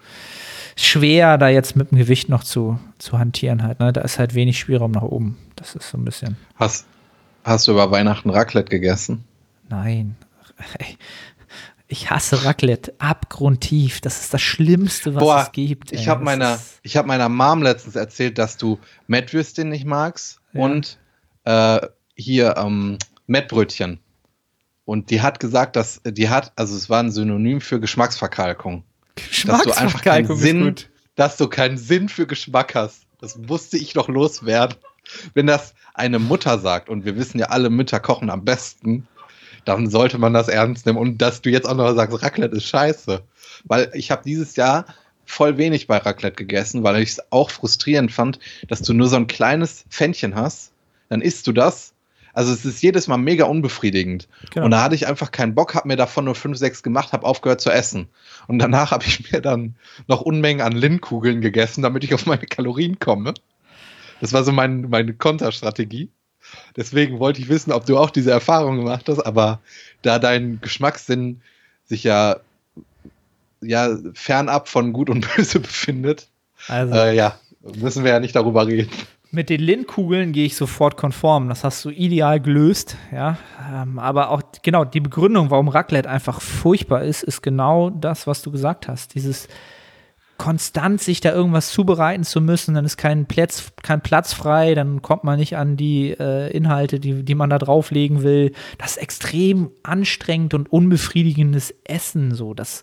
schwer, 0.86 1.38
da 1.38 1.48
jetzt 1.48 1.76
mit 1.76 1.90
dem 1.90 1.98
Gewicht 1.98 2.28
noch 2.28 2.44
zu, 2.44 2.78
zu 2.98 3.18
hantieren 3.18 3.62
halt. 3.62 3.80
Ne? 3.80 3.92
Da 3.92 4.00
ist 4.02 4.18
halt 4.18 4.34
wenig 4.34 4.58
Spielraum 4.58 4.92
nach 4.92 5.02
oben. 5.02 5.38
Das 5.56 5.74
ist 5.74 5.90
so 5.90 5.98
ein 5.98 6.04
bisschen. 6.04 6.36
Hast, 6.56 6.86
hast 7.44 7.68
du 7.68 7.72
über 7.72 7.90
Weihnachten 7.90 8.30
Raclette 8.30 8.70
gegessen? 8.70 9.24
Nein. 9.68 10.16
Ich 11.92 12.08
hasse 12.08 12.44
Raclette 12.44 12.94
abgrundtief. 12.98 14.00
Das 14.00 14.20
ist 14.20 14.32
das 14.32 14.40
Schlimmste, 14.40 15.16
was 15.16 15.24
Boah, 15.24 15.42
es 15.42 15.50
gibt. 15.50 15.90
Ich 15.90 16.06
habe 16.06 16.22
meiner, 16.22 16.56
hab 16.86 17.06
meiner 17.06 17.28
Mom 17.28 17.64
letztens 17.64 17.96
erzählt, 17.96 18.38
dass 18.38 18.56
du 18.56 18.78
Mettwürstchen 19.08 19.68
nicht 19.68 19.84
magst 19.84 20.38
ja. 20.52 20.60
und 20.60 20.98
äh, 21.42 21.80
hier 22.14 22.54
ähm, 22.58 22.96
Mettbrötchen. 23.26 23.98
Und 24.84 25.10
die 25.10 25.20
hat 25.20 25.40
gesagt, 25.40 25.74
dass 25.74 26.00
die 26.04 26.28
hat, 26.28 26.52
also 26.54 26.76
es 26.76 26.88
war 26.90 27.02
ein 27.02 27.10
Synonym 27.10 27.60
für 27.60 27.80
Geschmacksverkalkung. 27.80 28.84
Dass 29.46 29.62
du 29.62 29.72
einfach 29.72 30.02
keinen 30.02 30.36
Sinn, 30.36 30.74
dass 31.16 31.36
du 31.36 31.48
keinen 31.48 31.78
Sinn 31.78 32.08
für 32.08 32.26
Geschmack 32.26 32.74
hast. 32.74 33.02
Das 33.20 33.36
musste 33.36 33.76
ich 33.76 33.92
doch 33.92 34.08
loswerden. 34.08 34.76
Wenn 35.34 35.46
das 35.46 35.74
eine 35.94 36.18
Mutter 36.18 36.58
sagt, 36.58 36.88
und 36.88 37.04
wir 37.04 37.16
wissen 37.16 37.38
ja 37.38 37.46
alle, 37.46 37.70
Mütter 37.70 38.00
kochen 38.00 38.30
am 38.30 38.44
besten, 38.44 39.06
dann 39.64 39.90
sollte 39.90 40.18
man 40.18 40.32
das 40.32 40.48
ernst 40.48 40.86
nehmen. 40.86 40.98
Und 40.98 41.18
dass 41.18 41.42
du 41.42 41.50
jetzt 41.50 41.68
auch 41.68 41.74
noch 41.74 41.94
sagst, 41.94 42.22
Raclette 42.22 42.56
ist 42.56 42.66
scheiße. 42.68 43.22
Weil 43.64 43.90
ich 43.94 44.10
habe 44.10 44.22
dieses 44.24 44.56
Jahr 44.56 44.86
voll 45.26 45.58
wenig 45.58 45.86
bei 45.86 45.98
Raclette 45.98 46.36
gegessen, 46.36 46.82
weil 46.82 47.02
ich 47.02 47.10
es 47.10 47.32
auch 47.32 47.50
frustrierend 47.50 48.12
fand, 48.12 48.38
dass 48.68 48.82
du 48.82 48.92
nur 48.92 49.08
so 49.08 49.16
ein 49.16 49.26
kleines 49.26 49.84
Pfännchen 49.88 50.34
hast, 50.34 50.72
dann 51.08 51.20
isst 51.20 51.46
du 51.46 51.52
das. 51.52 51.92
Also 52.40 52.54
es 52.54 52.64
ist 52.64 52.82
jedes 52.82 53.06
Mal 53.06 53.18
mega 53.18 53.44
unbefriedigend. 53.44 54.26
Genau. 54.50 54.64
Und 54.64 54.70
da 54.70 54.82
hatte 54.82 54.94
ich 54.94 55.06
einfach 55.06 55.30
keinen 55.30 55.54
Bock, 55.54 55.74
habe 55.74 55.88
mir 55.88 55.96
davon 55.96 56.24
nur 56.24 56.34
fünf, 56.34 56.56
sechs 56.56 56.82
gemacht, 56.82 57.12
habe 57.12 57.26
aufgehört 57.26 57.60
zu 57.60 57.68
essen. 57.68 58.08
Und 58.46 58.58
danach 58.60 58.92
habe 58.92 59.04
ich 59.04 59.30
mir 59.30 59.42
dann 59.42 59.74
noch 60.08 60.22
Unmengen 60.22 60.62
an 60.62 60.72
Lindkugeln 60.72 61.42
gegessen, 61.42 61.82
damit 61.82 62.02
ich 62.02 62.14
auf 62.14 62.24
meine 62.24 62.46
Kalorien 62.46 62.98
komme. 62.98 63.34
Das 64.22 64.32
war 64.32 64.42
so 64.42 64.52
mein, 64.52 64.88
meine 64.88 65.12
Konterstrategie. 65.12 66.08
Deswegen 66.76 67.18
wollte 67.18 67.42
ich 67.42 67.50
wissen, 67.50 67.72
ob 67.72 67.84
du 67.84 67.98
auch 67.98 68.08
diese 68.08 68.30
Erfahrung 68.30 68.78
gemacht 68.78 69.06
hast, 69.10 69.20
aber 69.20 69.60
da 70.00 70.18
dein 70.18 70.62
Geschmackssinn 70.62 71.42
sich 71.84 72.04
ja, 72.04 72.36
ja 73.60 73.98
fernab 74.14 74.66
von 74.66 74.94
Gut 74.94 75.10
und 75.10 75.28
Böse 75.36 75.60
befindet, 75.60 76.28
also. 76.68 76.94
äh, 76.94 77.14
ja, 77.14 77.38
müssen 77.60 78.02
wir 78.02 78.12
ja 78.12 78.20
nicht 78.20 78.34
darüber 78.34 78.66
reden. 78.66 78.88
Mit 79.32 79.48
den 79.48 79.60
Lindkugeln 79.60 80.32
gehe 80.32 80.46
ich 80.46 80.56
sofort 80.56 80.96
konform. 80.96 81.48
Das 81.48 81.62
hast 81.62 81.84
du 81.84 81.90
ideal 81.90 82.40
gelöst, 82.40 82.96
ja. 83.12 83.38
Ähm, 83.72 84.00
aber 84.00 84.30
auch 84.30 84.42
genau 84.62 84.84
die 84.84 85.00
Begründung, 85.00 85.50
warum 85.50 85.68
Raclette 85.68 86.10
einfach 86.10 86.40
furchtbar 86.40 87.02
ist, 87.04 87.22
ist 87.22 87.40
genau 87.40 87.90
das, 87.90 88.26
was 88.26 88.42
du 88.42 88.50
gesagt 88.50 88.88
hast. 88.88 89.14
Dieses 89.14 89.46
konstant 90.40 91.02
sich 91.02 91.20
da 91.20 91.32
irgendwas 91.32 91.70
zubereiten 91.70 92.24
zu 92.24 92.40
müssen, 92.40 92.74
dann 92.74 92.86
ist 92.86 92.96
kein 92.96 93.26
Platz, 93.26 93.72
kein 93.82 94.00
Platz 94.00 94.32
frei, 94.32 94.74
dann 94.74 95.02
kommt 95.02 95.22
man 95.22 95.38
nicht 95.38 95.56
an 95.56 95.76
die 95.76 96.10
äh, 96.18 96.50
Inhalte, 96.50 96.98
die, 96.98 97.24
die 97.24 97.34
man 97.34 97.50
da 97.50 97.58
drauflegen 97.58 98.22
will. 98.22 98.52
Das 98.78 98.96
extrem 98.96 99.70
anstrengend 99.82 100.54
und 100.54 100.72
unbefriedigendes 100.72 101.74
Essen, 101.84 102.34
so. 102.34 102.54
Das, 102.54 102.82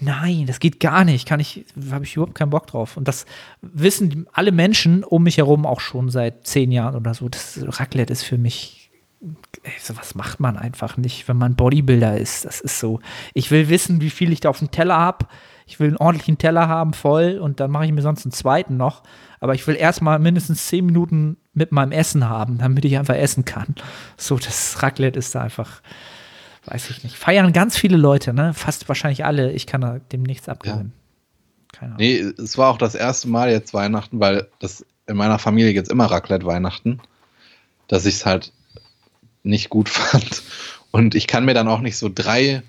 nein, 0.00 0.46
das 0.46 0.60
geht 0.60 0.80
gar 0.80 1.04
nicht, 1.04 1.26
kann 1.26 1.40
ich, 1.40 1.64
habe 1.90 2.04
ich 2.04 2.16
überhaupt 2.16 2.34
keinen 2.34 2.50
Bock 2.50 2.66
drauf. 2.66 2.96
Und 2.96 3.08
das 3.08 3.26
wissen 3.60 4.26
alle 4.32 4.52
Menschen 4.52 5.04
um 5.04 5.22
mich 5.22 5.38
herum 5.38 5.66
auch 5.66 5.80
schon 5.80 6.10
seit 6.10 6.46
zehn 6.46 6.72
Jahren 6.72 6.96
oder 6.96 7.14
so. 7.14 7.28
Das 7.28 7.60
Raclette 7.62 8.12
ist 8.12 8.22
für 8.22 8.38
mich 8.38 8.90
ey, 9.64 9.72
sowas 9.82 10.14
macht 10.14 10.38
man 10.38 10.56
einfach 10.56 10.96
nicht, 10.96 11.26
wenn 11.26 11.36
man 11.36 11.56
Bodybuilder 11.56 12.16
ist. 12.18 12.44
Das 12.44 12.60
ist 12.60 12.78
so. 12.78 13.00
Ich 13.34 13.50
will 13.50 13.68
wissen, 13.68 14.00
wie 14.00 14.10
viel 14.10 14.32
ich 14.32 14.40
da 14.40 14.48
auf 14.48 14.60
dem 14.60 14.70
Teller 14.70 14.96
habe 14.96 15.26
ich 15.68 15.78
will 15.78 15.88
einen 15.88 15.98
ordentlichen 15.98 16.38
Teller 16.38 16.66
haben, 16.66 16.94
voll, 16.94 17.38
und 17.38 17.60
dann 17.60 17.70
mache 17.70 17.84
ich 17.84 17.92
mir 17.92 18.00
sonst 18.00 18.24
einen 18.24 18.32
zweiten 18.32 18.78
noch. 18.78 19.02
Aber 19.38 19.54
ich 19.54 19.66
will 19.66 19.76
erstmal 19.76 20.18
mindestens 20.18 20.66
zehn 20.66 20.86
Minuten 20.86 21.36
mit 21.52 21.72
meinem 21.72 21.92
Essen 21.92 22.28
haben, 22.28 22.56
damit 22.56 22.86
ich 22.86 22.98
einfach 22.98 23.14
essen 23.14 23.44
kann. 23.44 23.74
So, 24.16 24.38
das 24.38 24.82
Raclette 24.82 25.18
ist 25.18 25.34
da 25.34 25.42
einfach, 25.42 25.82
weiß 26.70 26.90
ich 26.90 27.04
nicht. 27.04 27.16
Feiern 27.16 27.52
ganz 27.52 27.76
viele 27.76 27.96
Leute, 27.96 28.32
ne? 28.32 28.54
Fast 28.54 28.88
wahrscheinlich 28.88 29.24
alle. 29.24 29.52
Ich 29.52 29.66
kann 29.66 30.00
dem 30.12 30.22
nichts 30.22 30.48
abgewinnen. 30.48 30.92
Ja. 30.94 31.78
Keine 31.78 31.94
Ahnung. 31.94 31.98
Nee, 31.98 32.18
es 32.42 32.58
war 32.58 32.70
auch 32.70 32.78
das 32.78 32.94
erste 32.94 33.28
Mal 33.28 33.50
jetzt 33.50 33.74
Weihnachten, 33.74 34.20
weil 34.20 34.48
das 34.58 34.84
in 35.06 35.16
meiner 35.16 35.38
Familie 35.38 35.72
jetzt 35.72 35.90
immer 35.90 36.06
Raclette 36.06 36.46
Weihnachten, 36.46 37.00
dass 37.88 38.06
ich 38.06 38.16
es 38.16 38.26
halt 38.26 38.52
nicht 39.42 39.70
gut 39.70 39.88
fand. 39.88 40.42
Und 40.90 41.14
ich 41.14 41.26
kann 41.26 41.44
mir 41.44 41.54
dann 41.54 41.68
auch 41.68 41.80
nicht 41.80 41.96
so 41.96 42.10
drei 42.12 42.62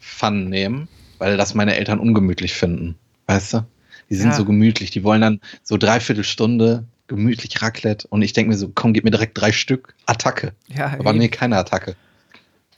Pfannen 0.00 0.48
nehmen, 0.48 0.88
weil 1.18 1.36
das 1.36 1.54
meine 1.54 1.76
Eltern 1.76 2.00
ungemütlich 2.00 2.54
finden. 2.54 2.96
Weißt 3.26 3.54
du? 3.54 3.66
Die 4.10 4.16
sind 4.16 4.30
ja. 4.30 4.36
so 4.36 4.44
gemütlich, 4.44 4.90
die 4.90 5.04
wollen 5.04 5.22
dann 5.22 5.40
so 5.62 5.78
dreiviertel 5.78 6.24
Stunde 6.24 6.84
gemütlich 7.06 7.62
Raclette 7.62 8.06
und 8.08 8.22
ich 8.22 8.32
denke 8.32 8.50
mir 8.50 8.56
so, 8.56 8.70
komm, 8.74 8.92
gib 8.92 9.04
mir 9.04 9.10
direkt 9.10 9.38
drei 9.38 9.52
Stück. 9.52 9.94
Attacke. 10.06 10.52
Ja, 10.68 10.86
Aber 10.98 11.10
eben. 11.10 11.18
nee, 11.18 11.28
keine 11.28 11.56
Attacke. 11.56 11.96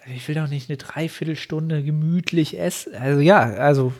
Ich 0.06 0.28
will 0.28 0.34
doch 0.34 0.48
nicht 0.48 0.68
eine 0.68 0.76
Dreiviertelstunde 0.76 1.82
gemütlich 1.82 2.58
essen. 2.58 2.94
Also 2.94 3.20
ja, 3.20 3.40
also 3.40 3.92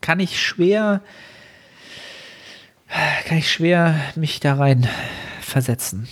kann 0.00 0.20
ich 0.20 0.40
schwer, 0.40 1.02
kann 3.26 3.38
ich 3.38 3.50
schwer 3.50 4.00
mich 4.14 4.38
da 4.40 4.54
rein 4.54 4.88
versetzen. 5.40 6.08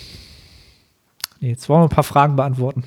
Nee, 1.39 1.49
jetzt 1.49 1.69
wollen 1.69 1.81
wir 1.81 1.85
ein 1.85 1.95
paar 1.95 2.03
Fragen 2.03 2.35
beantworten, 2.35 2.83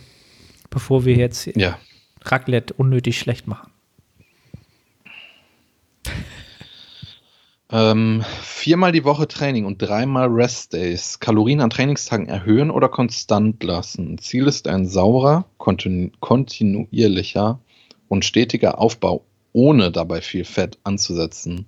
bevor 0.71 1.05
wir 1.05 1.17
jetzt 1.17 1.47
ja. 1.57 1.79
Raclette 2.23 2.75
unnötig 2.75 3.19
schlecht 3.19 3.47
machen. 3.47 3.71
Ähm, 7.71 8.25
viermal 8.41 8.93
die 8.93 9.05
Woche 9.05 9.29
Training 9.29 9.67
und 9.67 9.79
dreimal 9.79 10.29
Rest 10.29 10.73
Days. 10.73 11.21
Kalorien 11.21 11.61
an 11.61 11.69
Trainingstagen 11.69 12.27
erhöhen 12.27 12.71
oder 12.71 12.89
konstant 12.89 13.63
lassen. 13.63 14.17
Ziel 14.19 14.47
ist 14.47 14.69
ein 14.69 14.87
saurer, 14.87 15.45
kontinu 15.59 16.11
kontinuierlicher 16.21 17.61
und 18.09 18.25
stetiger 18.25 18.79
Aufbau, 18.79 19.23
ohne 19.53 19.93
dabei 19.93 20.23
viel 20.23 20.45
Fett 20.45 20.79
anzusetzen. 20.83 21.67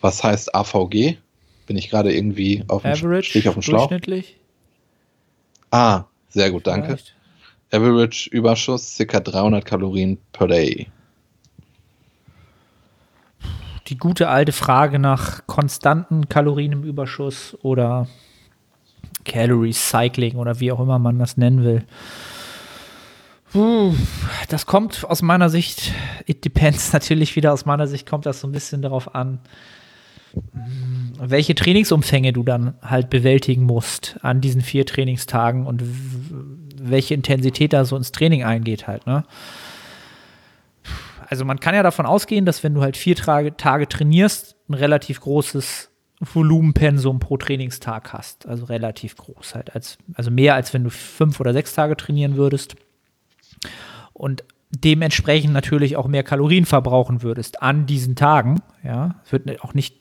Was 0.00 0.24
heißt 0.24 0.54
AVG? 0.54 1.18
Bin 1.66 1.76
ich 1.76 1.88
gerade 1.88 2.12
irgendwie 2.12 2.64
auf 2.66 2.82
dem, 2.82 2.92
Average, 2.92 3.48
auf 3.48 3.54
dem 3.54 3.62
Schlauch? 3.62 3.88
Durchschnittlich? 3.88 4.36
Ah, 5.70 6.04
sehr 6.28 6.50
gut, 6.50 6.66
danke. 6.66 6.96
Vielleicht. 6.96 7.14
Average 7.70 8.30
Überschuss, 8.30 8.96
ca. 8.98 9.20
300 9.20 9.64
Kalorien 9.64 10.18
per 10.32 10.48
day 10.48 10.88
die 13.88 13.98
gute 13.98 14.28
alte 14.28 14.52
Frage 14.52 14.98
nach 14.98 15.46
konstanten 15.46 16.28
Kalorien 16.28 16.72
im 16.72 16.82
Überschuss 16.82 17.56
oder 17.62 18.08
Calorie 19.24 19.72
Cycling 19.72 20.36
oder 20.36 20.60
wie 20.60 20.72
auch 20.72 20.80
immer 20.80 20.98
man 20.98 21.18
das 21.18 21.36
nennen 21.36 21.64
will. 21.64 21.84
das 24.48 24.66
kommt 24.66 25.04
aus 25.04 25.22
meiner 25.22 25.48
Sicht, 25.48 25.92
it 26.26 26.44
depends 26.44 26.92
natürlich 26.92 27.36
wieder, 27.36 27.52
aus 27.52 27.64
meiner 27.64 27.86
Sicht 27.86 28.08
kommt 28.08 28.26
das 28.26 28.40
so 28.40 28.48
ein 28.48 28.52
bisschen 28.52 28.82
darauf 28.82 29.14
an, 29.14 29.38
welche 31.18 31.54
Trainingsumfänge 31.54 32.32
du 32.32 32.42
dann 32.42 32.74
halt 32.82 33.08
bewältigen 33.08 33.64
musst 33.64 34.18
an 34.22 34.40
diesen 34.40 34.60
vier 34.60 34.84
Trainingstagen 34.84 35.66
und 35.66 35.82
welche 36.78 37.14
Intensität 37.14 37.72
da 37.72 37.84
so 37.84 37.96
ins 37.96 38.12
Training 38.12 38.44
eingeht 38.44 38.86
halt, 38.86 39.06
ne? 39.06 39.24
Also 41.28 41.44
man 41.44 41.60
kann 41.60 41.74
ja 41.74 41.82
davon 41.82 42.06
ausgehen, 42.06 42.44
dass 42.44 42.62
wenn 42.62 42.74
du 42.74 42.82
halt 42.82 42.96
vier 42.96 43.16
Tage, 43.16 43.56
Tage 43.56 43.88
trainierst, 43.88 44.56
ein 44.68 44.74
relativ 44.74 45.20
großes 45.20 45.90
Volumenpensum 46.20 47.18
pro 47.18 47.36
Trainingstag 47.36 48.12
hast. 48.12 48.46
Also 48.46 48.66
relativ 48.66 49.16
groß 49.16 49.54
halt. 49.54 49.74
Als, 49.74 49.98
also 50.14 50.30
mehr 50.30 50.54
als 50.54 50.72
wenn 50.72 50.84
du 50.84 50.90
fünf 50.90 51.40
oder 51.40 51.52
sechs 51.52 51.74
Tage 51.74 51.96
trainieren 51.96 52.36
würdest. 52.36 52.76
Und 54.12 54.44
dementsprechend 54.70 55.52
natürlich 55.52 55.96
auch 55.96 56.06
mehr 56.06 56.22
Kalorien 56.22 56.64
verbrauchen 56.64 57.22
würdest 57.22 57.62
an 57.62 57.86
diesen 57.86 58.16
Tagen. 58.16 58.62
Ja, 58.82 59.16
es 59.24 59.32
wird 59.32 59.62
auch 59.62 59.74
nicht, 59.74 59.98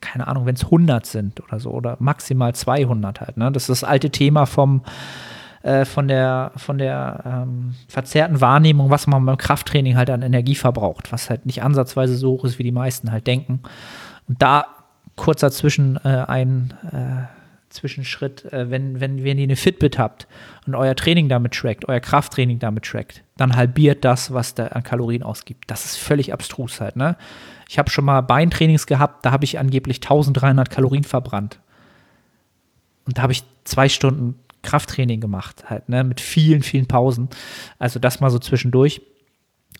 keine 0.00 0.26
Ahnung, 0.26 0.46
wenn 0.46 0.56
es 0.56 0.64
100 0.64 1.06
sind 1.06 1.40
oder 1.40 1.60
so 1.60 1.70
oder 1.70 1.96
maximal 2.00 2.54
200 2.54 3.20
halt. 3.20 3.36
Ne? 3.36 3.52
Das 3.52 3.64
ist 3.64 3.82
das 3.82 3.84
alte 3.84 4.10
Thema 4.10 4.46
vom 4.46 4.82
äh, 5.62 5.84
von 5.84 6.08
der, 6.08 6.52
von 6.56 6.78
der 6.78 7.22
ähm, 7.24 7.74
verzerrten 7.88 8.40
Wahrnehmung, 8.40 8.90
was 8.90 9.06
man 9.06 9.24
beim 9.24 9.36
Krafttraining 9.36 9.96
halt 9.96 10.10
an 10.10 10.22
Energie 10.22 10.54
verbraucht, 10.54 11.12
was 11.12 11.30
halt 11.30 11.46
nicht 11.46 11.62
ansatzweise 11.62 12.16
so 12.16 12.32
hoch 12.32 12.44
ist, 12.44 12.58
wie 12.58 12.64
die 12.64 12.72
meisten 12.72 13.12
halt 13.12 13.26
denken. 13.26 13.60
Und 14.28 14.42
da 14.42 14.66
kurz 15.16 15.40
dazwischen 15.40 15.98
äh, 16.04 16.24
ein 16.26 16.74
äh, 16.90 17.26
Zwischenschritt, 17.72 18.52
äh, 18.52 18.70
wenn, 18.70 19.00
wenn, 19.00 19.24
wenn 19.24 19.38
ihr 19.38 19.44
eine 19.44 19.56
Fitbit 19.56 19.98
habt 19.98 20.26
und 20.66 20.74
euer 20.74 20.94
Training 20.94 21.28
damit 21.28 21.54
trackt, 21.54 21.88
euer 21.88 22.00
Krafttraining 22.00 22.58
damit 22.58 22.84
trackt, 22.84 23.22
dann 23.36 23.56
halbiert 23.56 24.04
das, 24.04 24.32
was 24.32 24.54
der 24.54 24.76
an 24.76 24.82
Kalorien 24.82 25.22
ausgibt. 25.22 25.70
Das 25.70 25.84
ist 25.84 25.96
völlig 25.96 26.32
abstrus 26.32 26.80
halt, 26.80 26.96
ne? 26.96 27.16
Ich 27.68 27.78
habe 27.78 27.88
schon 27.90 28.04
mal 28.04 28.20
Beintrainings 28.20 28.86
gehabt, 28.86 29.24
da 29.24 29.30
habe 29.30 29.44
ich 29.44 29.58
angeblich 29.58 29.98
1300 29.98 30.68
Kalorien 30.68 31.04
verbrannt. 31.04 31.58
Und 33.06 33.16
da 33.16 33.22
habe 33.22 33.32
ich 33.32 33.44
zwei 33.64 33.88
Stunden 33.88 34.34
Krafttraining 34.62 35.20
gemacht, 35.20 35.64
halt, 35.68 35.88
ne, 35.88 36.04
mit 36.04 36.20
vielen, 36.20 36.62
vielen 36.62 36.86
Pausen. 36.86 37.28
Also 37.78 37.98
das 37.98 38.20
mal 38.20 38.30
so 38.30 38.38
zwischendurch. 38.38 39.02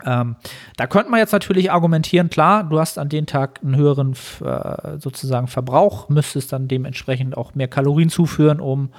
Ähm, 0.04 0.36
da 0.76 0.86
könnte 0.86 1.10
man 1.10 1.20
jetzt 1.20 1.32
natürlich 1.32 1.70
argumentieren, 1.70 2.30
klar, 2.30 2.64
du 2.64 2.80
hast 2.80 2.98
an 2.98 3.08
dem 3.08 3.26
Tag 3.26 3.60
einen 3.62 3.76
höheren 3.76 4.14
äh, 4.44 4.98
sozusagen 4.98 5.46
Verbrauch, 5.46 6.08
müsstest 6.08 6.52
dann 6.52 6.66
dementsprechend 6.66 7.36
auch 7.36 7.54
mehr 7.54 7.68
Kalorien 7.68 8.08
zuführen, 8.08 8.60
um 8.60 8.90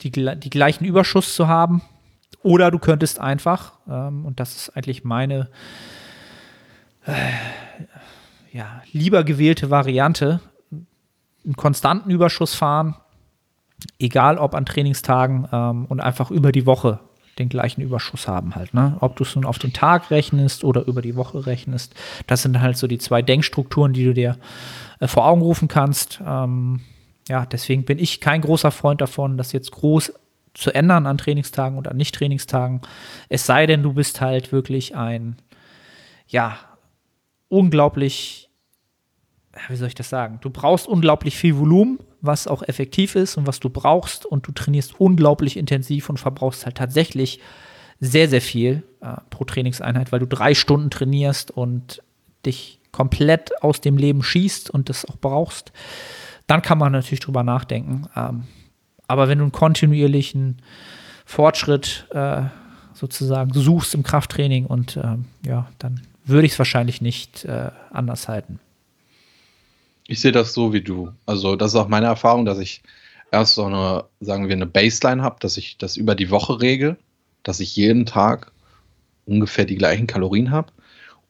die, 0.00 0.10
die 0.10 0.50
gleichen 0.50 0.84
Überschuss 0.84 1.34
zu 1.34 1.48
haben. 1.48 1.82
Oder 2.42 2.70
du 2.70 2.78
könntest 2.78 3.20
einfach, 3.20 3.72
ähm, 3.88 4.24
und 4.24 4.40
das 4.40 4.56
ist 4.56 4.76
eigentlich 4.76 5.04
meine 5.04 5.48
äh, 7.04 7.12
ja, 8.52 8.82
lieber 8.92 9.24
gewählte 9.24 9.70
Variante, 9.70 10.40
einen 11.44 11.56
konstanten 11.56 12.10
Überschuss 12.10 12.54
fahren, 12.54 12.96
egal 13.98 14.38
ob 14.38 14.54
an 14.54 14.66
Trainingstagen 14.66 15.48
ähm, 15.52 15.86
und 15.86 16.00
einfach 16.00 16.30
über 16.30 16.52
die 16.52 16.66
Woche 16.66 17.00
den 17.38 17.48
gleichen 17.48 17.80
Überschuss 17.80 18.26
haben 18.26 18.54
halt. 18.54 18.74
Ne? 18.74 18.96
Ob 19.00 19.16
du 19.16 19.22
es 19.22 19.34
nun 19.36 19.44
auf 19.44 19.58
den 19.58 19.72
Tag 19.72 20.10
rechnest 20.10 20.64
oder 20.64 20.86
über 20.86 21.02
die 21.02 21.16
Woche 21.16 21.46
rechnest, 21.46 21.94
das 22.26 22.42
sind 22.42 22.60
halt 22.60 22.76
so 22.76 22.86
die 22.86 22.98
zwei 22.98 23.22
Denkstrukturen, 23.22 23.92
die 23.92 24.04
du 24.04 24.14
dir 24.14 24.36
äh, 25.00 25.06
vor 25.06 25.26
Augen 25.26 25.42
rufen 25.42 25.68
kannst. 25.68 26.20
Ähm, 26.26 26.80
ja, 27.28 27.46
deswegen 27.46 27.84
bin 27.84 27.98
ich 27.98 28.20
kein 28.20 28.40
großer 28.40 28.70
Freund 28.70 29.00
davon, 29.00 29.36
das 29.36 29.52
jetzt 29.52 29.70
groß 29.72 30.12
zu 30.54 30.74
ändern 30.74 31.06
an 31.06 31.18
Trainingstagen 31.18 31.78
oder 31.78 31.92
an 31.92 31.96
Nicht-Trainingstagen. 31.96 32.80
Es 33.28 33.46
sei 33.46 33.66
denn, 33.66 33.82
du 33.82 33.92
bist 33.92 34.20
halt 34.20 34.50
wirklich 34.50 34.96
ein, 34.96 35.36
ja, 36.26 36.58
unglaublich, 37.48 38.50
wie 39.68 39.76
soll 39.76 39.88
ich 39.88 39.94
das 39.94 40.08
sagen? 40.08 40.38
Du 40.40 40.50
brauchst 40.50 40.88
unglaublich 40.88 41.36
viel 41.36 41.56
Volumen 41.56 42.00
was 42.20 42.46
auch 42.46 42.62
effektiv 42.62 43.14
ist 43.14 43.36
und 43.36 43.46
was 43.46 43.60
du 43.60 43.70
brauchst 43.70 44.26
und 44.26 44.46
du 44.46 44.52
trainierst 44.52 45.00
unglaublich 45.00 45.56
intensiv 45.56 46.10
und 46.10 46.18
verbrauchst 46.18 46.64
halt 46.64 46.76
tatsächlich 46.76 47.40
sehr, 48.00 48.28
sehr 48.28 48.40
viel 48.40 48.82
äh, 49.00 49.16
pro 49.30 49.44
Trainingseinheit, 49.44 50.12
weil 50.12 50.20
du 50.20 50.26
drei 50.26 50.54
Stunden 50.54 50.90
trainierst 50.90 51.50
und 51.50 52.02
dich 52.46 52.80
komplett 52.92 53.62
aus 53.62 53.80
dem 53.80 53.96
Leben 53.96 54.22
schießt 54.22 54.70
und 54.70 54.88
das 54.88 55.04
auch 55.04 55.16
brauchst, 55.16 55.72
dann 56.46 56.62
kann 56.62 56.78
man 56.78 56.92
natürlich 56.92 57.20
drüber 57.20 57.42
nachdenken. 57.42 58.08
Ähm, 58.16 58.44
aber 59.06 59.28
wenn 59.28 59.38
du 59.38 59.44
einen 59.44 59.52
kontinuierlichen 59.52 60.62
Fortschritt 61.24 62.06
äh, 62.10 62.42
sozusagen 62.94 63.52
suchst 63.52 63.94
im 63.94 64.02
Krafttraining 64.02 64.66
und 64.66 64.96
äh, 64.96 65.16
ja, 65.46 65.68
dann 65.78 66.02
würde 66.24 66.46
ich 66.46 66.52
es 66.52 66.58
wahrscheinlich 66.58 67.00
nicht 67.00 67.44
äh, 67.44 67.70
anders 67.90 68.28
halten. 68.28 68.60
Ich 70.08 70.22
sehe 70.22 70.32
das 70.32 70.54
so 70.54 70.72
wie 70.72 70.80
du. 70.80 71.12
Also, 71.26 71.54
das 71.54 71.72
ist 71.72 71.76
auch 71.76 71.88
meine 71.88 72.06
Erfahrung, 72.06 72.46
dass 72.46 72.58
ich 72.58 72.82
erst 73.30 73.54
so 73.56 73.66
eine, 73.66 74.04
sagen 74.20 74.48
wir, 74.48 74.56
eine 74.56 74.66
Baseline 74.66 75.22
habe, 75.22 75.36
dass 75.40 75.58
ich 75.58 75.76
das 75.76 75.98
über 75.98 76.14
die 76.14 76.30
Woche 76.30 76.62
regel, 76.62 76.96
dass 77.42 77.60
ich 77.60 77.76
jeden 77.76 78.06
Tag 78.06 78.50
ungefähr 79.26 79.66
die 79.66 79.76
gleichen 79.76 80.06
Kalorien 80.06 80.50
habe. 80.50 80.72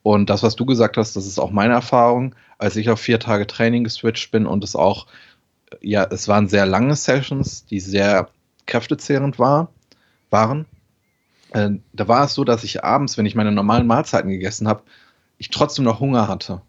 Und 0.05 0.31
das, 0.31 0.45
was 0.45 0.55
du 0.55 0.65
gesagt 0.65 0.97
hast, 0.97 1.17
das 1.17 1.27
ist 1.27 1.41
auch 1.41 1.51
meine 1.51 1.75
Erfahrung, 1.75 2.37
als 2.57 2.77
ich 2.77 2.89
auf 2.89 3.01
vier 3.01 3.19
Tage 3.19 3.49
Training 3.49 3.83
geswitcht 3.83 4.31
bin 4.31 4.47
und 4.47 4.63
es 4.63 4.77
auch, 4.77 5.09
ja, 5.81 6.05
es 6.05 6.29
waren 6.29 6.49
sehr 6.49 6.65
lange 6.65 6.95
Sessions, 6.95 7.67
die 7.67 7.81
sehr 7.81 8.29
kräftezehrend 8.67 9.41
war, 9.41 9.73
waren. 10.31 10.67
Äh, 11.51 11.71
da 11.93 12.07
war 12.07 12.27
es 12.27 12.35
so, 12.35 12.45
dass 12.45 12.63
ich 12.63 12.85
abends, 12.85 13.19
wenn 13.19 13.27
ich 13.27 13.35
meine 13.35 13.51
normalen 13.51 13.89
Mahlzeiten 13.89 14.31
gegessen 14.31 14.69
habe, 14.69 14.85
ich 15.37 15.49
trotzdem 15.51 15.85
noch 15.85 15.99
Hunger 15.99 16.29
hatte. 16.29 16.63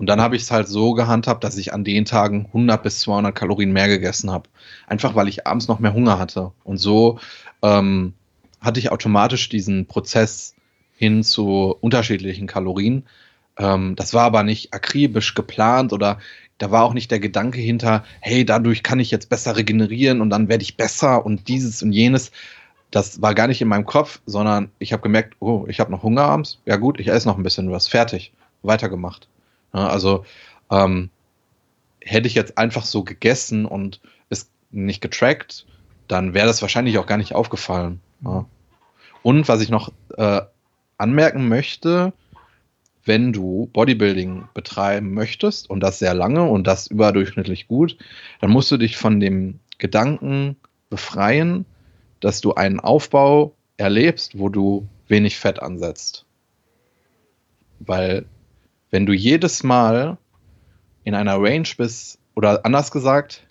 Und 0.00 0.06
dann 0.06 0.22
habe 0.22 0.34
ich 0.34 0.40
es 0.40 0.50
halt 0.50 0.66
so 0.66 0.94
gehandhabt, 0.94 1.44
dass 1.44 1.58
ich 1.58 1.74
an 1.74 1.84
den 1.84 2.06
Tagen 2.06 2.46
100 2.46 2.82
bis 2.82 3.00
200 3.00 3.34
Kalorien 3.34 3.70
mehr 3.70 3.86
gegessen 3.86 4.30
habe. 4.30 4.48
Einfach 4.86 5.14
weil 5.14 5.28
ich 5.28 5.46
abends 5.46 5.68
noch 5.68 5.78
mehr 5.78 5.92
Hunger 5.92 6.18
hatte. 6.18 6.52
Und 6.64 6.78
so 6.78 7.18
ähm, 7.60 8.14
hatte 8.62 8.80
ich 8.80 8.90
automatisch 8.90 9.50
diesen 9.50 9.84
Prozess 9.84 10.54
hin 10.96 11.22
zu 11.22 11.76
unterschiedlichen 11.82 12.46
Kalorien. 12.46 13.04
Ähm, 13.58 13.94
das 13.94 14.14
war 14.14 14.24
aber 14.24 14.42
nicht 14.42 14.72
akribisch 14.72 15.34
geplant 15.34 15.92
oder 15.92 16.18
da 16.56 16.70
war 16.70 16.84
auch 16.84 16.94
nicht 16.94 17.10
der 17.10 17.20
Gedanke 17.20 17.60
hinter, 17.60 18.02
hey, 18.20 18.46
dadurch 18.46 18.82
kann 18.82 19.00
ich 19.00 19.10
jetzt 19.10 19.28
besser 19.28 19.58
regenerieren 19.58 20.22
und 20.22 20.30
dann 20.30 20.48
werde 20.48 20.62
ich 20.62 20.78
besser 20.78 21.26
und 21.26 21.46
dieses 21.46 21.82
und 21.82 21.92
jenes. 21.92 22.30
Das 22.90 23.20
war 23.20 23.34
gar 23.34 23.48
nicht 23.48 23.60
in 23.60 23.68
meinem 23.68 23.84
Kopf, 23.84 24.22
sondern 24.24 24.70
ich 24.78 24.94
habe 24.94 25.02
gemerkt, 25.02 25.36
oh, 25.40 25.66
ich 25.68 25.78
habe 25.78 25.90
noch 25.90 26.02
Hunger 26.02 26.22
abends. 26.22 26.58
Ja 26.64 26.76
gut, 26.76 26.98
ich 26.98 27.08
esse 27.08 27.28
noch 27.28 27.36
ein 27.36 27.42
bisschen 27.42 27.70
was. 27.70 27.86
Fertig. 27.86 28.32
Weitergemacht. 28.62 29.28
Also 29.72 30.24
ähm, 30.70 31.10
hätte 32.00 32.26
ich 32.26 32.34
jetzt 32.34 32.58
einfach 32.58 32.84
so 32.84 33.04
gegessen 33.04 33.66
und 33.66 34.00
es 34.28 34.50
nicht 34.70 35.00
getrackt, 35.00 35.66
dann 36.08 36.34
wäre 36.34 36.46
das 36.46 36.62
wahrscheinlich 36.62 36.98
auch 36.98 37.06
gar 37.06 37.18
nicht 37.18 37.34
aufgefallen. 37.34 38.00
Ja. 38.24 38.46
Und 39.22 39.48
was 39.48 39.60
ich 39.60 39.68
noch 39.68 39.92
äh, 40.16 40.40
anmerken 40.98 41.48
möchte, 41.48 42.12
wenn 43.04 43.32
du 43.32 43.68
Bodybuilding 43.72 44.48
betreiben 44.54 45.14
möchtest 45.14 45.70
und 45.70 45.80
das 45.80 45.98
sehr 45.98 46.14
lange 46.14 46.44
und 46.44 46.66
das 46.66 46.86
überdurchschnittlich 46.86 47.66
gut, 47.68 47.96
dann 48.40 48.50
musst 48.50 48.70
du 48.70 48.76
dich 48.76 48.96
von 48.96 49.20
dem 49.20 49.58
Gedanken 49.78 50.56
befreien, 50.90 51.64
dass 52.20 52.40
du 52.40 52.54
einen 52.54 52.80
Aufbau 52.80 53.54
erlebst, 53.78 54.38
wo 54.38 54.48
du 54.48 54.86
wenig 55.08 55.38
Fett 55.38 55.62
ansetzt. 55.62 56.26
Weil 57.78 58.26
wenn 58.90 59.06
du 59.06 59.12
jedes 59.12 59.62
Mal 59.62 60.18
in 61.04 61.14
einer 61.14 61.40
Range 61.40 61.68
bist, 61.76 62.18
oder 62.34 62.64
anders 62.64 62.90
gesagt, 62.90 63.46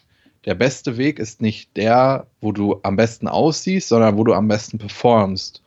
der 0.46 0.56
beste 0.56 0.98
Weg 0.98 1.20
ist 1.20 1.42
nicht 1.42 1.76
der, 1.78 2.28
wo 2.42 2.52
du 2.52 2.80
am 2.84 2.96
besten 2.96 3.28
aussiehst, 3.28 3.90
sondern 3.90 4.18
wo 4.18 4.24
du 4.24 4.34
am 4.34 4.48
besten 4.48 4.78
performst. 4.78 5.62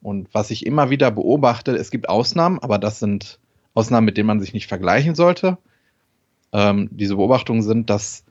Und 0.00 0.32
was 0.32 0.50
ich 0.50 0.64
immer 0.64 0.90
wieder 0.90 1.10
beobachte, 1.10 1.72
es 1.72 1.90
gibt 1.90 2.08
Ausnahmen, 2.08 2.58
aber 2.60 2.78
das 2.78 2.98
sind 3.00 3.38
Ausnahmen, 3.74 4.04
mit 4.04 4.16
denen 4.16 4.28
man 4.28 4.40
sich 4.40 4.54
nicht 4.54 4.68
vergleichen 4.68 5.14
sollte. 5.14 5.58
Ähm, 6.52 6.88
diese 6.92 7.16
Beobachtungen 7.16 7.62
sind, 7.62 7.90
dass 7.90 8.24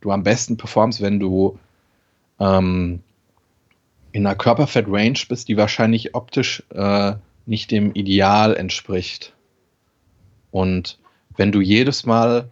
du 0.00 0.10
am 0.10 0.22
besten 0.22 0.56
performst, 0.56 1.02
wenn 1.02 1.20
du 1.20 1.58
ähm, 2.40 3.00
in 4.12 4.26
einer 4.26 4.36
Körperfett-Range 4.36 5.18
bist, 5.28 5.48
die 5.48 5.56
wahrscheinlich 5.56 6.14
optisch 6.14 6.62
äh, 6.70 7.14
nicht 7.46 7.70
dem 7.70 7.92
Ideal 7.92 8.56
entspricht. 8.56 9.34
Und 10.50 10.98
wenn 11.36 11.52
du 11.52 11.60
jedes 11.60 12.04
Mal 12.06 12.50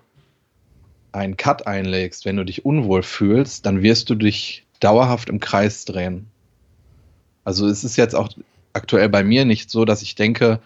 einen 1.13 1.37
Cut 1.37 1.67
einlegst, 1.67 2.25
wenn 2.25 2.37
du 2.37 2.45
dich 2.45 2.65
unwohl 2.65 3.03
fühlst, 3.03 3.67
dann 3.67 3.83
wirst 3.83 4.11
du 4.11 4.15
dich 4.15 4.65
dauerhaft 4.81 5.29
im 5.31 5.41
Kreis 5.41 5.85
drehen. 5.85 6.27
Also 7.45 7.67
es 7.67 7.85
ist 7.85 7.97
jetzt 7.97 8.15
auch 8.15 8.29
aktuell 8.73 9.09
bei 9.09 9.25
mir 9.25 9.45
nicht 9.45 9.71
so, 9.71 9.85
dass 9.85 10.03
ich 10.03 10.15
denke, 10.15 10.61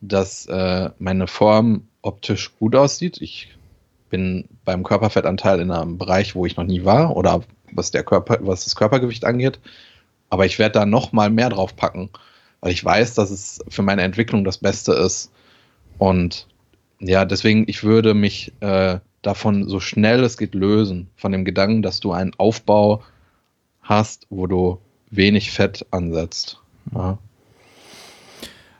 dass 0.00 0.46
äh, 0.46 0.90
meine 0.98 1.26
Form 1.26 1.86
optisch 2.02 2.56
gut 2.58 2.74
aussieht. 2.74 3.20
Ich 3.20 3.48
bin 4.08 4.48
beim 4.64 4.82
Körperfettanteil 4.82 5.60
in 5.60 5.70
einem 5.70 5.98
Bereich, 5.98 6.34
wo 6.34 6.46
ich 6.46 6.56
noch 6.56 6.64
nie 6.64 6.84
war 6.84 7.16
oder 7.16 7.42
was 7.72 7.90
der 7.90 8.02
Körper, 8.02 8.38
was 8.40 8.64
das 8.64 8.76
Körpergewicht 8.76 9.24
angeht. 9.24 9.60
Aber 10.30 10.46
ich 10.46 10.58
werde 10.58 10.78
da 10.78 10.86
noch 10.86 11.12
mal 11.12 11.30
mehr 11.30 11.50
drauf 11.50 11.76
packen, 11.76 12.10
weil 12.60 12.72
ich 12.72 12.84
weiß, 12.84 13.14
dass 13.14 13.30
es 13.30 13.62
für 13.68 13.82
meine 13.82 14.02
Entwicklung 14.02 14.44
das 14.44 14.58
Beste 14.58 14.92
ist. 14.92 15.32
Und 15.98 16.46
ja, 17.00 17.24
deswegen, 17.24 17.64
ich 17.66 17.82
würde 17.82 18.14
mich 18.14 18.52
äh, 18.60 18.98
davon 19.22 19.68
so 19.68 19.80
schnell 19.80 20.22
es 20.22 20.36
geht 20.36 20.54
lösen, 20.54 21.08
von 21.16 21.32
dem 21.32 21.44
Gedanken, 21.44 21.82
dass 21.82 22.00
du 22.00 22.12
einen 22.12 22.32
Aufbau 22.36 23.02
hast, 23.82 24.26
wo 24.30 24.46
du 24.46 24.78
wenig 25.10 25.50
Fett 25.50 25.84
ansetzt. 25.90 26.60
Ja. 26.94 27.18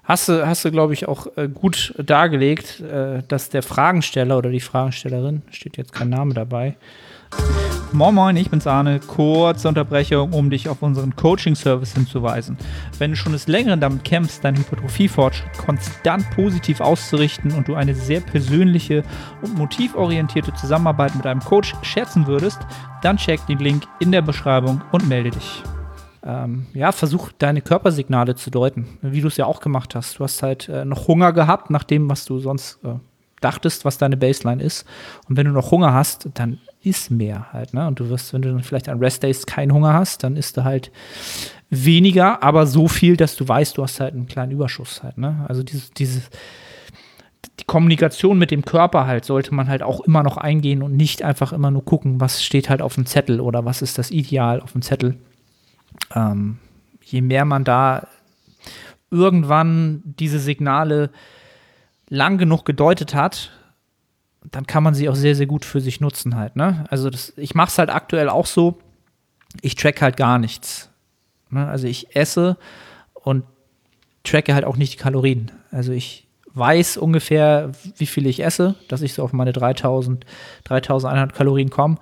Hast 0.05 0.29
du, 0.29 0.47
hast 0.47 0.64
du 0.64 0.71
glaube 0.71 0.93
ich, 0.93 1.07
auch 1.07 1.29
äh, 1.37 1.49
gut 1.49 1.95
dargelegt, 1.99 2.81
äh, 2.81 3.23
dass 3.29 3.49
der 3.49 3.62
Fragensteller 3.62 4.39
oder 4.39 4.51
die 4.51 4.61
Fragenstellerin, 4.61 5.43
steht 5.51 5.77
jetzt 5.77 5.93
kein 5.93 6.09
Name 6.09 6.35
dabei, 6.35 6.77
Moin 7.93 8.14
Moin, 8.14 8.37
ich 8.37 8.49
bin's 8.49 8.68
Arne. 8.68 9.01
Kurze 9.01 9.66
Unterbrechung, 9.66 10.33
um 10.33 10.49
dich 10.49 10.68
auf 10.68 10.81
unseren 10.81 11.16
Coaching-Service 11.16 11.93
hinzuweisen. 11.95 12.57
Wenn 12.99 13.11
du 13.11 13.16
schon 13.16 13.33
des 13.33 13.49
Längeren 13.49 13.81
damit 13.81 14.05
kämpfst, 14.05 14.45
deinen 14.45 14.59
Hypertrophie-Fortschritt 14.59 15.59
konstant 15.59 16.31
positiv 16.31 16.81
auszurichten 16.81 17.53
und 17.53 17.66
du 17.66 17.74
eine 17.74 17.97
sehr 17.97 18.20
persönliche 18.20 19.03
und 19.43 19.59
motivorientierte 19.59 20.55
Zusammenarbeit 20.55 21.16
mit 21.16 21.26
einem 21.26 21.41
Coach 21.41 21.74
schätzen 21.83 22.28
würdest, 22.28 22.61
dann 23.03 23.16
check 23.16 23.45
den 23.47 23.59
Link 23.59 23.83
in 23.99 24.12
der 24.12 24.22
Beschreibung 24.22 24.83
und 24.93 25.09
melde 25.09 25.31
dich. 25.31 25.64
Ähm, 26.22 26.66
ja, 26.74 26.93
versuch 26.93 27.33
deine 27.39 27.61
Körpersignale 27.61 28.37
zu 28.37 28.51
deuten, 28.51 28.87
wie 29.03 29.20
du 29.20 29.28
es 29.28 29.37
ja 29.37 29.47
auch 29.47 29.61
gemacht 29.61 29.97
hast. 29.97 30.18
Du 30.18 30.24
hast 30.24 30.43
halt 30.45 30.68
äh, 30.68 30.85
noch 30.85 31.09
Hunger 31.09 31.33
gehabt, 31.33 31.70
nach 31.70 31.85
dem, 31.85 32.09
was 32.09 32.24
du 32.24 32.39
sonst 32.39 32.78
äh, 32.85 32.95
dachtest, 33.41 33.85
was 33.85 33.99
deine 33.99 34.16
Baseline 34.16 34.62
ist. 34.62 34.87
Und 35.28 35.37
wenn 35.37 35.47
du 35.47 35.53
noch 35.53 35.70
Hunger 35.72 35.93
hast, 35.93 36.28
dann 36.35 36.61
isst 36.83 37.11
mehr 37.11 37.53
halt, 37.53 37.74
ne? 37.74 37.87
Und 37.87 38.01
du 38.01 38.09
wirst, 38.09 38.33
wenn 38.33 38.43
du 38.43 38.51
dann 38.51 38.62
vielleicht 38.62 38.89
an 38.89 38.99
Rest-Days 38.99 39.47
keinen 39.47 39.72
Hunger 39.72 39.93
hast, 39.93 40.24
dann 40.24 40.37
isst 40.37 40.57
du 40.57 40.64
halt 40.64 40.91
weniger, 41.68 42.43
aber 42.43 42.66
so 42.66 42.89
viel, 42.89 43.16
dass 43.16 43.37
du 43.37 43.47
weißt, 43.47 43.76
du 43.76 43.83
hast 43.83 44.01
halt 44.01 44.14
einen 44.14 44.26
kleinen 44.26 44.53
Überschuss 44.53 45.03
halt, 45.03 45.18
ne? 45.18 45.45
Also 45.49 45.62
dieses, 45.62 45.91
dieses, 45.93 46.31
die 47.61 47.64
Kommunikation 47.64 48.39
mit 48.39 48.51
dem 48.51 48.64
Körper 48.64 49.07
halt 49.07 49.24
sollte 49.24 49.55
man 49.55 49.68
halt 49.68 49.83
auch 49.83 50.01
immer 50.01 50.22
noch 50.22 50.37
eingehen 50.37 50.83
und 50.83 50.97
nicht 50.97 51.22
einfach 51.22 51.53
immer 51.53 51.70
nur 51.70 51.85
gucken, 51.85 52.20
was 52.20 52.43
steht 52.43 52.70
halt 52.70 52.83
auf 52.83 52.95
dem 52.95 53.07
Zettel 53.07 53.41
oder 53.41 53.64
was 53.64 53.83
ist 53.83 53.99
das 53.99 54.11
Ideal 54.11 54.61
auf 54.61 54.72
dem 54.72 54.83
Zettel. 54.83 55.16
Ähm, 56.14 56.59
je 57.05 57.20
mehr 57.20 57.45
man 57.45 57.64
da 57.64 58.09
irgendwann 59.11 60.03
diese 60.05 60.39
Signale 60.39 61.11
lang 62.09 62.39
genug 62.39 62.64
gedeutet 62.64 63.14
hat, 63.14 63.51
dann 64.45 64.66
kann 64.66 64.82
man 64.82 64.95
sie 64.95 65.09
auch 65.09 65.14
sehr, 65.14 65.34
sehr 65.34 65.47
gut 65.47 65.64
für 65.64 65.80
sich 65.80 66.01
nutzen 66.01 66.36
halt. 66.36 66.57
Ne? 66.57 66.84
Also 66.88 67.11
das, 67.11 67.32
ich 67.36 67.55
mache 67.55 67.68
es 67.68 67.78
halt 67.78 67.91
aktuell 67.91 68.28
auch 68.28 68.47
so, 68.47 68.78
ich 69.61 69.74
track 69.74 70.01
halt 70.01 70.16
gar 70.16 70.38
nichts. 70.38 70.91
Ne? 71.51 71.66
Also 71.66 71.86
ich 71.86 72.16
esse 72.16 72.57
und 73.14 73.45
tracke 74.24 74.55
halt 74.55 74.64
auch 74.64 74.76
nicht 74.76 74.95
die 74.95 74.99
Kalorien. 74.99 75.51
Also 75.70 75.93
ich 75.93 76.26
weiß 76.55 76.97
ungefähr, 76.97 77.72
wie 77.97 78.07
viel 78.07 78.26
ich 78.26 78.43
esse, 78.43 78.74
dass 78.88 79.03
ich 79.03 79.14
so 79.14 79.22
auf 79.22 79.32
meine 79.32 79.53
3000, 79.53 80.24
3100 80.64 81.34
Kalorien 81.34 81.70
komme. 81.70 81.99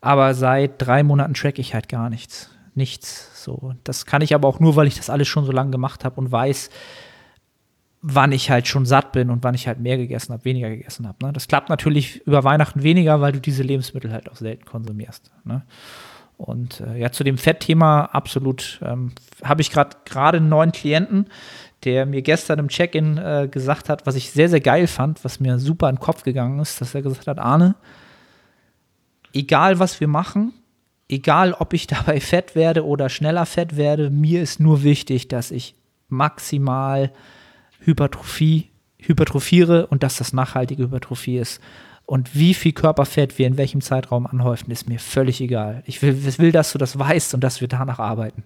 Aber 0.00 0.34
seit 0.34 0.74
drei 0.78 1.02
Monaten 1.02 1.34
track 1.34 1.58
ich 1.58 1.74
halt 1.74 1.88
gar 1.88 2.10
nichts. 2.10 2.50
Nichts. 2.74 3.44
So. 3.44 3.74
Das 3.84 4.06
kann 4.06 4.22
ich 4.22 4.34
aber 4.34 4.48
auch 4.48 4.60
nur, 4.60 4.76
weil 4.76 4.86
ich 4.86 4.96
das 4.96 5.10
alles 5.10 5.28
schon 5.28 5.44
so 5.44 5.52
lange 5.52 5.70
gemacht 5.70 6.04
habe 6.04 6.20
und 6.20 6.32
weiß, 6.32 6.70
wann 8.02 8.32
ich 8.32 8.50
halt 8.50 8.66
schon 8.66 8.84
satt 8.84 9.12
bin 9.12 9.30
und 9.30 9.44
wann 9.44 9.54
ich 9.54 9.68
halt 9.68 9.78
mehr 9.78 9.96
gegessen 9.96 10.32
habe, 10.32 10.44
weniger 10.44 10.68
gegessen 10.68 11.06
habe. 11.06 11.24
Ne? 11.24 11.32
Das 11.32 11.46
klappt 11.46 11.68
natürlich 11.68 12.20
über 12.26 12.42
Weihnachten 12.42 12.82
weniger, 12.82 13.20
weil 13.20 13.32
du 13.32 13.40
diese 13.40 13.62
Lebensmittel 13.62 14.12
halt 14.12 14.28
auch 14.28 14.36
selten 14.36 14.64
konsumierst. 14.64 15.30
Ne? 15.44 15.62
Und 16.36 16.80
äh, 16.80 16.98
ja, 16.98 17.12
zu 17.12 17.22
dem 17.22 17.38
Fettthema 17.38 18.06
absolut 18.06 18.80
ähm, 18.84 19.12
habe 19.44 19.62
ich 19.62 19.70
gerade 19.70 19.96
gerade 20.04 20.38
einen 20.38 20.48
neuen 20.48 20.72
Klienten, 20.72 21.26
der 21.84 22.04
mir 22.04 22.22
gestern 22.22 22.58
im 22.58 22.68
Check-in 22.68 23.18
äh, 23.18 23.48
gesagt 23.48 23.88
hat, 23.88 24.04
was 24.04 24.16
ich 24.16 24.32
sehr, 24.32 24.48
sehr 24.48 24.60
geil 24.60 24.88
fand, 24.88 25.24
was 25.24 25.38
mir 25.38 25.60
super 25.60 25.88
in 25.88 25.96
den 25.96 26.00
Kopf 26.00 26.24
gegangen 26.24 26.58
ist, 26.58 26.80
dass 26.80 26.96
er 26.96 27.02
gesagt 27.02 27.28
hat, 27.28 27.38
Arne, 27.38 27.76
egal 29.32 29.78
was 29.78 30.00
wir 30.00 30.08
machen, 30.08 30.52
egal 31.08 31.52
ob 31.52 31.72
ich 31.72 31.86
dabei 31.86 32.18
fett 32.18 32.56
werde 32.56 32.84
oder 32.84 33.08
schneller 33.08 33.46
fett 33.46 33.76
werde, 33.76 34.10
mir 34.10 34.42
ist 34.42 34.58
nur 34.58 34.82
wichtig, 34.82 35.28
dass 35.28 35.52
ich 35.52 35.76
maximal 36.08 37.12
Hypertrophie, 37.84 38.70
hypertrophiere 38.98 39.86
und 39.86 40.02
dass 40.02 40.16
das 40.16 40.32
nachhaltige 40.32 40.84
Hypertrophie 40.84 41.38
ist. 41.38 41.60
Und 42.04 42.34
wie 42.34 42.52
viel 42.52 42.72
Körperfett 42.72 43.38
wir 43.38 43.46
in 43.46 43.56
welchem 43.56 43.80
Zeitraum 43.80 44.26
anhäufen, 44.26 44.70
ist 44.70 44.88
mir 44.88 44.98
völlig 44.98 45.40
egal. 45.40 45.82
Ich 45.86 46.02
will, 46.02 46.38
will, 46.38 46.52
dass 46.52 46.72
du 46.72 46.78
das 46.78 46.98
weißt 46.98 47.34
und 47.34 47.42
dass 47.42 47.60
wir 47.60 47.68
danach 47.68 47.98
arbeiten. 47.98 48.42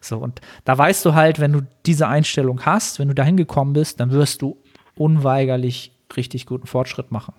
So, 0.00 0.18
und 0.18 0.40
da 0.64 0.76
weißt 0.76 1.04
du 1.04 1.14
halt, 1.14 1.40
wenn 1.40 1.52
du 1.52 1.62
diese 1.86 2.06
Einstellung 2.06 2.64
hast, 2.66 2.98
wenn 2.98 3.08
du 3.08 3.14
dahin 3.14 3.36
gekommen 3.36 3.72
bist, 3.72 3.98
dann 3.98 4.10
wirst 4.10 4.42
du 4.42 4.58
unweigerlich 4.94 5.92
richtig 6.16 6.46
guten 6.46 6.66
Fortschritt 6.66 7.10
machen. 7.10 7.34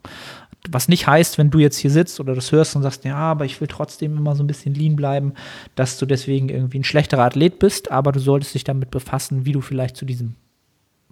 Was 0.69 0.89
nicht 0.89 1.07
heißt, 1.07 1.37
wenn 1.37 1.51
du 1.51 1.59
jetzt 1.59 1.77
hier 1.77 1.91
sitzt 1.91 2.19
oder 2.19 2.35
das 2.35 2.51
hörst 2.51 2.75
und 2.75 2.81
sagst, 2.81 3.05
ja, 3.05 3.15
aber 3.15 3.45
ich 3.45 3.61
will 3.61 3.67
trotzdem 3.67 4.17
immer 4.17 4.35
so 4.35 4.43
ein 4.43 4.47
bisschen 4.47 4.73
lean 4.73 4.95
bleiben, 4.95 5.33
dass 5.75 5.97
du 5.97 6.05
deswegen 6.05 6.49
irgendwie 6.49 6.79
ein 6.79 6.83
schlechterer 6.83 7.23
Athlet 7.23 7.59
bist, 7.59 7.91
aber 7.91 8.11
du 8.11 8.19
solltest 8.19 8.55
dich 8.55 8.63
damit 8.63 8.91
befassen, 8.91 9.45
wie 9.45 9.53
du 9.53 9.61
vielleicht 9.61 9.95
zu 9.95 10.05
diesem 10.05 10.35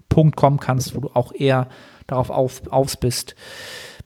Punkt 0.10 0.36
kommen 0.36 0.60
kannst, 0.60 0.95
wo 0.95 0.99
du 0.99 1.10
auch 1.14 1.34
eher 1.34 1.68
darauf 2.08 2.30
auf, 2.30 2.62
auf 2.70 2.99
bist, 2.99 3.36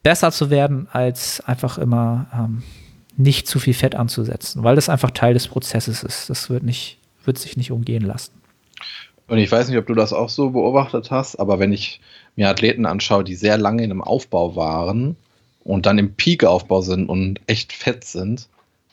besser 0.04 0.32
zu 0.32 0.49
werden, 0.49 0.88
als 0.91 1.41
einfach 1.41 1.78
immer 1.78 2.28
ähm, 2.34 2.64
nicht 3.18 3.47
zu 3.47 3.60
viel 3.60 3.74
Fett 3.74 3.95
anzusetzen, 3.95 4.64
weil 4.64 4.76
das 4.76 4.89
einfach 4.89 5.12
Teil 5.12 5.34
des 5.34 5.47
Prozesses 5.47 6.04
ist. 6.04 6.30
Das 6.30 6.49
wird, 6.49 6.64
nicht, 6.64 6.97
wird 7.24 7.38
sich 7.38 7.58
nicht 7.58 7.72
umgehen 7.72 8.04
lassen. 8.04 8.32
Und 9.28 9.38
ich 9.38 9.52
weiß 9.52 9.70
nicht, 9.70 9.78
ob 9.78 9.88
du 9.88 9.93
das 9.93 10.12
auch 10.12 10.30
so 10.30 10.49
beobachtet 10.49 11.12
hast, 11.12 11.38
aber 11.38 11.60
wenn 11.60 11.72
ich 11.72 12.02
mir 12.36 12.49
Athleten 12.49 12.86
anschaue, 12.86 13.24
die 13.24 13.36
sehr 13.36 13.58
lange 13.58 13.84
in 13.84 13.91
einem 13.91 14.02
Aufbau 14.02 14.56
waren 14.56 15.16
und 15.64 15.86
dann 15.86 15.97
im 15.97 16.16
Peak-Aufbau 16.16 16.82
sind 16.82 17.08
und 17.08 17.39
echt 17.47 17.72
fett 17.72 18.04
sind, 18.04 18.49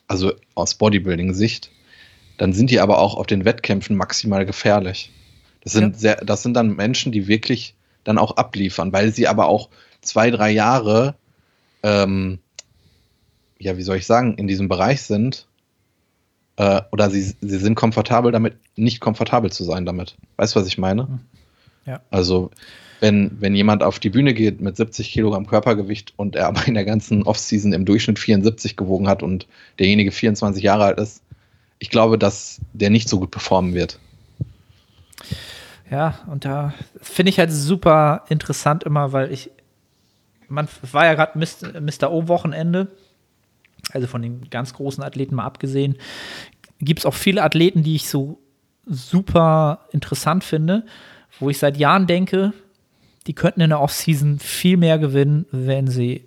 also 0.07 0.33
aus 0.55 0.75
Bodybuilding-Sicht, 0.75 1.71
dann 2.37 2.53
sind 2.53 2.71
die 2.71 2.79
aber 2.81 2.99
auch 2.99 3.17
auf 3.17 3.27
den 3.27 3.45
Wettkämpfen 3.45 3.97
maximal 3.97 4.47
gefährlich. 4.47 5.11
Das 5.69 5.75
sind, 5.75 5.97
ja. 5.97 5.99
sehr, 5.99 6.16
das 6.16 6.43
sind 6.43 6.55
dann 6.55 6.77
Menschen, 6.77 7.12
die 7.12 7.29
wirklich 7.29 7.75
dann 8.05 8.16
auch 8.16 8.39
abliefern, 8.39 8.91
weil 8.93 9.12
sie 9.12 9.29
aber 9.29 9.49
auch 9.49 9.69
zwei, 10.01 10.31
drei 10.31 10.51
Jahre, 10.51 11.14
ähm, 11.83 12.39
ja, 13.59 13.77
wie 13.77 13.83
soll 13.83 13.99
ich 13.99 14.07
sagen, 14.07 14.39
in 14.39 14.49
diesem 14.49 14.69
Bereich 14.69 15.03
sind, 15.03 15.47
äh, 16.57 16.81
oder 16.91 17.11
sie, 17.11 17.21
sie 17.21 17.59
sind 17.59 17.75
komfortabel 17.75 18.33
damit, 18.33 18.57
nicht 18.77 19.01
komfortabel 19.01 19.53
zu 19.53 19.62
sein 19.62 19.85
damit. 19.85 20.16
Weißt 20.37 20.55
du, 20.55 20.61
was 20.61 20.66
ich 20.66 20.79
meine? 20.79 21.07
Hm. 21.07 21.21
Ja. 21.85 22.01
Also, 22.11 22.51
wenn, 23.01 23.41
wenn 23.41 23.55
jemand 23.55 23.83
auf 23.83 23.99
die 23.99 24.11
Bühne 24.11 24.33
geht 24.33 24.62
mit 24.62 24.77
70 24.77 25.12
Kilogramm 25.12 25.47
Körpergewicht 25.47 26.14
und 26.16 26.35
er 26.35 26.47
aber 26.49 26.66
in 26.66 26.75
der 26.75 26.87
ganzen 26.87 27.25
Offseason 27.25 27.75
im 27.75 27.85
Durchschnitt 27.85 28.19
74 28.19 28.75
gewogen 28.75 29.07
hat 29.07 29.23
und 29.23 29.47
derjenige 29.79 30.12
24 30.12 30.62
Jahre 30.62 30.85
alt 30.85 30.99
ist, 30.99 31.23
ich 31.79 31.91
glaube, 31.91 32.16
dass 32.16 32.61
der 32.73 32.89
nicht 32.89 33.11
so 33.11 33.21
gut 33.21 33.31
performen 33.31 33.75
wird. 33.75 33.99
Ja, 35.91 36.18
und 36.26 36.45
da 36.45 36.74
finde 37.01 37.30
ich 37.30 37.39
halt 37.39 37.51
super 37.51 38.24
interessant 38.28 38.84
immer, 38.84 39.12
weil 39.12 39.32
ich, 39.32 39.51
man 40.49 40.68
war 40.93 41.07
ja 41.07 41.14
gerade 41.14 41.39
Mr. 41.39 42.11
O-Wochenende, 42.11 42.89
also 43.93 44.07
von 44.07 44.20
den 44.20 44.51
ganz 44.51 44.74
großen 44.74 45.03
Athleten 45.03 45.34
mal 45.34 45.45
abgesehen, 45.45 45.97
gibt 46.80 47.01
es 47.01 47.07
auch 47.07 47.14
viele 47.14 47.43
Athleten, 47.43 47.82
die 47.82 47.97
ich 47.97 48.09
so 48.09 48.39
super 48.86 49.86
interessant 49.93 50.45
finde, 50.45 50.84
wo 51.41 51.51
ich 51.51 51.59
seit 51.59 51.76
Jahren 51.76 52.07
denke, 52.07 52.53
die 53.26 53.34
könnten 53.34 53.61
in 53.61 53.70
der 53.70 53.80
Offseason 53.80 54.39
viel 54.39 54.76
mehr 54.76 54.99
gewinnen, 54.99 55.47
wenn 55.51 55.86
sie 55.86 56.24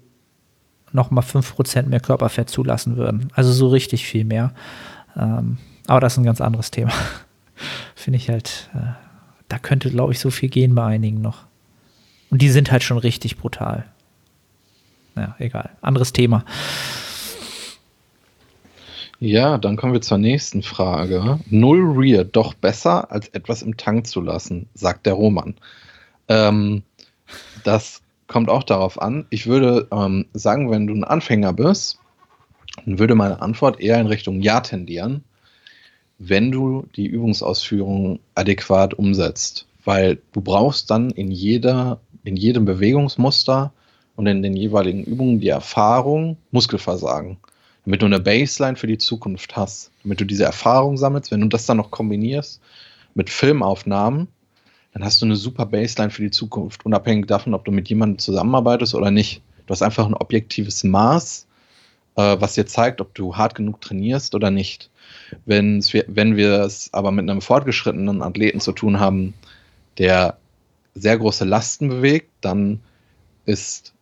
noch 0.92 1.10
mal 1.10 1.22
5% 1.22 1.84
mehr 1.84 2.00
Körperfett 2.00 2.50
zulassen 2.50 2.98
würden. 2.98 3.30
Also 3.34 3.52
so 3.52 3.70
richtig 3.70 4.06
viel 4.06 4.26
mehr. 4.26 4.54
Ähm, 5.16 5.58
aber 5.88 6.00
das 6.00 6.14
ist 6.14 6.18
ein 6.18 6.26
ganz 6.26 6.42
anderes 6.42 6.72
Thema. 6.72 6.92
finde 7.96 8.18
ich 8.18 8.30
halt 8.30 8.70
äh, 8.76 9.11
da 9.52 9.60
könnte, 9.60 9.92
glaube 9.92 10.14
ich, 10.14 10.20
so 10.20 10.30
viel 10.30 10.48
gehen 10.48 10.76
bei 10.76 10.86
einigen 10.86 11.22
noch. 11.22 11.44
Und 12.30 12.42
die 12.42 12.50
sind 12.50 12.72
halt 12.72 12.84
schon 12.84 12.98
richtig 12.98 13.38
brutal. 13.38 13.86
Ja, 15.18 15.36
egal. 15.40 15.72
Anderes 15.82 16.14
Thema. 16.14 16.46
Ja, 19.20 19.58
dann 19.58 19.76
kommen 19.76 19.92
wir 19.92 20.02
zur 20.02 20.20
nächsten 20.20 20.64
Frage. 20.64 21.40
Null 21.50 21.98
Rear 21.98 22.24
doch 22.24 22.54
besser, 22.54 23.12
als 23.12 23.28
etwas 23.28 23.62
im 23.62 23.76
Tank 23.76 24.08
zu 24.08 24.22
lassen, 24.22 24.70
sagt 24.74 25.06
der 25.06 25.14
Roman. 25.14 25.56
Ähm, 26.30 26.84
das 27.66 28.02
kommt 28.28 28.50
auch 28.50 28.64
darauf 28.64 29.02
an. 29.02 29.26
Ich 29.32 29.48
würde 29.48 29.90
ähm, 29.92 30.28
sagen, 30.34 30.72
wenn 30.72 30.88
du 30.88 30.94
ein 30.94 31.04
Anfänger 31.04 31.52
bist, 31.52 32.00
dann 32.86 33.00
würde 33.00 33.16
meine 33.16 33.42
Antwort 33.42 33.82
eher 33.82 34.00
in 34.00 34.08
Richtung 34.08 34.42
Ja 34.42 34.62
tendieren 34.62 35.26
wenn 36.24 36.52
du 36.52 36.86
die 36.96 37.08
Übungsausführung 37.08 38.20
adäquat 38.36 38.94
umsetzt. 38.94 39.66
Weil 39.84 40.20
du 40.34 40.42
brauchst 40.42 40.92
dann 40.92 41.10
in 41.10 41.32
jeder, 41.32 42.00
in 42.24 42.36
jedem 42.36 42.66
Bewegungsmuster 42.66 43.74
und 44.16 44.28
in 44.28 44.44
den 44.44 44.56
jeweiligen 44.56 45.04
Übungen 45.04 45.40
die 45.40 45.48
Erfahrung, 45.48 46.38
Muskelversagen, 46.52 47.38
damit 47.86 48.04
du 48.04 48.06
eine 48.06 48.20
Baseline 48.20 48.78
für 48.78 48.86
die 48.86 49.00
Zukunft 49.00 49.56
hast, 49.56 49.90
damit 50.04 50.22
du 50.22 50.26
diese 50.26 50.44
Erfahrung 50.44 50.96
sammelst, 50.98 51.32
wenn 51.32 51.42
du 51.42 51.48
das 51.48 51.66
dann 51.66 51.78
noch 51.78 51.90
kombinierst 51.90 52.62
mit 53.16 53.32
Filmaufnahmen, 53.32 54.28
dann 54.94 55.04
hast 55.04 55.24
du 55.24 55.26
eine 55.26 55.36
super 55.36 55.66
Baseline 55.66 56.12
für 56.12 56.22
die 56.22 56.32
Zukunft, 56.32 56.86
unabhängig 56.86 57.26
davon, 57.26 57.56
ob 57.56 57.66
du 57.66 57.72
mit 57.72 57.90
jemandem 57.90 58.20
zusammenarbeitest 58.20 58.94
oder 58.94 59.10
nicht. 59.10 59.42
Du 59.66 59.72
hast 59.72 59.82
einfach 59.82 60.06
ein 60.06 60.14
objektives 60.14 60.84
Maß, 60.84 61.48
äh, 62.16 62.38
was 62.40 62.54
dir 62.54 62.68
zeigt, 62.68 63.02
ob 63.02 63.16
du 63.16 63.36
hart 63.36 63.56
genug 63.56 63.82
trainierst 63.82 64.36
oder 64.36 64.52
nicht. 64.52 64.91
Wenn 65.46 65.82
wir 65.82 66.62
es 66.62 66.94
aber 66.94 67.12
mit 67.12 67.30
einem 67.30 67.42
fortgeschrittenen 67.42 68.22
Athleten 68.22 68.60
zu 68.60 68.72
tun 68.72 69.00
haben, 69.00 69.34
der 69.98 70.38
sehr 70.94 71.18
große 71.18 71.46
Lasten 71.46 71.90
bewegt, 71.90 72.30
dann 72.42 72.80
ist 73.46 73.94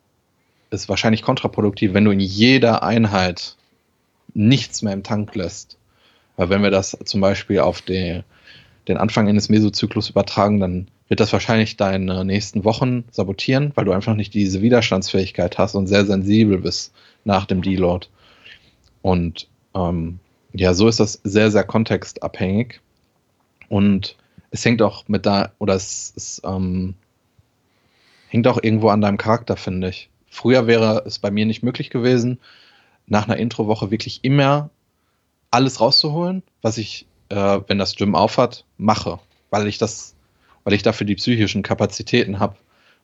es 0.70 0.90
wahrscheinlich 0.90 1.22
kontraproduktiv, 1.22 1.94
wenn 1.94 2.06
du 2.06 2.12
in 2.12 2.20
jeder 2.20 2.84
Einheit 2.84 3.56
nichts 4.34 4.82
mehr 4.82 4.94
im 4.94 5.04
Tank 5.04 5.36
lässt. 5.36 5.78
Weil 6.38 6.50
wenn 6.50 6.64
wir 6.64 6.72
das 6.72 6.98
zum 7.06 7.22
Beispiel 7.22 7.60
auf 7.60 7.82
die, 7.82 8.22
den 8.88 8.98
Anfang 8.98 9.28
eines 9.28 9.50
Mesozyklus 9.50 10.10
übertragen, 10.10 10.60
dann 10.60 10.88
wird 11.08 11.20
das 11.20 11.34
wahrscheinlich 11.34 11.76
deine 11.76 12.24
nächsten 12.24 12.64
Wochen 12.64 13.04
sabotieren, 13.12 13.72
weil 13.76 13.86
du 13.86 13.92
einfach 13.92 14.14
nicht 14.16 14.34
diese 14.34 14.62
Widerstandsfähigkeit 14.62 15.58
hast 15.58 15.76
und 15.76 15.88
sehr 15.88 16.06
sensibel 16.06 16.60
bist 16.60 16.94
nach 17.26 17.46
dem 17.46 17.62
Deload. 17.62 18.08
Und 19.02 19.48
ähm, 19.76 20.20
ja, 20.54 20.74
so 20.74 20.88
ist 20.88 21.00
das 21.00 21.20
sehr, 21.24 21.52
sehr 21.52 21.64
kontextabhängig. 21.64 22.82
Und 23.68 24.16
es 24.52 24.66
hängt 24.66 24.82
auch 24.82 25.08
mit 25.08 25.26
da, 25.26 25.52
oder 25.60 25.76
es, 25.76 26.14
es 26.16 26.42
ähm, 26.44 26.96
hängt 28.30 28.48
auch 28.48 28.62
irgendwo 28.62 28.90
an 28.90 29.02
deinem 29.02 29.18
Charakter, 29.18 29.58
finde 29.58 29.90
ich. 29.90 30.10
Früher 30.30 30.68
wäre 30.68 31.04
es 31.06 31.20
bei 31.20 31.32
mir 31.32 31.46
nicht 31.46 31.64
möglich 31.64 31.90
gewesen, 31.90 32.40
nach 33.08 33.28
einer 33.28 33.38
Introwoche 33.38 33.92
wirklich 33.92 34.20
immer 34.24 34.70
alles 35.52 35.82
rauszuholen, 35.82 36.44
was 36.62 36.78
ich, 36.78 37.08
äh, 37.30 37.60
wenn 37.68 37.80
das 37.80 37.96
Gym 37.96 38.16
aufhat, 38.16 38.66
mache, 38.78 39.20
weil 39.50 39.68
ich 39.68 39.78
das, 39.78 40.16
weil 40.64 40.74
ich 40.74 40.84
dafür 40.84 41.08
die 41.08 41.16
psychischen 41.16 41.64
Kapazitäten 41.64 42.40
habe, 42.40 42.56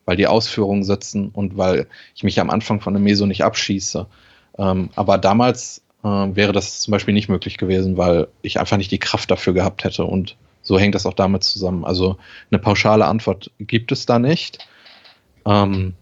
weil 0.05 0.17
die 0.17 0.27
Ausführungen 0.27 0.83
sitzen 0.83 1.29
und 1.29 1.57
weil 1.57 1.87
ich 2.15 2.23
mich 2.23 2.39
am 2.39 2.51
Anfang 2.51 2.81
von 2.81 2.93
der 2.93 3.01
Meso 3.01 3.25
nicht 3.25 3.43
abschieße. 3.43 4.05
Ähm, 4.57 4.89
aber 4.95 5.17
damals 5.17 5.81
äh, 6.05 6.35
wäre 6.35 6.53
das 6.53 6.81
zum 6.81 6.91
Beispiel 6.91 7.13
nicht 7.13 7.29
möglich 7.29 7.57
gewesen, 7.57 7.97
weil 7.97 8.27
ich 8.43 8.59
einfach 8.59 8.77
nicht 8.77 8.91
die 8.91 8.99
Kraft 8.99 9.31
dafür 9.31 9.53
gehabt 9.53 9.83
hätte 9.83 10.05
und 10.05 10.37
so 10.61 10.79
hängt 10.79 10.95
das 10.95 11.05
auch 11.05 11.13
damit 11.13 11.43
zusammen. 11.43 11.83
Also 11.83 12.17
eine 12.51 12.59
pauschale 12.59 13.05
Antwort 13.05 13.51
gibt 13.59 13.91
es 13.91 14.05
da 14.05 14.19
nicht. 14.19 14.59
Ähm, 15.45 15.93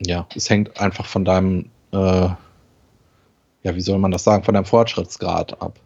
ja, 0.00 0.26
es 0.34 0.48
hängt 0.48 0.80
einfach 0.80 1.06
von 1.06 1.24
deinem, 1.24 1.70
äh, 1.92 1.96
ja, 1.96 2.36
wie 3.64 3.80
soll 3.80 3.98
man 3.98 4.10
das 4.10 4.24
sagen, 4.24 4.44
von 4.44 4.54
deinem 4.54 4.64
Fortschrittsgrad 4.64 5.60
ab. 5.60 5.78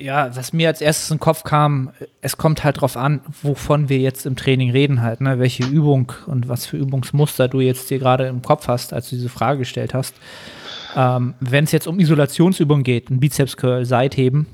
Ja, 0.00 0.34
was 0.36 0.52
mir 0.52 0.68
als 0.68 0.80
erstes 0.80 1.10
in 1.10 1.16
den 1.16 1.20
Kopf 1.20 1.42
kam, 1.42 1.90
es 2.20 2.36
kommt 2.36 2.62
halt 2.62 2.80
drauf 2.80 2.96
an, 2.96 3.20
wovon 3.42 3.88
wir 3.88 3.98
jetzt 3.98 4.26
im 4.26 4.36
Training 4.36 4.70
reden 4.70 5.02
halt, 5.02 5.20
ne? 5.20 5.38
welche 5.38 5.64
Übung 5.64 6.12
und 6.26 6.48
was 6.48 6.66
für 6.66 6.76
Übungsmuster 6.76 7.48
du 7.48 7.60
jetzt 7.60 7.90
dir 7.90 7.98
gerade 7.98 8.26
im 8.26 8.42
Kopf 8.42 8.68
hast, 8.68 8.92
als 8.92 9.10
du 9.10 9.16
diese 9.16 9.28
Frage 9.28 9.60
gestellt 9.60 9.94
hast. 9.94 10.14
Ähm, 10.94 11.34
Wenn 11.40 11.64
es 11.64 11.72
jetzt 11.72 11.88
um 11.88 11.98
Isolationsübungen 11.98 12.84
geht, 12.84 13.10
ein 13.10 13.18
Bizeps-Curl, 13.18 13.84
Seitheben, 13.84 14.46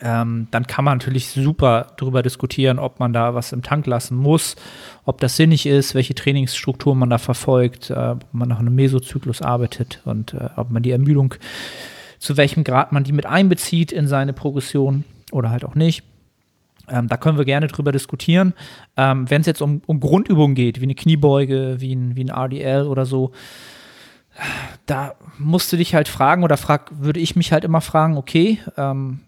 ähm, 0.00 0.48
dann 0.50 0.66
kann 0.66 0.84
man 0.84 0.98
natürlich 0.98 1.28
super 1.28 1.88
darüber 1.98 2.22
diskutieren, 2.22 2.78
ob 2.78 3.00
man 3.00 3.12
da 3.12 3.34
was 3.34 3.52
im 3.52 3.62
Tank 3.62 3.86
lassen 3.86 4.16
muss, 4.16 4.56
ob 5.04 5.20
das 5.20 5.36
sinnig 5.36 5.66
ist, 5.66 5.94
welche 5.94 6.14
Trainingsstruktur 6.14 6.94
man 6.94 7.10
da 7.10 7.18
verfolgt, 7.18 7.90
äh, 7.90 7.94
ob 7.94 8.24
man 8.32 8.48
nach 8.48 8.60
einem 8.60 8.74
Mesozyklus 8.74 9.42
arbeitet 9.42 10.00
und 10.04 10.32
äh, 10.32 10.48
ob 10.56 10.70
man 10.70 10.82
die 10.82 10.90
Ermüdung, 10.90 11.34
zu 12.24 12.38
welchem 12.38 12.64
Grad 12.64 12.90
man 12.90 13.04
die 13.04 13.12
mit 13.12 13.26
einbezieht 13.26 13.92
in 13.92 14.08
seine 14.08 14.32
Progression 14.32 15.04
oder 15.30 15.50
halt 15.50 15.62
auch 15.62 15.74
nicht. 15.74 16.04
Ähm, 16.88 17.06
da 17.06 17.18
können 17.18 17.36
wir 17.36 17.44
gerne 17.44 17.66
drüber 17.66 17.92
diskutieren. 17.92 18.54
Ähm, 18.96 19.28
Wenn 19.28 19.42
es 19.42 19.46
jetzt 19.46 19.60
um, 19.60 19.82
um 19.84 20.00
Grundübungen 20.00 20.54
geht, 20.54 20.80
wie 20.80 20.84
eine 20.84 20.94
Kniebeuge, 20.94 21.76
wie 21.80 21.94
ein, 21.94 22.16
wie 22.16 22.24
ein 22.24 22.30
RDL 22.30 22.86
oder 22.86 23.04
so, 23.04 23.32
da 24.86 25.16
musst 25.38 25.70
du 25.70 25.76
dich 25.76 25.94
halt 25.94 26.08
fragen 26.08 26.44
oder 26.44 26.56
frag, 26.56 26.90
würde 26.98 27.20
ich 27.20 27.36
mich 27.36 27.52
halt 27.52 27.62
immer 27.62 27.82
fragen, 27.82 28.16
okay, 28.16 28.58
ähm, 28.78 29.20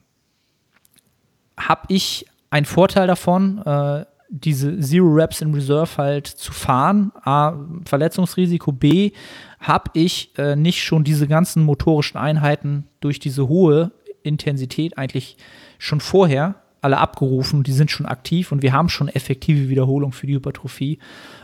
habe 1.58 1.82
ich 1.88 2.24
einen 2.48 2.66
Vorteil 2.66 3.06
davon, 3.06 3.58
äh, 3.58 4.06
diese 4.30 4.80
Zero 4.80 5.06
Reps 5.12 5.42
in 5.42 5.52
Reserve 5.52 5.98
halt 5.98 6.26
zu 6.26 6.52
fahren? 6.52 7.12
A, 7.22 7.52
Verletzungsrisiko, 7.84 8.72
B, 8.72 9.12
habe 9.60 9.90
ich 9.94 10.36
äh, 10.38 10.56
nicht 10.56 10.82
schon 10.82 11.04
diese 11.04 11.26
ganzen 11.26 11.64
motorischen 11.64 12.18
Einheiten 12.18 12.86
durch 13.00 13.18
diese 13.18 13.48
hohe 13.48 13.92
Intensität 14.22 14.98
eigentlich 14.98 15.36
schon 15.78 16.00
vorher 16.00 16.56
alle 16.82 16.98
abgerufen, 16.98 17.62
die 17.62 17.72
sind 17.72 17.90
schon 17.90 18.06
aktiv 18.06 18.52
und 18.52 18.62
wir 18.62 18.72
haben 18.72 18.88
schon 18.88 19.08
effektive 19.08 19.68
Wiederholung 19.68 20.12
für 20.12 20.26
die 20.26 20.34
Hypertrophie, 20.34 20.98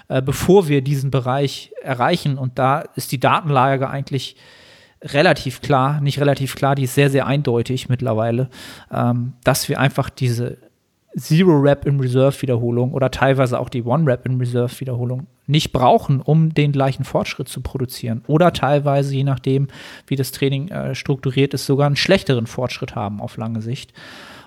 äh, 0.09 0.23
bevor 0.23 0.69
wir 0.69 0.83
diesen 0.83 1.11
Bereich 1.11 1.73
erreichen. 1.83 2.39
Und 2.39 2.59
da 2.59 2.81
ist 2.81 3.13
die 3.13 3.19
Datenlage 3.19 3.91
eigentlich 3.91 4.37
relativ 5.03 5.61
klar, 5.61 6.01
nicht 6.01 6.21
relativ 6.21 6.55
klar, 6.55 6.75
die 6.75 6.85
ist 6.85 6.95
sehr, 6.95 7.11
sehr 7.11 7.27
eindeutig 7.27 7.89
mittlerweile, 7.89 8.51
ähm, 8.93 9.33
dass 9.43 9.69
wir 9.69 9.81
einfach 9.81 10.11
diese 10.11 10.59
Zero 11.17 11.59
Rep 11.59 11.85
in 11.87 12.01
Reserve 12.01 12.41
Wiederholung 12.41 12.93
oder 12.93 13.11
teilweise 13.11 13.61
auch 13.61 13.69
die 13.69 13.83
One 13.83 14.11
Rep 14.11 14.25
in 14.25 14.39
Reserve 14.39 14.81
Wiederholung 14.81 15.27
nicht 15.47 15.73
brauchen, 15.73 16.21
um 16.21 16.55
den 16.55 16.73
gleichen 16.73 17.05
Fortschritt 17.05 17.49
zu 17.49 17.61
produzieren. 17.61 18.23
Oder 18.27 18.53
teilweise, 18.53 19.15
je 19.15 19.25
nachdem, 19.25 19.69
wie 20.07 20.17
das 20.17 20.33
Training 20.33 20.69
äh, 20.69 20.95
strukturiert 20.95 21.53
ist, 21.53 21.67
sogar 21.67 21.87
einen 21.87 21.97
schlechteren 21.97 22.47
Fortschritt 22.47 22.95
haben 22.95 23.21
auf 23.21 23.37
lange 23.37 23.61
Sicht. 23.61 23.93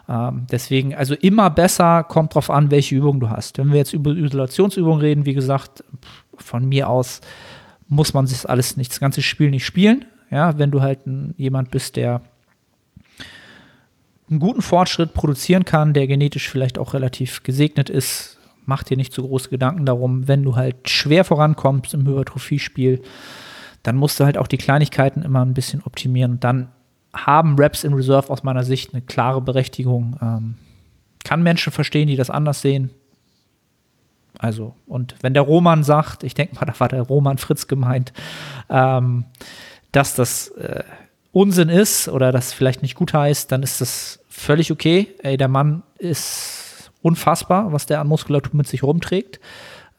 Ähm, 0.10 0.48
deswegen, 0.52 0.96
also 0.96 1.14
immer 1.16 1.50
besser, 1.50 2.04
kommt 2.04 2.34
drauf 2.34 2.50
an, 2.50 2.72
welche 2.72 2.96
Übung 2.96 3.20
du 3.20 3.30
hast. 3.30 3.58
Wenn 3.58 3.72
wir 3.72 3.78
jetzt 3.78 3.94
über 3.94 4.12
Isolationsübungen 4.12 5.02
reden, 5.02 5.26
wie 5.26 5.34
gesagt, 5.34 5.84
von 6.38 6.68
mir 6.68 6.90
aus 6.90 7.22
muss 7.88 8.14
man 8.14 8.26
sich 8.26 8.50
alles 8.50 8.78
nicht, 8.78 8.92
das 8.92 9.00
ganze 9.00 9.22
Spiel 9.22 9.52
nicht 9.52 9.66
spielen. 9.66 10.06
Ja, 10.32 10.58
wenn 10.58 10.72
du 10.72 10.82
halt 10.82 11.00
jemand 11.38 11.70
bist, 11.70 11.96
der 11.96 12.22
einen 14.30 14.40
guten 14.40 14.62
Fortschritt 14.62 15.14
produzieren 15.14 15.66
kann, 15.66 15.94
der 15.94 16.08
genetisch 16.08 16.50
vielleicht 16.50 16.78
auch 16.78 16.94
relativ 16.94 17.44
gesegnet 17.44 17.90
ist, 17.90 18.38
mach 18.66 18.84
dir 18.84 18.98
nicht 18.98 19.14
so 19.14 19.24
große 19.24 19.50
Gedanken 19.50 19.86
darum. 19.86 20.28
Wenn 20.28 20.44
du 20.44 20.56
halt 20.56 20.90
schwer 20.90 21.24
vorankommst 21.24 21.94
im 21.94 22.08
Hypertrophie-Spiel, 22.08 23.02
dann 23.84 23.96
musst 23.98 24.20
du 24.20 24.26
halt 24.26 24.38
auch 24.38 24.48
die 24.48 24.58
Kleinigkeiten 24.58 25.22
immer 25.22 25.46
ein 25.46 25.54
bisschen 25.54 25.84
optimieren. 25.84 26.40
Dann 26.40 26.70
haben 27.14 27.56
Raps 27.58 27.84
in 27.84 27.94
Reserve 27.94 28.30
aus 28.30 28.44
meiner 28.44 28.64
Sicht 28.64 28.94
eine 28.94 29.02
klare 29.02 29.42
Berechtigung. 29.42 30.18
Ähm, 30.22 30.56
kann 31.24 31.44
Menschen 31.44 31.72
verstehen, 31.72 32.08
die 32.08 32.16
das 32.16 32.30
anders 32.30 32.62
sehen. 32.62 32.90
Also, 34.38 34.76
und 34.86 35.16
wenn 35.22 35.34
der 35.34 35.44
Roman 35.44 35.84
sagt, 35.84 36.24
ich 36.24 36.34
denke 36.34 36.56
mal, 36.56 36.66
da 36.66 36.78
war 36.80 36.90
der 36.90 37.04
Roman 37.04 37.38
Fritz 37.38 37.68
gemeint, 37.68 38.12
ähm, 38.70 39.26
dass 39.92 40.16
das 40.16 40.50
äh, 40.50 40.84
Unsinn 41.36 41.68
ist 41.68 42.08
oder 42.08 42.32
das 42.32 42.54
vielleicht 42.54 42.82
nicht 42.82 42.96
gut 42.96 43.14
heißt, 43.14 43.52
dann 43.52 43.62
ist 43.62 43.82
das 43.82 44.22
völlig 44.30 44.72
okay. 44.72 45.14
Ey, 45.22 45.36
der 45.36 45.50
Mann 45.50 45.84
ist 45.98 46.94
unfassbar, 47.02 47.74
was 47.74 47.86
der 47.86 48.00
an 48.00 48.08
Muskulatur 48.08 48.56
mit 48.56 48.70
sich 48.70 48.84
rumträgt. 48.84 49.42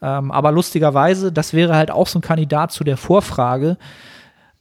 Ähm, 0.01 0.31
aber 0.31 0.51
lustigerweise, 0.51 1.31
das 1.31 1.53
wäre 1.53 1.75
halt 1.75 1.91
auch 1.91 2.07
so 2.07 2.17
ein 2.17 2.23
Kandidat 2.23 2.71
zu 2.71 2.83
der 2.83 2.97
Vorfrage, 2.97 3.77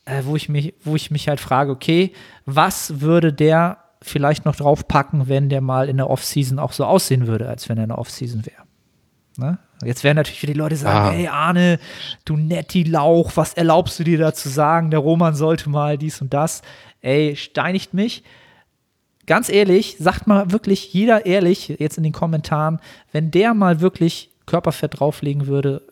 äh, 0.04 0.24
wo, 0.24 0.36
ich 0.36 0.50
mich, 0.50 0.74
wo 0.84 0.94
ich 0.96 1.10
mich 1.10 1.30
halt 1.30 1.40
frage, 1.40 1.72
okay, 1.72 2.12
was 2.44 3.00
würde 3.00 3.32
der 3.32 3.78
vielleicht 4.02 4.44
noch 4.44 4.56
draufpacken, 4.56 5.28
wenn 5.28 5.48
der 5.48 5.62
mal 5.62 5.88
in 5.88 5.96
der 5.96 6.10
Offseason 6.10 6.58
auch 6.58 6.72
so 6.72 6.84
aussehen 6.84 7.26
würde, 7.26 7.48
als 7.48 7.70
wenn 7.70 7.78
er 7.78 7.84
in 7.84 7.88
der 7.88 7.98
Offseason 7.98 8.44
wäre? 8.44 8.64
Ne? 9.38 9.58
Jetzt 9.84 10.04
werden 10.04 10.16
natürlich 10.16 10.40
viele 10.40 10.54
Leute 10.54 10.76
sagen, 10.76 11.08
ah. 11.08 11.10
hey 11.10 11.28
Arne, 11.28 11.78
du 12.24 12.36
netti 12.36 12.82
Lauch, 12.84 13.32
was 13.34 13.54
erlaubst 13.54 13.98
du 13.98 14.04
dir 14.04 14.18
da 14.18 14.32
zu 14.32 14.48
sagen? 14.48 14.90
Der 14.90 15.00
Roman 15.00 15.34
sollte 15.34 15.68
mal 15.68 15.98
dies 15.98 16.20
und 16.22 16.32
das. 16.32 16.62
Ey, 17.02 17.36
steinigt 17.36 17.92
mich. 17.92 18.22
Ganz 19.26 19.48
ehrlich, 19.48 19.96
sagt 19.98 20.26
mal 20.26 20.52
wirklich 20.52 20.92
jeder 20.92 21.26
ehrlich 21.26 21.68
jetzt 21.68 21.98
in 21.98 22.04
den 22.04 22.12
Kommentaren, 22.12 22.80
wenn 23.12 23.30
der 23.30 23.54
mal 23.54 23.80
wirklich 23.80 24.30
Körperfett 24.46 25.00
drauflegen 25.00 25.46
würde, 25.46 25.82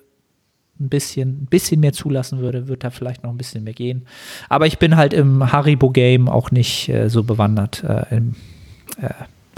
ein 0.80 0.88
bisschen, 0.88 1.42
ein 1.42 1.46
bisschen 1.46 1.80
mehr 1.80 1.92
zulassen 1.92 2.38
würde, 2.38 2.68
wird 2.68 2.84
da 2.84 2.90
vielleicht 2.90 3.22
noch 3.22 3.30
ein 3.30 3.36
bisschen 3.36 3.64
mehr 3.64 3.74
gehen. 3.74 4.06
Aber 4.48 4.66
ich 4.66 4.78
bin 4.78 4.96
halt 4.96 5.12
im 5.12 5.52
Haribo-Game 5.52 6.28
auch 6.28 6.50
nicht 6.50 6.88
äh, 6.88 7.08
so 7.08 7.22
bewandert 7.22 7.84
äh, 7.84 8.16
im 8.16 8.34
äh, 9.00 9.10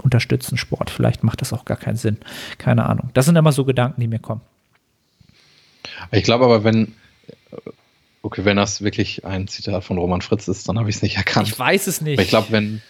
unterstützen 0.03 0.57
Sport. 0.57 0.89
Vielleicht 0.89 1.23
macht 1.23 1.41
das 1.41 1.53
auch 1.53 1.65
gar 1.65 1.77
keinen 1.77 1.97
Sinn. 1.97 2.17
Keine 2.57 2.85
Ahnung. 2.85 3.09
Das 3.13 3.25
sind 3.25 3.35
immer 3.35 3.51
so 3.51 3.65
Gedanken, 3.65 4.01
die 4.01 4.07
mir 4.07 4.19
kommen. 4.19 4.41
Ich 6.11 6.23
glaube 6.23 6.45
aber, 6.45 6.63
wenn, 6.63 6.93
okay, 8.21 8.45
wenn 8.45 8.57
das 8.57 8.81
wirklich 8.81 9.25
ein 9.25 9.47
Zitat 9.47 9.83
von 9.83 9.97
Roman 9.97 10.21
Fritz 10.21 10.47
ist, 10.47 10.67
dann 10.67 10.77
habe 10.77 10.89
ich 10.89 10.97
es 10.97 11.01
nicht 11.01 11.17
erkannt. 11.17 11.47
Ich 11.47 11.57
weiß 11.57 11.87
es 11.87 12.01
nicht. 12.01 12.17
Aber 12.17 12.23
ich 12.23 12.29
glaube, 12.29 12.47
wenn, 12.51 12.81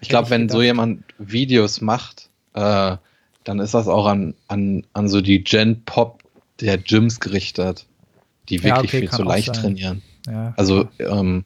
ich 0.00 0.08
glaube, 0.08 0.30
wenn 0.30 0.48
so 0.48 0.62
jemand 0.62 1.04
Videos 1.18 1.80
macht, 1.80 2.28
äh, 2.54 2.96
dann 3.44 3.60
ist 3.60 3.74
das 3.74 3.88
auch 3.88 4.06
an, 4.06 4.34
an, 4.48 4.84
an 4.92 5.08
so 5.08 5.20
die 5.20 5.42
Gen-Pop 5.42 6.22
der 6.60 6.78
Gyms 6.78 7.20
gerichtet, 7.20 7.86
die 8.48 8.62
wirklich 8.62 8.70
ja, 8.70 8.78
okay, 8.78 9.00
viel 9.00 9.10
zu 9.10 9.22
leicht 9.22 9.54
sein. 9.54 9.62
trainieren. 9.62 10.02
Ja, 10.26 10.52
also, 10.56 10.88
ähm, 10.98 11.44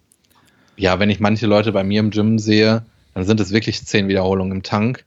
ja, 0.76 0.98
wenn 0.98 1.10
ich 1.10 1.20
manche 1.20 1.46
Leute 1.46 1.72
bei 1.72 1.84
mir 1.84 2.00
im 2.00 2.10
Gym 2.10 2.38
sehe, 2.38 2.84
dann 3.14 3.24
sind 3.24 3.40
es 3.40 3.52
wirklich 3.52 3.84
zehn 3.84 4.08
Wiederholungen 4.08 4.52
im 4.52 4.62
Tank. 4.62 5.04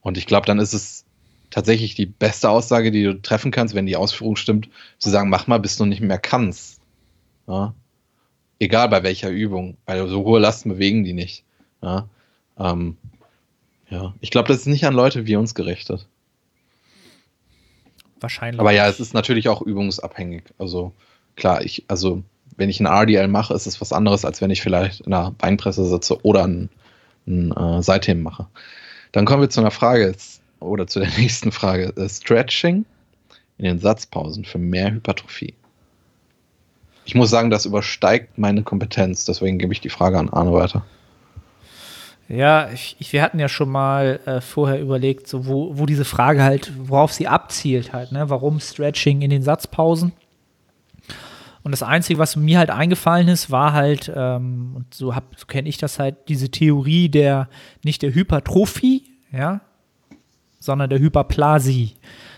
Und 0.00 0.16
ich 0.16 0.26
glaube, 0.26 0.46
dann 0.46 0.58
ist 0.58 0.72
es 0.72 1.04
tatsächlich 1.50 1.94
die 1.94 2.06
beste 2.06 2.48
Aussage, 2.48 2.90
die 2.90 3.04
du 3.04 3.20
treffen 3.20 3.50
kannst, 3.50 3.74
wenn 3.74 3.86
die 3.86 3.96
Ausführung 3.96 4.36
stimmt, 4.36 4.68
zu 4.98 5.10
sagen, 5.10 5.28
mach 5.28 5.46
mal, 5.46 5.58
bis 5.58 5.76
du 5.76 5.84
nicht 5.84 6.00
mehr 6.00 6.18
kannst. 6.18 6.80
Ja? 7.46 7.74
Egal 8.58 8.88
bei 8.88 9.02
welcher 9.02 9.30
Übung, 9.30 9.76
weil 9.86 10.06
so 10.08 10.24
hohe 10.24 10.40
Lasten 10.40 10.70
bewegen 10.70 11.04
die 11.04 11.12
nicht. 11.12 11.44
Ja, 11.82 12.08
ähm, 12.58 12.96
ja. 13.88 14.14
ich 14.20 14.30
glaube, 14.30 14.48
das 14.48 14.58
ist 14.58 14.66
nicht 14.66 14.84
an 14.84 14.94
Leute 14.94 15.26
wie 15.26 15.36
uns 15.36 15.54
gerichtet. 15.54 16.06
Wahrscheinlich. 18.20 18.60
Aber 18.60 18.72
ja, 18.72 18.86
es 18.86 19.00
ist 19.00 19.14
natürlich 19.14 19.48
auch 19.48 19.62
übungsabhängig. 19.62 20.44
Also 20.58 20.92
klar, 21.36 21.64
ich, 21.64 21.84
also 21.88 22.22
wenn 22.56 22.68
ich 22.68 22.80
ein 22.80 22.86
RDL 22.86 23.28
mache, 23.28 23.54
ist 23.54 23.66
es 23.66 23.80
was 23.80 23.92
anderes, 23.92 24.26
als 24.26 24.42
wenn 24.42 24.50
ich 24.50 24.60
vielleicht 24.60 25.00
in 25.00 25.14
einer 25.14 25.30
Beinpresse 25.30 25.86
sitze 25.86 26.22
oder 26.22 26.44
ein, 26.46 26.68
ein 27.30 27.52
äh, 27.52 27.82
Seitheben 27.82 28.22
mache. 28.22 28.46
Dann 29.12 29.24
kommen 29.24 29.42
wir 29.42 29.50
zu 29.50 29.60
einer 29.60 29.70
Frage 29.70 30.14
oder 30.60 30.86
zu 30.86 31.00
der 31.00 31.10
nächsten 31.18 31.52
Frage. 31.52 31.94
Äh, 31.96 32.08
Stretching 32.08 32.84
in 33.58 33.64
den 33.64 33.78
Satzpausen 33.78 34.44
für 34.44 34.58
mehr 34.58 34.90
Hypertrophie. 34.90 35.54
Ich 37.04 37.14
muss 37.14 37.30
sagen, 37.30 37.50
das 37.50 37.66
übersteigt 37.66 38.38
meine 38.38 38.62
Kompetenz, 38.62 39.24
deswegen 39.24 39.58
gebe 39.58 39.72
ich 39.72 39.80
die 39.80 39.88
Frage 39.88 40.18
an 40.18 40.28
Arne 40.28 40.52
weiter. 40.52 40.84
Ja, 42.28 42.70
ich, 42.70 42.96
wir 43.12 43.22
hatten 43.22 43.40
ja 43.40 43.48
schon 43.48 43.68
mal 43.68 44.20
äh, 44.24 44.40
vorher 44.40 44.80
überlegt, 44.80 45.26
so 45.26 45.46
wo, 45.46 45.76
wo 45.76 45.86
diese 45.86 46.04
Frage 46.04 46.44
halt, 46.44 46.72
worauf 46.78 47.12
sie 47.12 47.26
abzielt 47.26 47.92
halt, 47.92 48.12
ne? 48.12 48.30
Warum 48.30 48.60
Stretching 48.60 49.22
in 49.22 49.30
den 49.30 49.42
Satzpausen? 49.42 50.12
Und 51.62 51.72
das 51.72 51.82
Einzige, 51.82 52.18
was 52.18 52.36
mir 52.36 52.58
halt 52.58 52.70
eingefallen 52.70 53.28
ist, 53.28 53.50
war 53.50 53.72
halt, 53.72 54.10
ähm, 54.14 54.72
und 54.74 54.94
so, 54.94 55.14
hab, 55.14 55.38
so 55.38 55.46
kenne 55.46 55.68
ich 55.68 55.78
das 55.78 55.98
halt, 55.98 56.16
diese 56.28 56.50
Theorie 56.50 57.08
der, 57.08 57.48
nicht 57.84 58.02
der 58.02 58.14
Hypertrophie, 58.14 59.04
ja, 59.32 59.60
sondern 60.58 60.90
der 60.90 60.98
Hyperplasie. 60.98 61.94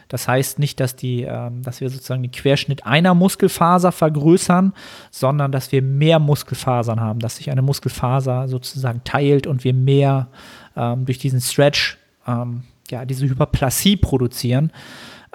Das 0.08 0.28
heißt 0.28 0.58
nicht, 0.58 0.78
dass, 0.78 0.94
die, 0.94 1.22
ähm, 1.22 1.62
dass 1.62 1.80
wir 1.80 1.88
sozusagen 1.88 2.22
den 2.22 2.32
Querschnitt 2.32 2.84
einer 2.84 3.14
Muskelfaser 3.14 3.92
vergrößern, 3.92 4.74
sondern 5.10 5.52
dass 5.52 5.72
wir 5.72 5.82
mehr 5.82 6.18
Muskelfasern 6.18 7.00
haben, 7.00 7.18
dass 7.18 7.36
sich 7.36 7.50
eine 7.50 7.62
Muskelfaser 7.62 8.46
sozusagen 8.48 9.02
teilt 9.04 9.46
und 9.46 9.64
wir 9.64 9.72
mehr 9.72 10.28
ähm, 10.76 11.06
durch 11.06 11.18
diesen 11.18 11.40
Stretch 11.40 11.96
ähm, 12.26 12.64
ja, 12.90 13.04
diese 13.06 13.26
Hyperplasie 13.26 13.96
produzieren, 13.96 14.70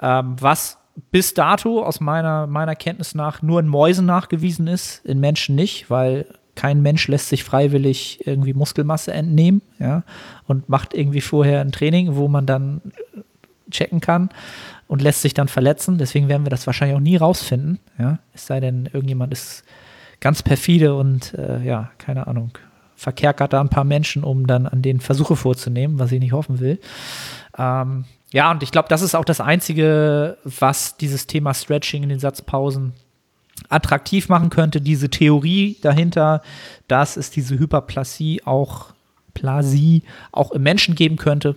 ähm, 0.00 0.36
was 0.38 0.77
bis 1.10 1.34
dato 1.34 1.82
aus 1.82 2.00
meiner, 2.00 2.46
meiner 2.46 2.74
Kenntnis 2.74 3.14
nach 3.14 3.42
nur 3.42 3.60
in 3.60 3.66
Mäusen 3.66 4.06
nachgewiesen 4.06 4.66
ist, 4.66 5.04
in 5.04 5.20
Menschen 5.20 5.54
nicht, 5.54 5.90
weil 5.90 6.26
kein 6.54 6.82
Mensch 6.82 7.06
lässt 7.06 7.28
sich 7.28 7.44
freiwillig 7.44 8.26
irgendwie 8.26 8.52
Muskelmasse 8.52 9.12
entnehmen, 9.12 9.62
ja, 9.78 10.02
und 10.46 10.68
macht 10.68 10.92
irgendwie 10.92 11.20
vorher 11.20 11.60
ein 11.60 11.70
Training, 11.72 12.16
wo 12.16 12.26
man 12.26 12.46
dann 12.46 12.80
checken 13.70 14.00
kann 14.00 14.30
und 14.88 15.02
lässt 15.02 15.22
sich 15.22 15.34
dann 15.34 15.48
verletzen. 15.48 15.98
Deswegen 15.98 16.28
werden 16.28 16.44
wir 16.44 16.50
das 16.50 16.66
wahrscheinlich 16.66 16.96
auch 16.96 17.02
nie 17.02 17.16
rausfinden. 17.16 17.78
Ja? 17.98 18.18
Es 18.32 18.46
sei 18.46 18.58
denn, 18.58 18.86
irgendjemand 18.86 19.32
ist 19.32 19.64
ganz 20.20 20.42
perfide 20.42 20.94
und 20.94 21.34
äh, 21.34 21.62
ja, 21.62 21.90
keine 21.98 22.26
Ahnung, 22.26 22.50
verkerkert 22.96 23.52
da 23.52 23.60
ein 23.60 23.68
paar 23.68 23.84
Menschen, 23.84 24.24
um 24.24 24.46
dann 24.46 24.66
an 24.66 24.82
denen 24.82 25.00
Versuche 25.00 25.36
vorzunehmen, 25.36 25.98
was 25.98 26.10
ich 26.10 26.18
nicht 26.18 26.32
hoffen 26.32 26.58
will. 26.58 26.80
Ähm, 27.56 28.04
ja, 28.32 28.50
und 28.50 28.62
ich 28.62 28.70
glaube, 28.70 28.88
das 28.88 29.02
ist 29.02 29.14
auch 29.14 29.24
das 29.24 29.40
Einzige, 29.40 30.36
was 30.44 30.96
dieses 30.96 31.26
Thema 31.26 31.54
Stretching 31.54 32.02
in 32.02 32.08
den 32.10 32.18
Satzpausen 32.18 32.92
attraktiv 33.68 34.28
machen 34.28 34.50
könnte. 34.50 34.80
Diese 34.80 35.08
Theorie 35.08 35.76
dahinter, 35.80 36.42
dass 36.88 37.16
es 37.16 37.30
diese 37.30 37.58
Hyperplasie 37.58 38.42
auch, 38.44 38.92
Plasie 39.34 40.02
auch 40.32 40.52
im 40.52 40.62
Menschen 40.62 40.94
geben 40.94 41.16
könnte. 41.16 41.56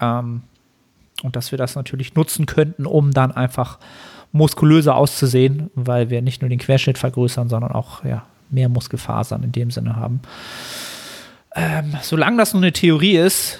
Ähm, 0.00 0.42
und 1.22 1.36
dass 1.36 1.50
wir 1.50 1.58
das 1.58 1.74
natürlich 1.74 2.14
nutzen 2.14 2.46
könnten, 2.46 2.86
um 2.86 3.12
dann 3.12 3.32
einfach 3.32 3.78
muskulöser 4.32 4.94
auszusehen, 4.96 5.70
weil 5.74 6.10
wir 6.10 6.22
nicht 6.22 6.40
nur 6.40 6.48
den 6.48 6.58
Querschnitt 6.58 6.98
vergrößern, 6.98 7.48
sondern 7.48 7.72
auch 7.72 8.04
ja, 8.04 8.24
mehr 8.48 8.68
Muskelfasern 8.68 9.42
in 9.42 9.52
dem 9.52 9.70
Sinne 9.70 9.96
haben. 9.96 10.20
Ähm, 11.54 11.96
solange 12.02 12.36
das 12.36 12.52
nur 12.52 12.62
eine 12.62 12.72
Theorie 12.72 13.16
ist, 13.16 13.58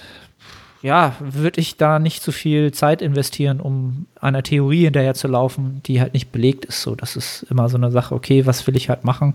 ja, 0.83 1.15
würde 1.21 1.61
ich 1.61 1.77
da 1.77 1.99
nicht 1.99 2.23
so 2.23 2.33
viel 2.33 2.73
Zeit 2.73 3.03
investieren, 3.03 3.61
um 3.61 4.07
einer 4.19 4.43
Theorie 4.43 4.85
hinterher 4.85 5.15
zu 5.15 5.29
laufen, 5.29 5.83
die 5.85 6.01
halt 6.01 6.15
nicht 6.15 6.33
belegt 6.33 6.65
ist. 6.65 6.83
So, 6.83 6.95
das 6.95 7.17
ist 7.17 7.43
immer 7.51 7.69
so 7.69 7.77
eine 7.77 7.91
Sache, 7.91 8.15
okay, 8.15 8.47
was 8.47 8.67
will 8.67 8.77
ich 8.77 8.89
halt 8.89 9.05
machen? 9.05 9.35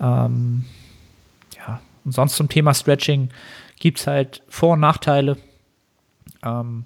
Ähm, 0.00 0.64
ja, 1.58 1.80
und 2.04 2.12
sonst 2.12 2.36
zum 2.36 2.48
Thema 2.48 2.72
Stretching 2.72 3.28
gibt 3.78 3.98
es 3.98 4.06
halt 4.06 4.42
Vor- 4.48 4.72
und 4.72 4.80
Nachteile. 4.80 5.36
Ähm, 6.42 6.84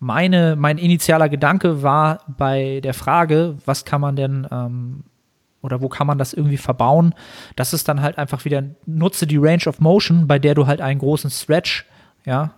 meine, 0.00 0.56
mein 0.56 0.78
initialer 0.78 1.28
Gedanke 1.28 1.82
war 1.82 2.24
bei 2.26 2.80
der 2.82 2.94
Frage, 2.94 3.58
was 3.64 3.84
kann 3.84 4.00
man 4.00 4.16
denn 4.16 4.46
ähm, 4.50 5.04
oder 5.62 5.82
wo 5.82 5.88
kann 5.88 6.06
man 6.06 6.18
das 6.18 6.32
irgendwie 6.32 6.56
verbauen, 6.56 7.14
das 7.54 7.74
ist 7.74 7.86
dann 7.86 8.00
halt 8.00 8.16
einfach 8.18 8.46
wieder, 8.46 8.64
nutze 8.86 9.26
die 9.26 9.36
Range 9.36 9.66
of 9.66 9.78
Motion, 9.78 10.26
bei 10.26 10.38
der 10.38 10.54
du 10.54 10.66
halt 10.66 10.80
einen 10.80 10.98
großen 10.98 11.30
Stretch, 11.30 11.84
ja, 12.24 12.54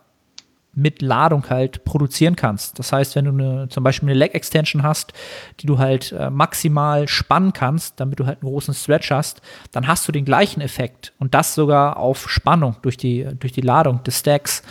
mit 0.74 1.02
Ladung 1.02 1.50
halt 1.50 1.84
produzieren 1.84 2.34
kannst. 2.34 2.78
Das 2.78 2.92
heißt, 2.92 3.14
wenn 3.14 3.26
du 3.26 3.30
eine, 3.30 3.68
zum 3.68 3.84
Beispiel 3.84 4.08
eine 4.08 4.18
Leg 4.18 4.34
Extension 4.34 4.82
hast, 4.82 5.12
die 5.60 5.66
du 5.66 5.78
halt 5.78 6.12
äh, 6.12 6.30
maximal 6.30 7.08
spannen 7.08 7.52
kannst, 7.52 8.00
damit 8.00 8.18
du 8.18 8.26
halt 8.26 8.42
einen 8.42 8.50
großen 8.50 8.72
Stretch 8.72 9.10
hast, 9.10 9.42
dann 9.70 9.86
hast 9.86 10.08
du 10.08 10.12
den 10.12 10.24
gleichen 10.24 10.62
Effekt 10.62 11.12
und 11.18 11.34
das 11.34 11.54
sogar 11.54 11.98
auf 11.98 12.30
Spannung 12.30 12.76
durch 12.82 12.96
die, 12.96 13.26
durch 13.38 13.52
die 13.52 13.60
Ladung 13.60 14.02
des 14.04 14.20
Stacks. 14.20 14.62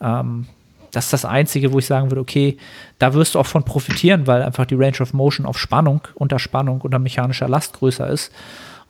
Ähm, 0.00 0.46
das 0.92 1.06
ist 1.06 1.12
das 1.12 1.24
Einzige, 1.24 1.72
wo 1.72 1.78
ich 1.78 1.86
sagen 1.86 2.10
würde, 2.10 2.20
okay, 2.20 2.58
da 2.98 3.14
wirst 3.14 3.34
du 3.34 3.38
auch 3.38 3.46
von 3.46 3.64
profitieren, 3.64 4.26
weil 4.26 4.42
einfach 4.42 4.66
die 4.66 4.76
Range 4.76 5.00
of 5.00 5.14
Motion 5.14 5.46
auf 5.46 5.58
Spannung, 5.58 6.02
unter 6.14 6.38
Spannung, 6.38 6.80
unter 6.82 6.98
mechanischer 6.98 7.48
Last 7.48 7.74
größer 7.74 8.08
ist. 8.08 8.32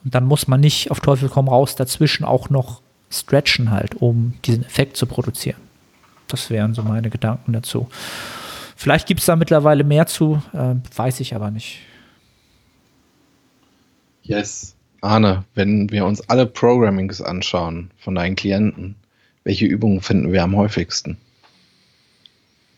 Und 0.04 0.14
dann 0.14 0.24
muss 0.24 0.46
man 0.46 0.60
nicht 0.60 0.90
auf 0.90 1.00
Teufel 1.00 1.28
komm 1.28 1.48
raus 1.48 1.74
dazwischen 1.74 2.24
auch 2.24 2.50
noch 2.50 2.80
stretchen 3.10 3.70
halt, 3.70 3.96
um 3.96 4.34
diesen 4.44 4.64
Effekt 4.64 4.96
zu 4.96 5.06
produzieren. 5.06 5.65
Das 6.28 6.50
wären 6.50 6.74
so 6.74 6.82
meine 6.82 7.10
Gedanken 7.10 7.52
dazu. 7.52 7.88
Vielleicht 8.76 9.06
gibt 9.06 9.20
es 9.20 9.26
da 9.26 9.36
mittlerweile 9.36 9.84
mehr 9.84 10.06
zu, 10.06 10.42
äh, 10.52 10.74
weiß 10.94 11.20
ich 11.20 11.34
aber 11.34 11.50
nicht. 11.50 11.80
Yes. 14.22 14.74
Arne, 15.00 15.44
wenn 15.54 15.90
wir 15.90 16.04
uns 16.04 16.28
alle 16.28 16.46
Programmings 16.46 17.20
anschauen 17.20 17.90
von 17.98 18.14
deinen 18.14 18.34
Klienten, 18.34 18.96
welche 19.44 19.66
Übungen 19.66 20.00
finden 20.00 20.32
wir 20.32 20.42
am 20.42 20.56
häufigsten? 20.56 21.16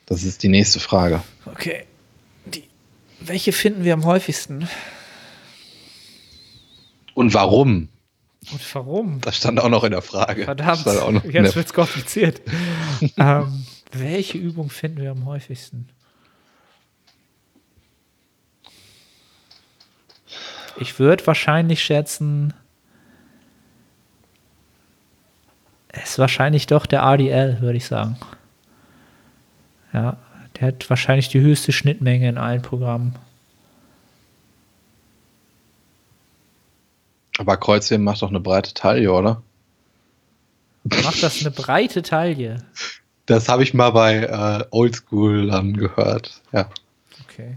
Das 0.06 0.24
ist 0.24 0.42
die 0.42 0.48
nächste 0.48 0.80
Frage. 0.80 1.22
Okay. 1.46 1.84
Die, 2.46 2.64
welche 3.20 3.52
finden 3.52 3.84
wir 3.84 3.94
am 3.94 4.04
häufigsten? 4.04 4.68
Und 7.14 7.34
warum? 7.34 7.88
Und 8.52 8.74
warum? 8.74 9.20
Das 9.20 9.36
stand 9.36 9.60
auch 9.60 9.68
noch 9.68 9.84
in 9.84 9.92
der 9.92 10.02
Frage. 10.02 10.44
Verdammt, 10.44 10.86
jetzt 11.24 11.56
wird 11.56 11.66
es 11.66 11.72
kompliziert. 11.72 12.40
ähm, 13.16 13.66
welche 13.92 14.38
Übung 14.38 14.70
finden 14.70 15.00
wir 15.00 15.10
am 15.10 15.24
häufigsten? 15.26 15.88
Ich 20.80 20.98
würde 20.98 21.26
wahrscheinlich 21.26 21.82
schätzen, 21.82 22.54
es 25.88 26.10
ist 26.10 26.18
wahrscheinlich 26.18 26.66
doch 26.66 26.86
der 26.86 27.00
RDL, 27.00 27.60
würde 27.60 27.78
ich 27.78 27.86
sagen. 27.86 28.16
Ja, 29.92 30.18
der 30.58 30.68
hat 30.68 30.88
wahrscheinlich 30.88 31.28
die 31.28 31.40
höchste 31.40 31.72
Schnittmenge 31.72 32.28
in 32.28 32.38
allen 32.38 32.62
Programmen. 32.62 33.16
Aber 37.38 37.56
Kreuzheben 37.56 38.04
macht 38.04 38.20
doch 38.20 38.28
eine 38.28 38.40
breite 38.40 38.74
Taille, 38.74 39.12
oder? 39.12 39.42
Macht 40.84 41.22
das 41.22 41.40
eine 41.40 41.50
breite 41.50 42.02
Taille? 42.02 42.64
Das 43.26 43.48
habe 43.48 43.62
ich 43.62 43.74
mal 43.74 43.90
bei 43.90 44.16
äh, 44.16 44.64
Oldschool 44.70 45.48
gehört. 45.74 46.40
Ja. 46.52 46.68
Okay. 47.24 47.56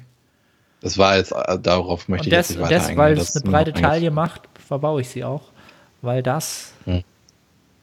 Das 0.82 0.98
war 0.98 1.18
jetzt, 1.18 1.32
äh, 1.32 1.60
darauf 1.60 2.08
möchte 2.08 2.26
und 2.26 2.34
ich 2.34 2.38
das, 2.38 2.50
jetzt 2.50 2.58
nicht 2.58 2.66
weiter 2.66 2.76
das, 2.76 2.84
eingehen. 2.84 2.98
Weil 2.98 3.18
es 3.18 3.36
eine 3.36 3.52
breite 3.52 3.74
Taille 3.74 4.12
macht, 4.12 4.42
verbaue 4.56 5.02
ich 5.02 5.10
sie 5.10 5.24
auch. 5.24 5.44
Weil 6.02 6.24
das. 6.24 6.74
Hm. 6.86 7.04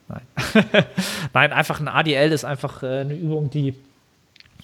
Nein. 0.09 0.23
Nein, 1.35 1.53
einfach 1.53 1.81
ein 1.81 1.89
ADL 1.89 2.33
ist 2.33 2.45
einfach 2.45 2.83
äh, 2.83 3.01
eine 3.01 3.15
Übung, 3.15 3.51
die 3.51 3.75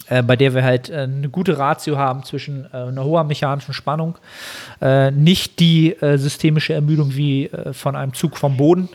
äh, 0.08 0.22
bei 0.22 0.36
der 0.36 0.54
wir 0.54 0.64
halt 0.64 0.90
äh, 0.90 1.02
eine 1.02 1.28
gute 1.28 1.58
Ratio 1.58 1.96
haben 1.96 2.24
zwischen 2.24 2.66
äh, 2.72 2.76
einer 2.76 3.04
hohen 3.04 3.26
mechanischen 3.26 3.74
Spannung, 3.74 4.16
äh, 4.80 5.10
nicht 5.10 5.60
die 5.60 5.94
äh, 6.00 6.18
systemische 6.18 6.74
Ermüdung 6.74 7.14
wie 7.14 7.46
äh, 7.46 7.72
von 7.72 7.96
einem 7.96 8.14
Zug 8.14 8.36
vom 8.36 8.56
Boden, 8.56 8.88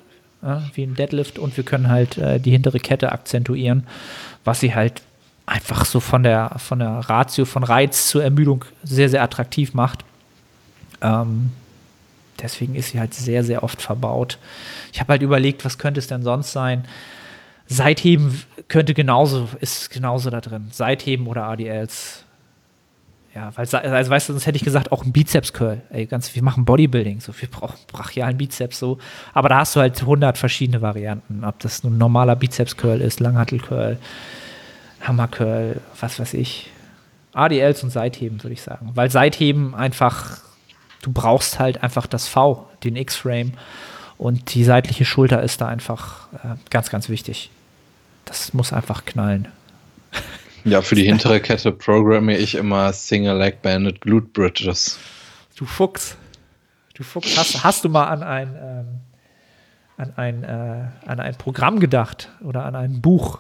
wie 0.73 0.83
im 0.83 0.95
Deadlift, 0.95 1.37
und 1.37 1.57
wir 1.57 1.65
können 1.65 1.89
halt 1.89 2.17
die 2.45 2.51
hintere 2.51 2.79
Kette 2.79 3.11
akzentuieren, 3.11 3.85
was 4.45 4.61
sie 4.61 4.73
halt 4.73 5.01
einfach 5.45 5.83
so 5.83 5.99
von 5.99 6.23
der, 6.23 6.51
von 6.59 6.79
der 6.79 6.91
Ratio 6.91 7.43
von 7.43 7.65
Reiz 7.65 8.07
zur 8.07 8.23
Ermüdung 8.23 8.63
sehr, 8.81 9.09
sehr 9.09 9.21
attraktiv 9.21 9.73
macht. 9.73 10.05
Ähm, 11.01 11.51
deswegen 12.41 12.75
ist 12.75 12.91
sie 12.91 13.01
halt 13.01 13.13
sehr, 13.13 13.43
sehr 13.43 13.63
oft 13.63 13.81
verbaut. 13.81 14.37
Ich 14.93 15.01
habe 15.01 15.11
halt 15.11 15.23
überlegt, 15.23 15.65
was 15.65 15.77
könnte 15.77 15.99
es 15.99 16.07
denn 16.07 16.23
sonst 16.23 16.53
sein? 16.53 16.85
Seitheben 17.69 18.41
könnte 18.67 18.95
genauso, 18.95 19.47
ist 19.61 19.91
genauso 19.91 20.31
da 20.31 20.41
drin. 20.41 20.67
Seitheben 20.71 21.27
oder 21.27 21.45
ADLs. 21.45 22.25
Ja, 23.35 23.51
weil, 23.55 23.67
also 23.67 24.11
weißt 24.11 24.27
du, 24.29 24.33
sonst 24.33 24.47
hätte 24.47 24.55
ich 24.55 24.63
gesagt, 24.63 24.91
auch 24.91 25.05
ein 25.05 25.11
Bizeps-Curl. 25.11 25.83
Ey, 25.91 26.07
ganz, 26.07 26.33
wir 26.33 26.41
machen 26.41 26.65
Bodybuilding, 26.65 27.19
so, 27.19 27.31
wir 27.39 27.47
brauchen 27.47 27.77
brachialen 27.87 28.37
Bizeps, 28.37 28.79
so. 28.79 28.97
Aber 29.35 29.49
da 29.49 29.59
hast 29.59 29.75
du 29.75 29.81
halt 29.81 30.01
100 30.01 30.35
verschiedene 30.35 30.81
Varianten. 30.81 31.43
Ob 31.43 31.59
das 31.59 31.83
ein 31.83 31.95
normaler 31.99 32.35
Bizeps-Curl 32.35 33.01
ist, 33.01 33.19
Langhantel-Curl, 33.19 33.99
Hammer-Curl, 35.01 35.79
was 35.99 36.19
weiß 36.19 36.33
ich. 36.33 36.71
ADLs 37.33 37.83
und 37.83 37.91
Seitheben, 37.91 38.41
würde 38.41 38.53
ich 38.53 38.63
sagen. 38.63 38.89
Weil 38.95 39.11
Seitheben 39.11 39.75
einfach, 39.75 40.39
du 41.03 41.11
brauchst 41.11 41.59
halt 41.59 41.83
einfach 41.83 42.07
das 42.07 42.27
V, 42.27 42.67
den 42.83 42.95
X-Frame. 42.95 43.53
Und 44.17 44.55
die 44.55 44.63
seitliche 44.63 45.05
Schulter 45.05 45.43
ist 45.43 45.61
da 45.61 45.67
einfach 45.67 46.27
äh, 46.33 46.55
ganz, 46.71 46.89
ganz 46.89 47.09
wichtig 47.09 47.51
das 48.29 48.53
muss 48.53 48.71
einfach 48.71 49.05
knallen. 49.05 49.47
Ja, 50.63 50.81
für 50.81 50.95
die 50.95 51.03
hintere 51.03 51.39
Kette 51.39 51.71
programme 51.71 52.37
ich 52.37 52.55
immer 52.55 52.93
Single 52.93 53.37
Leg 53.37 53.61
Banded 53.61 54.01
Glute 54.01 54.27
Bridges. 54.27 54.99
Du 55.55 55.65
Fuchs. 55.65 56.15
Du 56.93 57.03
Fuchs. 57.03 57.37
Hast, 57.37 57.63
hast 57.63 57.85
du 57.85 57.89
mal 57.89 58.05
an 58.05 58.23
ein, 58.23 58.55
ähm, 58.61 58.87
an, 59.97 60.13
ein, 60.15 60.43
äh, 60.43 61.09
an 61.09 61.19
ein 61.19 61.35
Programm 61.35 61.79
gedacht 61.79 62.29
oder 62.41 62.65
an 62.65 62.75
ein 62.75 63.01
Buch? 63.01 63.39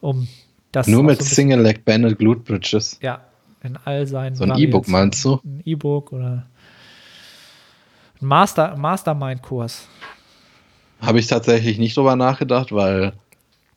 Um 0.00 0.28
das 0.70 0.86
Nur 0.86 1.02
mit 1.02 1.20
so 1.20 1.34
Single 1.34 1.60
Leg 1.60 1.84
Banded 1.84 2.18
Glute 2.18 2.42
Bridges? 2.42 2.98
Ja, 3.02 3.22
in 3.62 3.76
all 3.84 4.06
seinen. 4.06 4.36
So 4.36 4.44
ein 4.44 4.56
E-Book 4.56 4.86
meinst 4.86 5.24
du? 5.24 5.40
Ein 5.44 5.62
E-Book 5.64 6.12
oder. 6.12 6.46
Master, 8.20 8.76
Mastermind-Kurs. 8.76 9.88
Habe 11.00 11.18
ich 11.18 11.26
tatsächlich 11.26 11.78
nicht 11.78 11.96
drüber 11.96 12.16
nachgedacht, 12.16 12.72
weil 12.72 13.12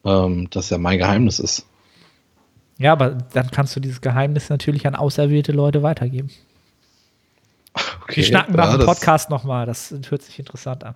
ähm, 0.05 0.49
das 0.49 0.69
ja 0.69 0.77
mein 0.77 0.97
Geheimnis 0.97 1.39
ist. 1.39 1.65
Ja, 2.77 2.93
aber 2.93 3.11
dann 3.33 3.51
kannst 3.51 3.75
du 3.75 3.79
dieses 3.79 4.01
Geheimnis 4.01 4.49
natürlich 4.49 4.87
an 4.87 4.95
auserwählte 4.95 5.51
Leute 5.51 5.83
weitergeben. 5.83 6.31
Okay, 8.01 8.17
Wir 8.17 8.23
schnacken 8.23 8.55
nach 8.55 8.71
ja, 8.71 8.77
dem 8.77 8.85
Podcast 8.85 9.29
nochmal. 9.29 9.65
Das 9.65 9.93
hört 10.09 10.23
sich 10.23 10.39
interessant 10.39 10.83
an. 10.83 10.95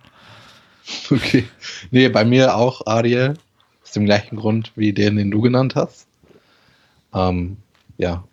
Okay. 1.10 1.44
Nee, 1.90 2.08
bei 2.08 2.24
mir 2.24 2.56
auch 2.56 2.86
Ariel. 2.86 3.34
Aus 3.82 3.92
dem 3.92 4.04
gleichen 4.04 4.36
Grund 4.36 4.72
wie 4.74 4.92
den, 4.92 5.16
den 5.16 5.30
du 5.30 5.40
genannt 5.40 5.74
hast. 5.76 6.06
Ähm, 7.14 7.56
ja. 7.98 8.24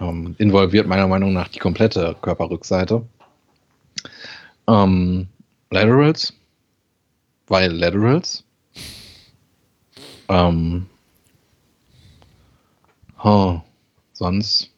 Ähm, 0.00 0.36
involviert 0.38 0.86
meiner 0.86 1.08
Meinung 1.08 1.32
nach 1.32 1.48
die 1.48 1.58
komplette 1.58 2.16
Körperrückseite. 2.22 3.02
Ähm, 4.68 5.28
Laterals. 5.70 6.32
Weil 7.48 7.72
Laterals. 7.72 8.44
Ähm, 10.28 10.86
oh, 13.22 13.60
sonst, 14.12 14.70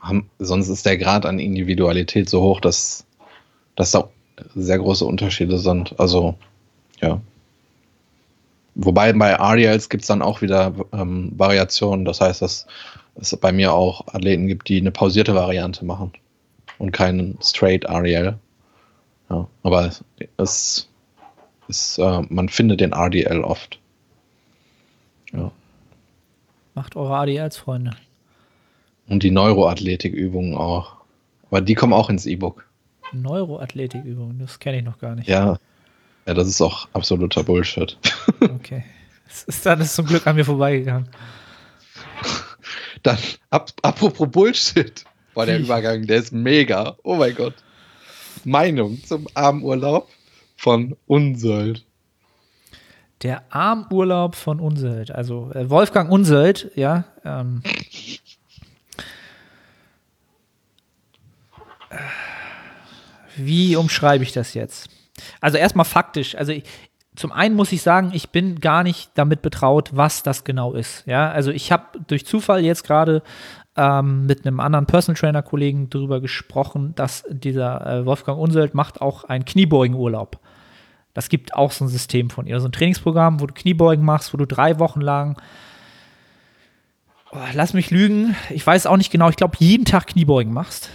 haben, 0.00 0.30
sonst 0.38 0.68
ist 0.68 0.86
der 0.86 0.96
Grad 0.98 1.26
an 1.26 1.38
Individualität 1.38 2.28
so 2.28 2.40
hoch, 2.42 2.60
dass, 2.60 3.04
dass 3.74 3.90
da 3.90 4.08
sehr 4.54 4.78
große 4.78 5.04
Unterschiede 5.04 5.58
sind. 5.58 5.98
Also, 5.98 6.36
ja. 7.00 7.20
Wobei 8.74 9.12
bei 9.12 9.38
Ariels 9.38 9.88
gibt 9.88 10.02
es 10.02 10.08
dann 10.08 10.22
auch 10.22 10.40
wieder 10.40 10.72
ähm, 10.92 11.32
Variationen. 11.36 12.04
Das 12.04 12.20
heißt, 12.20 12.40
dass 12.40 12.66
es 13.16 13.36
bei 13.36 13.52
mir 13.52 13.74
auch 13.74 14.06
Athleten 14.08 14.46
gibt, 14.46 14.68
die 14.68 14.80
eine 14.80 14.92
pausierte 14.92 15.34
Variante 15.34 15.84
machen 15.84 16.12
und 16.78 16.92
keinen 16.92 17.38
Straight 17.42 17.88
Ariel. 17.88 18.38
Ja, 19.28 19.46
aber 19.62 19.86
es, 19.86 20.04
es 20.38 20.88
ist, 21.72 21.98
äh, 21.98 22.22
man 22.28 22.48
findet 22.48 22.80
den 22.80 22.92
RDL 22.92 23.42
oft. 23.42 23.80
Ja. 25.32 25.50
Macht 26.74 26.96
eure 26.96 27.16
ADLs, 27.16 27.56
Freunde. 27.56 27.96
Und 29.08 29.22
die 29.22 29.30
Neuroathletikübungen 29.30 30.54
auch. 30.56 30.96
Aber 31.50 31.60
die 31.60 31.74
kommen 31.74 31.92
auch 31.92 32.10
ins 32.10 32.26
E-Book. 32.26 32.66
Neuroathletikübungen, 33.12 34.38
das 34.38 34.58
kenne 34.58 34.78
ich 34.78 34.84
noch 34.84 34.98
gar 34.98 35.14
nicht. 35.14 35.28
Ja. 35.28 35.58
Ja, 36.26 36.34
das 36.34 36.46
ist 36.46 36.60
auch 36.60 36.88
absoluter 36.92 37.42
Bullshit. 37.42 37.96
Okay. 38.40 38.84
Das 39.26 39.44
ist 39.44 39.64
dann 39.64 39.80
ist 39.80 39.94
zum 39.94 40.04
Glück 40.06 40.26
an 40.26 40.36
mir 40.36 40.44
vorbeigegangen. 40.44 41.08
Dann, 43.02 43.16
ap 43.50 43.72
apropos 43.80 44.30
Bullshit. 44.30 45.04
Boah, 45.32 45.46
der? 45.46 45.58
Übergang, 45.58 46.06
der 46.06 46.18
ist 46.18 46.32
mega. 46.32 46.96
Oh 47.02 47.16
mein 47.16 47.34
Gott. 47.34 47.54
Meinung 48.44 49.02
zum 49.04 49.26
Armurlaub 49.34 50.08
von 50.62 50.96
Unsold. 51.08 51.84
Der 53.22 53.42
Armurlaub 53.50 54.36
von 54.36 54.60
Unseld, 54.60 55.10
also 55.10 55.50
äh, 55.54 55.68
Wolfgang 55.68 56.10
Unseld, 56.10 56.70
ja. 56.76 57.04
Ähm, 57.24 57.62
wie 63.36 63.74
umschreibe 63.74 64.22
ich 64.22 64.32
das 64.32 64.54
jetzt? 64.54 64.88
Also 65.40 65.58
erstmal 65.58 65.84
faktisch, 65.84 66.36
also 66.36 66.52
ich, 66.52 66.62
zum 67.16 67.32
einen 67.32 67.56
muss 67.56 67.72
ich 67.72 67.82
sagen, 67.82 68.12
ich 68.14 68.30
bin 68.30 68.60
gar 68.60 68.84
nicht 68.84 69.10
damit 69.14 69.42
betraut, 69.42 69.90
was 69.92 70.22
das 70.22 70.44
genau 70.44 70.74
ist. 70.74 71.04
Ja, 71.06 71.30
also 71.30 71.50
ich 71.50 71.72
habe 71.72 71.98
durch 72.06 72.24
Zufall 72.24 72.64
jetzt 72.64 72.84
gerade 72.84 73.22
ähm, 73.76 74.26
mit 74.26 74.46
einem 74.46 74.60
anderen 74.60 74.86
Personal 74.86 75.18
Trainer 75.18 75.42
Kollegen 75.42 75.90
darüber 75.90 76.20
gesprochen, 76.20 76.94
dass 76.94 77.24
dieser 77.28 77.84
äh, 77.84 78.06
Wolfgang 78.06 78.38
Unseld 78.38 78.74
macht 78.74 79.00
auch 79.00 79.24
einen 79.24 79.44
Kniebeugenurlaub. 79.44 80.38
Das 81.14 81.28
gibt 81.28 81.54
auch 81.54 81.72
so 81.72 81.84
ein 81.84 81.88
System 81.88 82.30
von 82.30 82.46
ihr, 82.46 82.58
so 82.60 82.68
ein 82.68 82.72
Trainingsprogramm, 82.72 83.40
wo 83.40 83.46
du 83.46 83.54
Kniebeugen 83.54 84.04
machst, 84.04 84.32
wo 84.32 84.38
du 84.38 84.46
drei 84.46 84.78
Wochen 84.78 85.00
lang, 85.00 85.40
oh, 87.32 87.38
lass 87.54 87.74
mich 87.74 87.90
lügen, 87.90 88.34
ich 88.50 88.66
weiß 88.66 88.86
auch 88.86 88.96
nicht 88.96 89.10
genau, 89.10 89.28
ich 89.28 89.36
glaube 89.36 89.56
jeden 89.58 89.84
Tag 89.84 90.06
Kniebeugen 90.06 90.52
machst. 90.52 90.90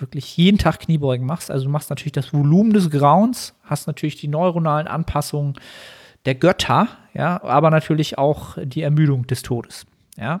Wirklich 0.00 0.36
jeden 0.36 0.58
Tag 0.58 0.80
Kniebeugen 0.80 1.26
machst. 1.26 1.50
Also 1.50 1.64
du 1.64 1.70
machst 1.70 1.88
natürlich 1.88 2.12
das 2.12 2.32
Volumen 2.32 2.72
des 2.72 2.90
Grauens, 2.90 3.54
hast 3.62 3.86
natürlich 3.86 4.16
die 4.16 4.28
neuronalen 4.28 4.86
Anpassungen 4.86 5.54
der 6.24 6.34
Götter, 6.34 6.88
ja, 7.14 7.42
aber 7.42 7.70
natürlich 7.70 8.18
auch 8.18 8.58
die 8.62 8.82
Ermüdung 8.82 9.26
des 9.26 9.42
Todes, 9.42 9.86
ja. 10.16 10.40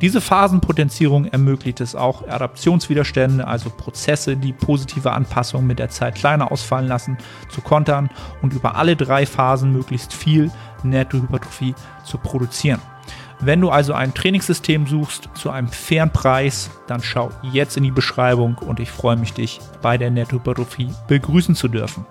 Diese 0.00 0.20
Phasenpotenzierung 0.20 1.24
ermöglicht 1.24 1.80
es 1.80 1.96
auch, 1.96 2.26
Adaptionswiderstände, 2.28 3.46
also 3.46 3.68
Prozesse, 3.68 4.36
die 4.36 4.52
positive 4.52 5.10
Anpassungen 5.10 5.66
mit 5.66 5.80
der 5.80 5.88
Zeit 5.88 6.14
kleiner 6.14 6.52
ausfallen 6.52 6.86
lassen, 6.86 7.18
zu 7.48 7.60
kontern 7.62 8.08
und 8.40 8.52
über 8.52 8.76
alle 8.76 8.94
drei 8.94 9.26
Phasen 9.26 9.72
möglichst 9.72 10.12
viel 10.12 10.52
Nettohypertrophie 10.84 11.74
zu 12.04 12.16
produzieren. 12.18 12.80
Wenn 13.40 13.60
du 13.60 13.70
also 13.70 13.92
ein 13.92 14.14
Trainingssystem 14.14 14.86
suchst 14.86 15.30
zu 15.34 15.50
einem 15.50 15.68
fairen 15.68 16.12
Preis, 16.12 16.70
dann 16.86 17.02
schau 17.02 17.30
jetzt 17.42 17.76
in 17.76 17.82
die 17.82 17.90
Beschreibung 17.90 18.56
und 18.58 18.78
ich 18.78 18.90
freue 18.90 19.16
mich, 19.16 19.32
dich 19.32 19.60
bei 19.82 19.98
der 19.98 20.10
Nettohypertrophie 20.10 20.90
begrüßen 21.08 21.56
zu 21.56 21.66
dürfen. 21.66 22.06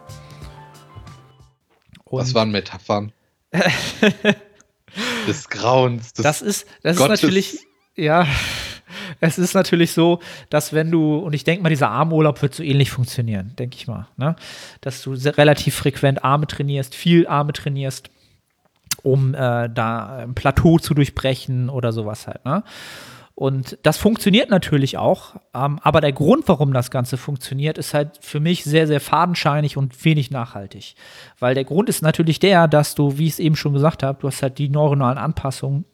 Und 2.03 2.19
Das 2.19 2.33
waren 2.33 2.51
Metaphern. 2.51 3.13
des 5.27 5.49
Grauens. 5.49 6.13
Des 6.13 6.23
das 6.23 6.41
ist, 6.41 6.65
das 6.83 6.97
Gottes. 6.97 7.19
ist 7.19 7.23
natürlich, 7.23 7.66
ja, 7.97 8.27
es 9.19 9.37
ist 9.37 9.53
natürlich 9.53 9.91
so, 9.91 10.19
dass 10.49 10.73
wenn 10.73 10.91
du, 10.91 11.17
und 11.17 11.33
ich 11.33 11.43
denke 11.43 11.63
mal, 11.63 11.69
dieser 11.69 11.89
Armurlaub 11.89 12.41
wird 12.41 12.53
so 12.53 12.63
ähnlich 12.63 12.91
funktionieren, 12.91 13.53
denke 13.57 13.75
ich 13.75 13.87
mal, 13.87 14.07
ne? 14.17 14.35
dass 14.81 15.01
du 15.01 15.13
relativ 15.13 15.75
frequent 15.75 16.23
Arme 16.23 16.47
trainierst, 16.47 16.95
viel 16.95 17.27
Arme 17.27 17.53
trainierst, 17.53 18.09
um 19.03 19.33
äh, 19.33 19.69
da 19.69 20.17
ein 20.17 20.35
Plateau 20.35 20.79
zu 20.79 20.93
durchbrechen 20.93 21.69
oder 21.69 21.91
sowas 21.91 22.27
halt. 22.27 22.45
Ne? 22.45 22.63
Und 23.35 23.77
das 23.83 23.97
funktioniert 23.97 24.49
natürlich 24.49 24.97
auch, 24.97 25.35
ähm, 25.53 25.79
aber 25.83 26.01
der 26.01 26.11
Grund, 26.11 26.47
warum 26.47 26.73
das 26.73 26.89
Ganze 26.89 27.17
funktioniert, 27.17 27.77
ist 27.77 27.93
halt 27.93 28.17
für 28.21 28.39
mich 28.39 28.63
sehr, 28.63 28.87
sehr 28.87 28.99
fadenscheinig 28.99 29.77
und 29.77 30.03
wenig 30.03 30.31
nachhaltig. 30.31 30.95
Weil 31.37 31.53
der 31.53 31.63
Grund 31.63 31.87
ist 31.87 32.01
natürlich 32.01 32.39
der, 32.39 32.67
dass 32.67 32.95
du, 32.95 33.19
wie 33.19 33.27
ich 33.27 33.33
es 33.33 33.39
eben 33.39 33.55
schon 33.55 33.73
gesagt 33.73 34.01
habe, 34.01 34.19
du 34.19 34.27
hast 34.27 34.41
halt 34.41 34.57
die 34.57 34.69
neuronalen 34.69 35.19
Anpassungen, 35.19 35.85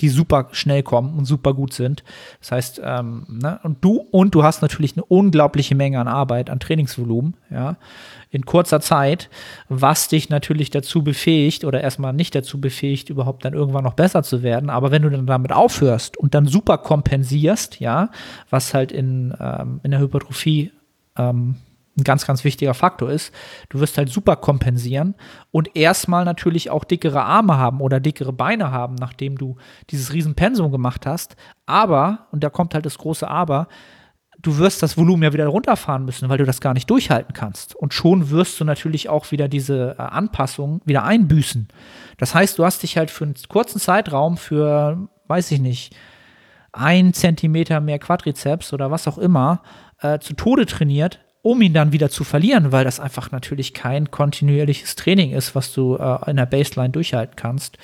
die 0.00 0.08
super 0.08 0.48
schnell 0.52 0.82
kommen 0.82 1.16
und 1.16 1.24
super 1.24 1.54
gut 1.54 1.72
sind. 1.72 2.02
Das 2.40 2.52
heißt, 2.52 2.80
ähm, 2.84 3.26
ne, 3.28 3.60
und 3.62 3.84
du 3.84 4.06
und 4.10 4.34
du 4.34 4.42
hast 4.42 4.62
natürlich 4.62 4.96
eine 4.96 5.04
unglaubliche 5.04 5.74
Menge 5.74 6.00
an 6.00 6.08
Arbeit, 6.08 6.50
an 6.50 6.60
Trainingsvolumen, 6.60 7.34
ja, 7.50 7.76
in 8.30 8.44
kurzer 8.44 8.80
Zeit, 8.80 9.28
was 9.68 10.08
dich 10.08 10.30
natürlich 10.30 10.70
dazu 10.70 11.02
befähigt 11.02 11.64
oder 11.64 11.80
erstmal 11.80 12.12
nicht 12.12 12.34
dazu 12.34 12.60
befähigt, 12.60 13.10
überhaupt 13.10 13.44
dann 13.44 13.54
irgendwann 13.54 13.84
noch 13.84 13.94
besser 13.94 14.22
zu 14.22 14.42
werden. 14.42 14.70
Aber 14.70 14.90
wenn 14.90 15.02
du 15.02 15.10
dann 15.10 15.26
damit 15.26 15.52
aufhörst 15.52 16.16
und 16.16 16.34
dann 16.34 16.46
super 16.46 16.78
kompensierst, 16.78 17.80
ja, 17.80 18.10
was 18.48 18.72
halt 18.72 18.92
in, 18.92 19.34
ähm, 19.40 19.80
in 19.82 19.90
der 19.90 20.00
Hypertrophie 20.00 20.70
ähm, 21.16 21.56
ein 21.98 22.04
ganz, 22.04 22.26
ganz 22.26 22.44
wichtiger 22.44 22.74
Faktor 22.74 23.10
ist. 23.10 23.32
Du 23.68 23.80
wirst 23.80 23.98
halt 23.98 24.08
super 24.08 24.36
kompensieren 24.36 25.14
und 25.50 25.76
erstmal 25.76 26.24
natürlich 26.24 26.70
auch 26.70 26.84
dickere 26.84 27.22
Arme 27.22 27.56
haben 27.56 27.80
oder 27.80 28.00
dickere 28.00 28.32
Beine 28.32 28.70
haben, 28.70 28.94
nachdem 28.94 29.36
du 29.36 29.56
dieses 29.90 30.12
Riesenpensum 30.12 30.70
gemacht 30.70 31.06
hast. 31.06 31.36
Aber, 31.66 32.28
und 32.32 32.44
da 32.44 32.50
kommt 32.50 32.74
halt 32.74 32.86
das 32.86 32.98
große 32.98 33.28
Aber, 33.28 33.68
du 34.42 34.58
wirst 34.58 34.82
das 34.82 34.96
Volumen 34.96 35.22
ja 35.22 35.32
wieder 35.32 35.46
runterfahren 35.46 36.04
müssen, 36.04 36.28
weil 36.28 36.38
du 36.38 36.44
das 36.44 36.60
gar 36.60 36.74
nicht 36.74 36.88
durchhalten 36.88 37.34
kannst. 37.34 37.74
Und 37.74 37.94
schon 37.94 38.30
wirst 38.30 38.58
du 38.60 38.64
natürlich 38.64 39.08
auch 39.08 39.30
wieder 39.30 39.48
diese 39.48 39.96
äh, 39.98 40.02
Anpassungen 40.02 40.80
wieder 40.84 41.04
einbüßen. 41.04 41.68
Das 42.18 42.34
heißt, 42.34 42.58
du 42.58 42.64
hast 42.64 42.82
dich 42.82 42.96
halt 42.96 43.10
für 43.10 43.24
einen 43.24 43.34
kurzen 43.48 43.80
Zeitraum 43.80 44.36
für, 44.36 45.08
weiß 45.26 45.50
ich 45.50 45.60
nicht, 45.60 45.94
ein 46.72 47.12
Zentimeter 47.12 47.80
mehr 47.80 47.98
Quadrizeps 47.98 48.72
oder 48.72 48.90
was 48.90 49.08
auch 49.08 49.18
immer 49.18 49.62
äh, 50.00 50.18
zu 50.20 50.34
Tode 50.34 50.66
trainiert, 50.66 51.20
um 51.42 51.62
ihn 51.62 51.72
dann 51.72 51.92
wieder 51.92 52.10
zu 52.10 52.24
verlieren, 52.24 52.72
weil 52.72 52.84
das 52.84 53.00
einfach 53.00 53.30
natürlich 53.30 53.72
kein 53.72 54.10
kontinuierliches 54.10 54.96
Training 54.96 55.32
ist, 55.32 55.54
was 55.54 55.72
du 55.72 55.96
äh, 55.96 56.30
in 56.30 56.36
der 56.36 56.46
Baseline 56.46 56.90
durchhalten 56.90 57.36
kannst. 57.36 57.78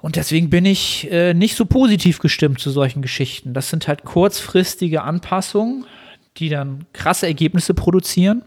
Und 0.00 0.16
deswegen 0.16 0.50
bin 0.50 0.64
ich 0.64 1.10
äh, 1.12 1.32
nicht 1.32 1.56
so 1.56 1.64
positiv 1.64 2.18
gestimmt 2.18 2.58
zu 2.58 2.70
solchen 2.70 3.02
Geschichten. 3.02 3.54
Das 3.54 3.70
sind 3.70 3.86
halt 3.86 4.04
kurzfristige 4.04 5.02
Anpassungen, 5.02 5.86
die 6.38 6.48
dann 6.48 6.86
krasse 6.92 7.26
Ergebnisse 7.26 7.72
produzieren, 7.72 8.42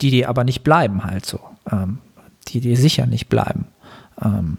die 0.00 0.10
dir 0.10 0.28
aber 0.28 0.42
nicht 0.42 0.64
bleiben 0.64 1.04
halt 1.04 1.24
so. 1.24 1.38
Ähm, 1.70 1.98
die 2.48 2.60
dir 2.60 2.76
sicher 2.76 3.06
nicht 3.06 3.28
bleiben. 3.28 3.66
Ähm, 4.22 4.58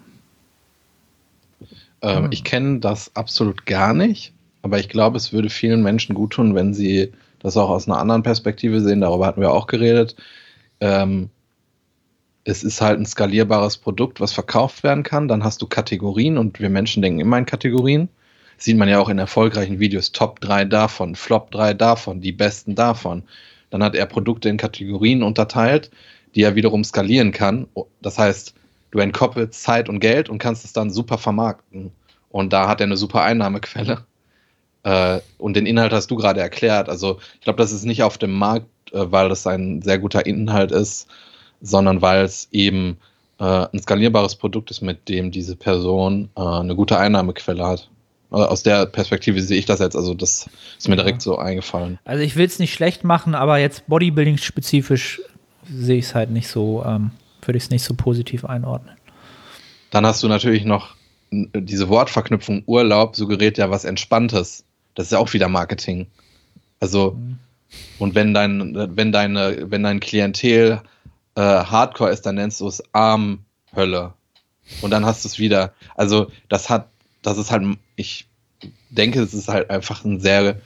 ähm, 2.01 2.29
ich 2.31 2.43
kenne 2.43 2.79
das 2.79 3.15
absolut 3.15 3.65
gar 3.65 3.93
nicht, 3.93 4.33
aber 4.61 4.79
ich 4.79 4.89
glaube, 4.89 5.17
es 5.17 5.33
würde 5.33 5.49
vielen 5.49 5.83
Menschen 5.83 6.15
gut 6.15 6.33
tun, 6.33 6.55
wenn 6.55 6.73
sie 6.73 7.11
das 7.45 7.57
auch 7.57 7.69
aus 7.69 7.87
einer 7.87 7.99
anderen 7.99 8.23
Perspektive 8.23 8.81
sehen. 8.81 9.01
Darüber 9.01 9.27
hatten 9.27 9.41
wir 9.41 9.51
auch 9.51 9.67
geredet. 9.67 10.15
Ähm, 10.79 11.29
es 12.43 12.63
ist 12.63 12.81
halt 12.81 12.99
ein 12.99 13.05
skalierbares 13.05 13.77
Produkt, 13.77 14.19
was 14.19 14.33
verkauft 14.33 14.83
werden 14.83 15.03
kann. 15.03 15.27
Dann 15.27 15.43
hast 15.43 15.61
du 15.61 15.67
Kategorien 15.67 16.39
und 16.39 16.59
wir 16.59 16.69
Menschen 16.69 17.03
denken 17.03 17.19
immer 17.19 17.37
in 17.37 17.45
Kategorien. 17.45 18.09
Das 18.55 18.65
sieht 18.65 18.77
man 18.77 18.89
ja 18.89 18.99
auch 18.99 19.09
in 19.09 19.19
erfolgreichen 19.19 19.79
Videos. 19.79 20.11
Top 20.11 20.39
3 20.41 20.65
davon, 20.65 21.15
Flop 21.15 21.51
3 21.51 21.75
davon, 21.75 22.19
die 22.19 22.31
besten 22.31 22.73
davon. 22.73 23.23
Dann 23.69 23.83
hat 23.83 23.93
er 23.93 24.07
Produkte 24.07 24.49
in 24.49 24.57
Kategorien 24.57 25.21
unterteilt, 25.21 25.91
die 26.33 26.41
er 26.41 26.55
wiederum 26.55 26.83
skalieren 26.83 27.31
kann. 27.31 27.67
Das 28.01 28.17
heißt, 28.17 28.55
du 28.89 28.99
entkoppelst 28.99 29.61
Zeit 29.61 29.87
und 29.87 29.99
Geld 29.99 30.29
und 30.29 30.39
kannst 30.39 30.65
es 30.65 30.73
dann 30.73 30.89
super 30.89 31.19
vermarkten. 31.19 31.91
Und 32.29 32.53
da 32.53 32.67
hat 32.67 32.81
er 32.81 32.87
eine 32.87 32.97
super 32.97 33.21
Einnahmequelle. 33.21 34.05
Äh, 34.85 35.19
und 35.39 35.55
den 35.55 35.65
Inhalt 35.65 35.91
hast 35.91 36.11
du 36.11 36.15
gerade 36.15 36.39
erklärt. 36.39 36.89
Also 36.89 37.17
ich 37.33 37.41
glaube, 37.41 37.57
das 37.57 37.71
ist 37.71 37.85
nicht 37.85 38.03
auf 38.03 38.19
dem 38.19 38.31
Markt, 38.31 38.67
äh, 38.93 39.11
weil 39.11 39.29
das 39.29 39.45
ein 39.47 39.81
sehr 39.81 39.97
guter 39.97 40.25
Inhalt 40.25 40.71
ist, 40.71 41.07
sondern 41.59 42.03
weil 42.03 42.23
es 42.23 42.47
eben 42.51 42.97
äh, 43.39 43.65
ein 43.73 43.79
skalierbares 43.79 44.35
Produkt 44.35 44.69
ist, 44.69 44.81
mit 44.81 45.09
dem 45.09 45.31
diese 45.31 45.55
Person 45.55 46.29
äh, 46.37 46.41
eine 46.41 46.75
gute 46.75 46.99
Einnahmequelle 46.99 47.65
hat. 47.65 47.89
Äh, 48.31 48.35
aus 48.35 48.61
der 48.61 48.85
Perspektive 48.85 49.41
sehe 49.41 49.57
ich 49.57 49.65
das 49.65 49.79
jetzt, 49.79 49.95
also 49.95 50.13
das 50.13 50.47
ist 50.77 50.87
mir 50.87 50.97
direkt 50.97 51.23
so 51.23 51.39
eingefallen. 51.39 51.97
Also 52.05 52.21
ich 52.21 52.35
will 52.35 52.45
es 52.45 52.59
nicht 52.59 52.73
schlecht 52.73 53.03
machen, 53.03 53.33
aber 53.33 53.57
jetzt 53.57 53.87
Bodybuilding-spezifisch 53.87 55.19
sehe 55.67 55.97
ich 55.97 56.05
es 56.05 56.15
halt 56.15 56.29
nicht 56.29 56.47
so, 56.47 56.83
ähm, 56.85 57.09
würde 57.41 57.57
ich 57.57 57.63
es 57.63 57.69
nicht 57.71 57.83
so 57.83 57.95
positiv 57.95 58.45
einordnen. 58.45 58.95
Dann 59.89 60.05
hast 60.05 60.21
du 60.21 60.27
natürlich 60.27 60.63
noch 60.63 60.95
diese 61.31 61.89
Wortverknüpfung 61.89 62.63
Urlaub 62.65 63.15
suggeriert 63.15 63.57
ja 63.57 63.69
was 63.69 63.85
Entspanntes. 63.85 64.64
Das 64.95 65.07
ist 65.07 65.11
ja 65.11 65.19
auch 65.19 65.33
wieder 65.33 65.47
Marketing. 65.47 66.07
Also, 66.79 67.11
mhm. 67.11 67.37
und 67.99 68.15
wenn 68.15 68.33
dein, 68.33 68.97
wenn 68.97 69.11
deine, 69.11 69.69
wenn 69.69 69.83
dein 69.83 69.99
Klientel 69.99 70.81
äh, 71.35 71.41
Hardcore 71.41 72.11
ist, 72.11 72.25
dann 72.25 72.35
nennst 72.35 72.61
du 72.61 72.67
es 72.67 72.83
Armhölle. 72.93 74.13
Und 74.81 74.91
dann 74.91 75.05
hast 75.05 75.23
du 75.23 75.27
es 75.27 75.37
wieder. 75.37 75.73
Also, 75.95 76.31
das 76.49 76.69
hat, 76.69 76.87
das 77.21 77.37
ist 77.37 77.51
halt, 77.51 77.77
ich 77.95 78.27
denke, 78.89 79.21
es 79.21 79.33
ist 79.33 79.47
halt 79.47 79.69
einfach 79.69 80.03
ein 80.05 80.19
sehr 80.19 80.59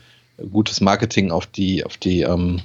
gutes 0.50 0.80
Marketing 0.80 1.30
auf 1.30 1.46
die, 1.46 1.84
auf 1.84 1.96
die, 1.96 2.22
ähm, 2.22 2.60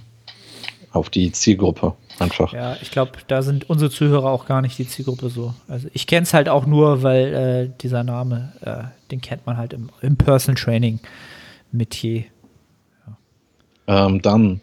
auf 0.92 1.10
die 1.10 1.32
Zielgruppe 1.32 1.94
einfach. 2.20 2.54
Ja, 2.54 2.78
ich 2.82 2.92
glaube, 2.92 3.12
da 3.28 3.42
sind 3.42 3.70
unsere 3.70 3.92
Zuhörer 3.92 4.32
auch 4.32 4.46
gar 4.46 4.62
nicht 4.62 4.78
die 4.78 4.88
Zielgruppe 4.88 5.30
so. 5.30 5.54
Also 5.68 5.90
ich 5.94 6.08
kenne 6.08 6.24
es 6.24 6.34
halt 6.34 6.48
auch 6.48 6.66
nur, 6.66 7.04
weil 7.04 7.34
äh, 7.34 7.82
dieser 7.82 8.04
Name, 8.04 8.54
äh, 8.62 9.10
den 9.12 9.22
kennt 9.22 9.46
man 9.46 9.58
halt 9.58 9.74
im, 9.74 9.90
im 10.02 10.16
Personal 10.16 10.62
Training 10.62 11.00
Metier. 11.78 12.26
Ja. 13.88 14.08
Ähm, 14.08 14.22
dann 14.22 14.62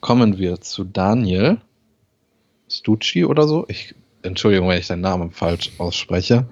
kommen 0.00 0.38
wir 0.38 0.60
zu 0.60 0.84
Daniel. 0.84 1.58
Stucci 2.68 3.24
oder 3.24 3.46
so. 3.46 3.66
Ich, 3.68 3.94
Entschuldigung, 4.22 4.68
wenn 4.68 4.78
ich 4.78 4.86
deinen 4.86 5.02
Namen 5.02 5.30
falsch 5.30 5.72
ausspreche. 5.78 6.46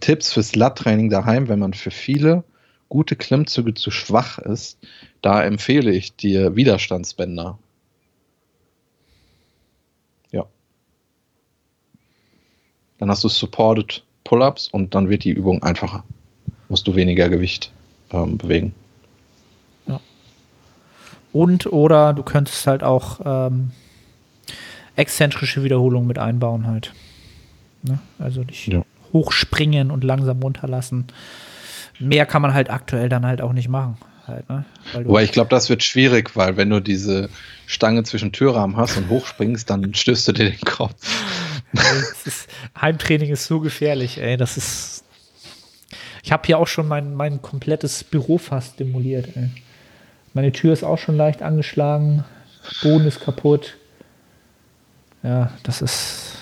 Tipps 0.00 0.32
fürs 0.32 0.54
Lat-Training 0.54 1.10
daheim, 1.10 1.48
wenn 1.48 1.58
man 1.58 1.74
für 1.74 1.90
viele 1.90 2.44
gute 2.88 3.16
Klimmzüge 3.16 3.74
zu 3.74 3.90
schwach 3.90 4.38
ist. 4.38 4.78
Da 5.22 5.42
empfehle 5.42 5.92
ich 5.92 6.16
dir 6.16 6.56
Widerstandsbänder. 6.56 7.58
Ja. 10.32 10.46
Dann 12.98 13.10
hast 13.10 13.24
du 13.24 13.28
Supported 13.28 14.02
Pull-ups 14.24 14.68
und 14.68 14.94
dann 14.94 15.08
wird 15.08 15.24
die 15.24 15.30
Übung 15.30 15.62
einfacher. 15.62 16.04
Musst 16.68 16.86
du 16.86 16.94
weniger 16.94 17.28
Gewicht 17.28 17.72
ähm, 18.12 18.38
bewegen. 18.38 18.74
Und 21.32 21.66
oder 21.66 22.12
du 22.12 22.22
könntest 22.22 22.66
halt 22.66 22.82
auch 22.82 23.20
ähm, 23.24 23.70
exzentrische 24.96 25.62
Wiederholungen 25.62 26.06
mit 26.06 26.18
einbauen 26.18 26.66
halt. 26.66 26.92
Ne? 27.82 27.98
Also 28.18 28.42
nicht 28.42 28.66
ja. 28.68 28.82
hochspringen 29.12 29.90
und 29.90 30.04
langsam 30.04 30.42
runterlassen. 30.42 31.06
Mehr 31.98 32.26
kann 32.26 32.42
man 32.42 32.54
halt 32.54 32.70
aktuell 32.70 33.08
dann 33.08 33.26
halt 33.26 33.40
auch 33.40 33.52
nicht 33.52 33.68
machen. 33.68 33.96
Halt, 34.26 34.48
ne? 34.48 34.64
Aber 34.94 35.22
ich 35.22 35.32
glaube, 35.32 35.50
das 35.50 35.68
wird 35.68 35.82
schwierig, 35.82 36.36
weil 36.36 36.56
wenn 36.56 36.70
du 36.70 36.80
diese 36.80 37.30
Stange 37.66 38.04
zwischen 38.04 38.32
Türrahmen 38.32 38.76
hast 38.76 38.96
und 38.96 39.08
hochspringst, 39.08 39.68
dann 39.68 39.94
stößt 39.94 40.28
du 40.28 40.32
dir 40.32 40.50
den 40.50 40.60
Kopf. 40.60 40.94
ist, 42.24 42.48
Heimtraining 42.80 43.30
ist 43.30 43.46
so 43.46 43.60
gefährlich, 43.60 44.18
ey. 44.18 44.36
Das 44.36 44.56
ist. 44.56 45.04
Ich 46.22 46.32
habe 46.32 46.46
hier 46.46 46.58
auch 46.58 46.68
schon 46.68 46.86
mein, 46.86 47.14
mein 47.14 47.42
komplettes 47.42 48.04
Büro 48.04 48.38
fast 48.38 48.78
demoliert, 48.78 49.28
ey. 49.36 49.50
Meine 50.32 50.52
Tür 50.52 50.72
ist 50.72 50.84
auch 50.84 50.98
schon 50.98 51.16
leicht 51.16 51.42
angeschlagen, 51.42 52.24
Boden 52.82 53.06
ist 53.06 53.20
kaputt. 53.20 53.76
Ja, 55.22 55.52
das 55.62 55.82
ist. 55.82 56.36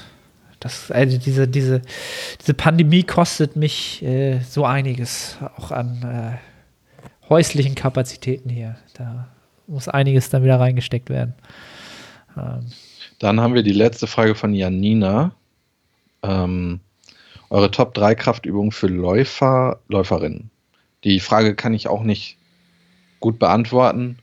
Das, 0.61 0.91
also 0.91 1.19
diese, 1.19 1.47
diese, 1.47 1.83
diese 2.41 2.55
Pandemie 2.55 3.05
kostet 3.05 3.55
mich 3.55 4.03
äh, 4.03 4.41
so 4.41 4.65
einiges, 4.65 5.39
auch 5.57 5.71
an 5.71 6.03
äh, 6.03 7.29
häuslichen 7.29 7.77
Kapazitäten 7.77 8.51
hier. 8.51 8.77
Da 8.95 9.29
muss 9.69 9.87
einiges 9.87 10.31
dann 10.31 10.43
wieder 10.43 10.59
reingesteckt 10.59 11.11
werden. 11.11 11.35
Ähm. 12.37 12.67
Dann 13.21 13.41
haben 13.41 13.55
wir 13.55 13.63
die 13.63 13.73
letzte 13.73 14.09
Frage 14.09 14.35
von 14.35 14.53
Janina. 14.53 15.33
Ähm, 16.25 16.81
eure 17.51 17.71
Top 17.71 17.95
3 17.95 18.17
Kraftübungen 18.17 18.73
für 18.73 18.89
Läufer, 18.89 19.79
Läuferinnen. 19.89 20.51
Die 21.05 21.21
Frage 21.21 21.55
kann 21.55 21.73
ich 21.73 21.87
auch 21.89 22.03
nicht 22.03 22.37
gut 23.21 23.39
beantworten, 23.39 24.19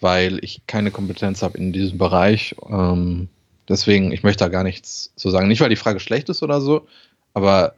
weil 0.00 0.38
ich 0.42 0.62
keine 0.66 0.90
Kompetenz 0.90 1.42
habe 1.42 1.58
in 1.58 1.72
diesem 1.72 1.98
Bereich. 1.98 2.54
Ähm, 2.68 3.28
Deswegen, 3.68 4.12
ich 4.12 4.22
möchte 4.22 4.44
da 4.44 4.48
gar 4.48 4.64
nichts 4.64 5.12
zu 5.16 5.30
sagen. 5.30 5.48
Nicht, 5.48 5.60
weil 5.60 5.68
die 5.68 5.76
Frage 5.76 6.00
schlecht 6.00 6.28
ist 6.28 6.42
oder 6.42 6.60
so, 6.60 6.86
aber 7.34 7.74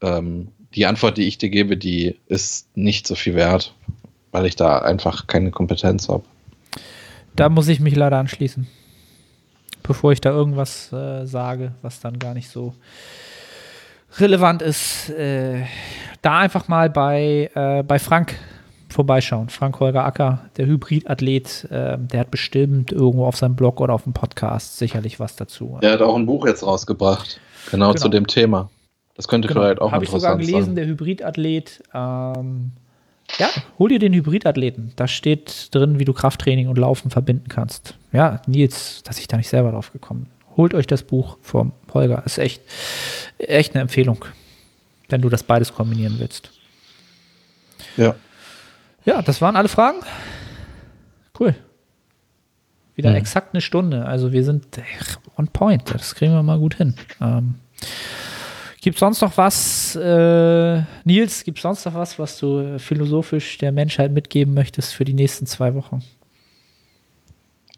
ähm, 0.00 0.48
die 0.74 0.86
Antwort, 0.86 1.18
die 1.18 1.28
ich 1.28 1.36
dir 1.36 1.50
gebe, 1.50 1.76
die 1.76 2.16
ist 2.28 2.74
nicht 2.76 3.06
so 3.06 3.14
viel 3.14 3.34
wert, 3.34 3.74
weil 4.30 4.46
ich 4.46 4.56
da 4.56 4.78
einfach 4.78 5.26
keine 5.26 5.50
Kompetenz 5.50 6.08
habe. 6.08 6.24
Da 7.36 7.50
muss 7.50 7.68
ich 7.68 7.80
mich 7.80 7.94
leider 7.94 8.18
anschließen. 8.18 8.66
Bevor 9.82 10.12
ich 10.12 10.20
da 10.20 10.30
irgendwas 10.30 10.92
äh, 10.92 11.26
sage, 11.26 11.72
was 11.82 12.00
dann 12.00 12.18
gar 12.18 12.34
nicht 12.34 12.48
so 12.48 12.74
relevant 14.18 14.62
ist, 14.62 15.10
äh, 15.10 15.64
da 16.22 16.38
einfach 16.38 16.68
mal 16.68 16.88
bei, 16.88 17.50
äh, 17.54 17.82
bei 17.82 17.98
Frank 17.98 18.36
vorbeischauen. 18.92 19.48
Frank-Holger 19.48 20.04
Acker, 20.04 20.46
der 20.56 20.66
Hybridathlet, 20.66 21.64
äh, 21.70 21.98
der 21.98 22.20
hat 22.20 22.30
bestimmt 22.30 22.92
irgendwo 22.92 23.26
auf 23.26 23.36
seinem 23.36 23.56
Blog 23.56 23.80
oder 23.80 23.94
auf 23.94 24.04
dem 24.04 24.12
Podcast 24.12 24.78
sicherlich 24.78 25.18
was 25.18 25.36
dazu. 25.36 25.78
Der 25.82 25.92
hat 25.92 26.02
auch 26.02 26.16
ein 26.16 26.26
Buch 26.26 26.46
jetzt 26.46 26.64
rausgebracht, 26.64 27.40
genau, 27.70 27.88
genau. 27.88 28.00
zu 28.00 28.08
dem 28.08 28.26
Thema. 28.26 28.70
Das 29.14 29.28
könnte 29.28 29.48
genau. 29.48 29.60
vielleicht 29.60 29.80
auch 29.80 29.92
Hab 29.92 30.02
interessant 30.02 30.22
sein. 30.22 30.30
Habe 30.30 30.42
ich 30.42 30.48
sogar 30.48 30.58
gelesen, 30.60 30.74
sein. 30.74 30.76
der 30.76 30.86
Hybridathlet. 30.86 31.82
Ähm, 31.94 32.72
ja, 33.38 33.48
hol 33.78 33.88
dir 33.88 33.98
den 33.98 34.12
Hybridathleten. 34.12 34.92
Da 34.96 35.08
steht 35.08 35.74
drin, 35.74 35.98
wie 35.98 36.04
du 36.04 36.12
Krafttraining 36.12 36.68
und 36.68 36.78
Laufen 36.78 37.10
verbinden 37.10 37.48
kannst. 37.48 37.96
Ja, 38.12 38.42
Nils, 38.46 39.02
dass 39.04 39.18
ich 39.18 39.28
da 39.28 39.36
nicht 39.36 39.48
selber 39.48 39.72
drauf 39.72 39.92
gekommen 39.92 40.24
bin. 40.24 40.56
Holt 40.56 40.74
euch 40.74 40.86
das 40.86 41.02
Buch 41.02 41.38
vom 41.40 41.72
Holger. 41.94 42.22
Ist 42.26 42.38
echt, 42.38 42.62
echt 43.38 43.74
eine 43.74 43.82
Empfehlung, 43.82 44.24
wenn 45.08 45.22
du 45.22 45.28
das 45.28 45.42
beides 45.42 45.72
kombinieren 45.74 46.16
willst. 46.18 46.50
Ja. 47.96 48.14
Ja, 49.04 49.22
das 49.22 49.40
waren 49.40 49.56
alle 49.56 49.68
Fragen. 49.68 49.98
Cool. 51.38 51.54
Wieder 52.94 53.10
mhm. 53.10 53.16
exakt 53.16 53.54
eine 53.54 53.60
Stunde. 53.60 54.04
Also 54.04 54.32
wir 54.32 54.44
sind 54.44 54.66
on 55.36 55.48
point. 55.48 55.82
Das 55.92 56.14
kriegen 56.14 56.32
wir 56.32 56.42
mal 56.42 56.58
gut 56.58 56.76
hin. 56.76 56.94
Ähm, 57.20 57.54
gibt 58.80 58.96
es 58.96 59.00
sonst 59.00 59.22
noch 59.22 59.36
was, 59.36 59.96
äh, 59.96 60.82
Nils, 61.04 61.44
gibt 61.44 61.58
es 61.58 61.62
sonst 61.62 61.84
noch 61.84 61.94
was, 61.94 62.18
was 62.18 62.38
du 62.38 62.78
philosophisch 62.78 63.58
der 63.58 63.72
Menschheit 63.72 64.12
mitgeben 64.12 64.54
möchtest 64.54 64.94
für 64.94 65.04
die 65.04 65.14
nächsten 65.14 65.46
zwei 65.46 65.74
Wochen? 65.74 66.02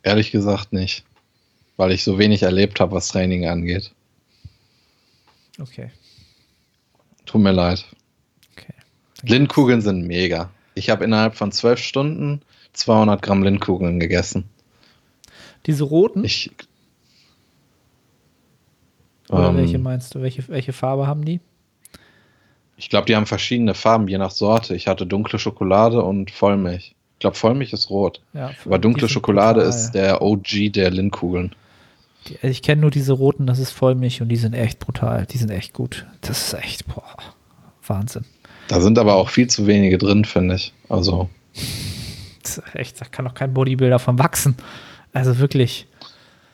Ehrlich 0.02 0.30
gesagt 0.30 0.72
nicht. 0.72 1.04
Weil 1.76 1.92
ich 1.92 2.04
so 2.04 2.18
wenig 2.18 2.42
erlebt 2.42 2.78
habe, 2.80 2.92
was 2.92 3.08
Training 3.08 3.46
angeht. 3.46 3.92
Okay. 5.60 5.90
Tut 7.26 7.40
mir 7.40 7.52
leid. 7.52 7.84
Okay. 8.52 8.74
Blindkugeln 9.22 9.80
sind 9.80 10.06
mega. 10.06 10.50
Ich 10.74 10.90
habe 10.90 11.04
innerhalb 11.04 11.36
von 11.36 11.52
zwölf 11.52 11.78
Stunden 11.78 12.42
200 12.72 13.22
Gramm 13.22 13.42
Lindkugeln 13.42 14.00
gegessen. 14.00 14.44
Diese 15.66 15.84
roten? 15.84 16.24
Ich, 16.24 16.50
Oder 19.28 19.48
ähm, 19.50 19.56
welche 19.56 19.78
meinst 19.78 20.14
du? 20.14 20.22
Welche, 20.22 20.46
welche 20.48 20.72
Farbe 20.72 21.06
haben 21.06 21.24
die? 21.24 21.40
Ich 22.76 22.90
glaube, 22.90 23.06
die 23.06 23.14
haben 23.16 23.26
verschiedene 23.26 23.74
Farben, 23.74 24.08
je 24.08 24.18
nach 24.18 24.32
Sorte. 24.32 24.74
Ich 24.74 24.88
hatte 24.88 25.06
dunkle 25.06 25.38
Schokolade 25.38 26.02
und 26.02 26.30
Vollmilch. 26.30 26.94
Ich 27.14 27.18
glaube, 27.20 27.36
Vollmilch 27.36 27.72
ist 27.72 27.88
rot. 27.88 28.20
Ja, 28.34 28.50
Aber 28.64 28.78
dunkle 28.78 29.08
Schokolade 29.08 29.60
brutal. 29.60 29.68
ist 29.78 29.92
der 29.92 30.20
OG 30.22 30.70
der 30.72 30.90
Lindkugeln. 30.90 31.54
Die- 32.26 32.34
also 32.36 32.48
Ich 32.48 32.62
kenne 32.62 32.80
nur 32.82 32.90
diese 32.90 33.12
roten, 33.12 33.46
das 33.46 33.58
ist 33.60 33.70
Vollmilch 33.70 34.20
und 34.20 34.28
die 34.28 34.36
sind 34.36 34.54
echt 34.54 34.80
brutal. 34.80 35.24
Die 35.26 35.38
sind 35.38 35.50
echt 35.50 35.72
gut. 35.72 36.06
Das 36.20 36.48
ist 36.48 36.54
echt, 36.54 36.86
boah, 36.88 37.16
Wahnsinn. 37.86 38.24
Da 38.68 38.80
sind 38.80 38.98
aber 38.98 39.14
auch 39.14 39.28
viel 39.28 39.46
zu 39.48 39.66
wenige 39.66 39.98
drin, 39.98 40.24
finde 40.24 40.54
ich. 40.56 40.72
Also, 40.88 41.28
echt, 42.74 43.00
da 43.00 43.04
kann 43.06 43.24
doch 43.24 43.34
kein 43.34 43.52
Bodybuilder 43.54 43.98
von 43.98 44.18
wachsen. 44.18 44.56
Also 45.12 45.38
wirklich. 45.38 45.86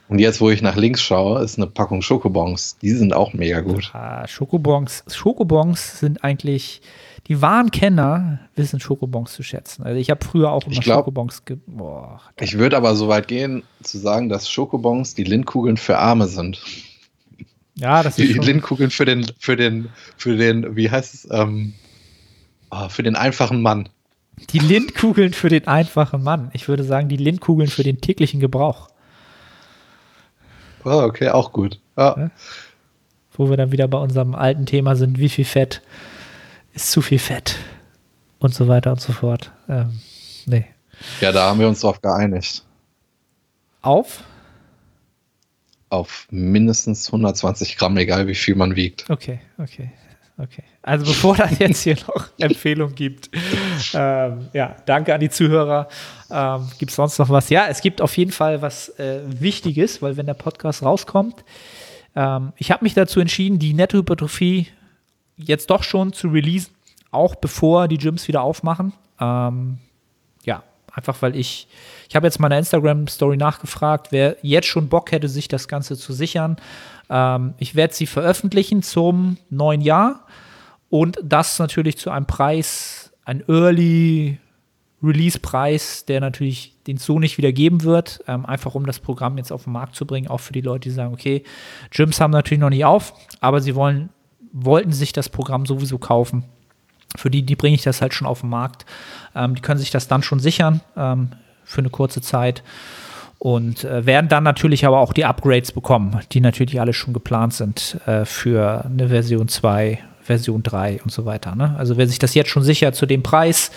und 0.08 0.18
jetzt, 0.18 0.40
wo 0.40 0.50
ich 0.50 0.60
nach 0.60 0.76
links 0.76 1.00
schaue, 1.02 1.42
ist 1.42 1.56
eine 1.56 1.66
Packung 1.66 2.02
Schokobons. 2.02 2.76
Die 2.82 2.90
sind 2.90 3.14
auch 3.14 3.32
mega 3.32 3.60
gut. 3.60 3.90
Ah, 3.94 4.26
Schokobons, 4.26 5.04
Schokobons 5.12 6.00
sind 6.00 6.22
eigentlich, 6.24 6.82
die 7.28 7.40
wahren 7.40 7.70
Kenner 7.70 8.40
wissen 8.56 8.80
Schokobons 8.80 9.32
zu 9.32 9.42
schätzen. 9.42 9.82
Also 9.84 9.98
ich 9.98 10.10
habe 10.10 10.24
früher 10.24 10.50
auch 10.50 10.66
immer 10.66 10.80
glaub- 10.80 10.98
Schokobons 10.98 11.44
ge 11.44 11.56
boah, 11.66 12.20
Ich 12.40 12.58
würde 12.58 12.76
aber 12.76 12.94
so 12.96 13.08
weit 13.08 13.28
gehen, 13.28 13.62
zu 13.82 13.98
sagen, 13.98 14.28
dass 14.28 14.50
Schokobons 14.50 15.14
die 15.14 15.24
Lindkugeln 15.24 15.76
für 15.76 15.96
Arme 15.96 16.26
sind. 16.26 16.60
Ja, 17.76 18.02
das 18.02 18.18
ist 18.18 18.28
Die 18.28 18.38
Lindkugeln 18.38 18.90
für 18.90 19.06
den, 19.06 19.26
für 19.38 19.56
den, 19.56 19.88
für 20.18 20.36
den, 20.36 20.76
wie 20.76 20.90
heißt 20.90 21.14
es, 21.14 21.28
ähm, 21.30 21.72
ah, 22.70 22.88
für 22.88 23.02
den 23.02 23.16
einfachen 23.16 23.62
Mann. 23.62 23.88
die 24.50 24.58
Lindkugeln 24.58 25.32
für 25.32 25.48
den 25.48 25.66
einfachen 25.66 26.22
Mann. 26.22 26.50
Ich 26.54 26.68
würde 26.68 26.84
sagen, 26.84 27.08
die 27.08 27.16
Lindkugeln 27.16 27.68
für 27.68 27.82
den 27.82 28.00
täglichen 28.00 28.40
Gebrauch. 28.40 28.88
Oh, 30.84 31.02
okay, 31.02 31.28
auch 31.28 31.52
gut. 31.52 31.78
Ja. 31.96 32.30
Wo 33.32 33.50
wir 33.50 33.56
dann 33.56 33.72
wieder 33.72 33.86
bei 33.88 33.98
unserem 33.98 34.34
alten 34.34 34.66
Thema 34.66 34.96
sind, 34.96 35.18
wie 35.18 35.28
viel 35.28 35.44
Fett 35.44 35.82
ist 36.72 36.90
zu 36.90 37.02
viel 37.02 37.18
Fett 37.18 37.56
und 38.38 38.54
so 38.54 38.68
weiter 38.68 38.92
und 38.92 39.00
so 39.00 39.12
fort. 39.12 39.52
Ähm, 39.68 40.00
nee. 40.46 40.66
ja, 41.20 41.32
da 41.32 41.48
haben 41.48 41.60
wir 41.60 41.68
uns 41.68 41.80
drauf 41.80 42.00
geeinigt. 42.00 42.64
Auf? 43.82 44.24
Auf 45.88 46.26
mindestens 46.30 47.06
120 47.08 47.76
Gramm, 47.76 47.96
egal 47.96 48.26
wie 48.26 48.34
viel 48.34 48.54
man 48.54 48.76
wiegt. 48.76 49.08
Okay, 49.10 49.40
okay, 49.58 49.90
okay. 50.42 50.64
Also 50.82 51.04
bevor 51.06 51.36
das 51.36 51.58
jetzt 51.58 51.82
hier 51.82 51.96
noch 52.06 52.28
Empfehlungen 52.38 52.94
gibt, 52.94 53.30
ähm, 53.94 54.48
ja, 54.52 54.76
danke 54.86 55.14
an 55.14 55.20
die 55.20 55.30
Zuhörer. 55.30 55.88
Ähm, 56.30 56.68
gibt 56.78 56.90
es 56.90 56.96
sonst 56.96 57.18
noch 57.18 57.28
was? 57.28 57.50
Ja, 57.50 57.66
es 57.68 57.80
gibt 57.80 58.00
auf 58.00 58.16
jeden 58.16 58.32
Fall 58.32 58.62
was 58.62 58.88
äh, 58.98 59.20
Wichtiges, 59.26 60.02
weil 60.02 60.16
wenn 60.16 60.26
der 60.26 60.34
Podcast 60.34 60.82
rauskommt, 60.82 61.44
ähm, 62.16 62.52
ich 62.56 62.70
habe 62.70 62.84
mich 62.84 62.94
dazu 62.94 63.20
entschieden, 63.20 63.58
die 63.58 63.74
Nettohypertrophie 63.74 64.68
jetzt 65.36 65.70
doch 65.70 65.82
schon 65.82 66.12
zu 66.12 66.28
releasen, 66.28 66.74
auch 67.10 67.34
bevor 67.34 67.88
die 67.88 67.98
Gyms 67.98 68.28
wieder 68.28 68.42
aufmachen. 68.42 68.92
Ähm, 69.20 69.78
ja, 70.44 70.62
einfach 70.92 71.20
weil 71.22 71.36
ich, 71.36 71.68
ich 72.08 72.16
habe 72.16 72.26
jetzt 72.26 72.40
meiner 72.40 72.58
Instagram-Story 72.58 73.36
nachgefragt, 73.36 74.08
wer 74.10 74.36
jetzt 74.42 74.66
schon 74.66 74.88
Bock 74.88 75.12
hätte, 75.12 75.28
sich 75.28 75.48
das 75.48 75.68
Ganze 75.68 75.96
zu 75.96 76.12
sichern. 76.12 76.56
Ähm, 77.10 77.54
ich 77.58 77.74
werde 77.74 77.92
sie 77.92 78.06
veröffentlichen 78.06 78.82
zum 78.82 79.36
neuen 79.50 79.80
Jahr 79.80 80.26
und 80.88 81.18
das 81.22 81.58
natürlich 81.58 81.98
zu 81.98 82.10
einem 82.10 82.26
Preis, 82.26 83.12
ein 83.24 83.44
Early 83.48 84.38
Release-Preis, 85.02 86.04
der 86.04 86.20
natürlich 86.20 86.76
den 86.86 86.98
so 86.98 87.18
nicht 87.18 87.38
wieder 87.38 87.52
geben 87.52 87.82
wird, 87.82 88.22
ähm, 88.26 88.44
einfach 88.44 88.74
um 88.74 88.86
das 88.86 88.98
Programm 88.98 89.38
jetzt 89.38 89.50
auf 89.52 89.64
den 89.64 89.72
Markt 89.72 89.96
zu 89.96 90.06
bringen, 90.06 90.28
auch 90.28 90.40
für 90.40 90.52
die 90.52 90.60
Leute, 90.60 90.88
die 90.88 90.94
sagen, 90.94 91.14
okay, 91.14 91.42
Gyms 91.90 92.20
haben 92.20 92.32
natürlich 92.32 92.60
noch 92.60 92.70
nicht 92.70 92.84
auf, 92.84 93.14
aber 93.40 93.60
sie 93.60 93.74
wollen, 93.74 94.10
wollten 94.52 94.92
sich 94.92 95.12
das 95.12 95.28
Programm 95.28 95.64
sowieso 95.64 95.98
kaufen. 95.98 96.44
Für 97.16 97.30
die, 97.30 97.42
die 97.42 97.56
bringe 97.56 97.74
ich 97.74 97.82
das 97.82 98.02
halt 98.02 98.14
schon 98.14 98.26
auf 98.26 98.40
den 98.40 98.50
Markt. 98.50 98.84
Ähm, 99.34 99.54
die 99.54 99.62
können 99.62 99.80
sich 99.80 99.90
das 99.90 100.06
dann 100.06 100.22
schon 100.22 100.38
sichern 100.38 100.80
ähm, 100.96 101.30
für 101.64 101.80
eine 101.80 101.90
kurze 101.90 102.20
Zeit 102.20 102.62
und 103.40 103.84
äh, 103.84 104.04
werden 104.06 104.28
dann 104.28 104.44
natürlich 104.44 104.84
aber 104.86 105.00
auch 105.00 105.12
die 105.14 105.24
Upgrades 105.24 105.72
bekommen, 105.72 106.20
die 106.30 106.40
natürlich 106.40 106.78
alle 106.78 106.92
schon 106.92 107.14
geplant 107.14 107.54
sind 107.54 107.98
äh, 108.06 108.24
für 108.26 108.84
eine 108.84 109.08
Version 109.08 109.48
2, 109.48 109.98
Version 110.20 110.62
3 110.62 111.00
und 111.02 111.10
so 111.10 111.24
weiter. 111.24 111.56
Ne? 111.56 111.74
Also 111.78 111.96
wer 111.96 112.06
sich 112.06 112.18
das 112.18 112.34
jetzt 112.34 112.50
schon 112.50 112.62
sichert 112.62 112.94
zu 112.94 113.06
dem 113.06 113.22
Preis, 113.22 113.70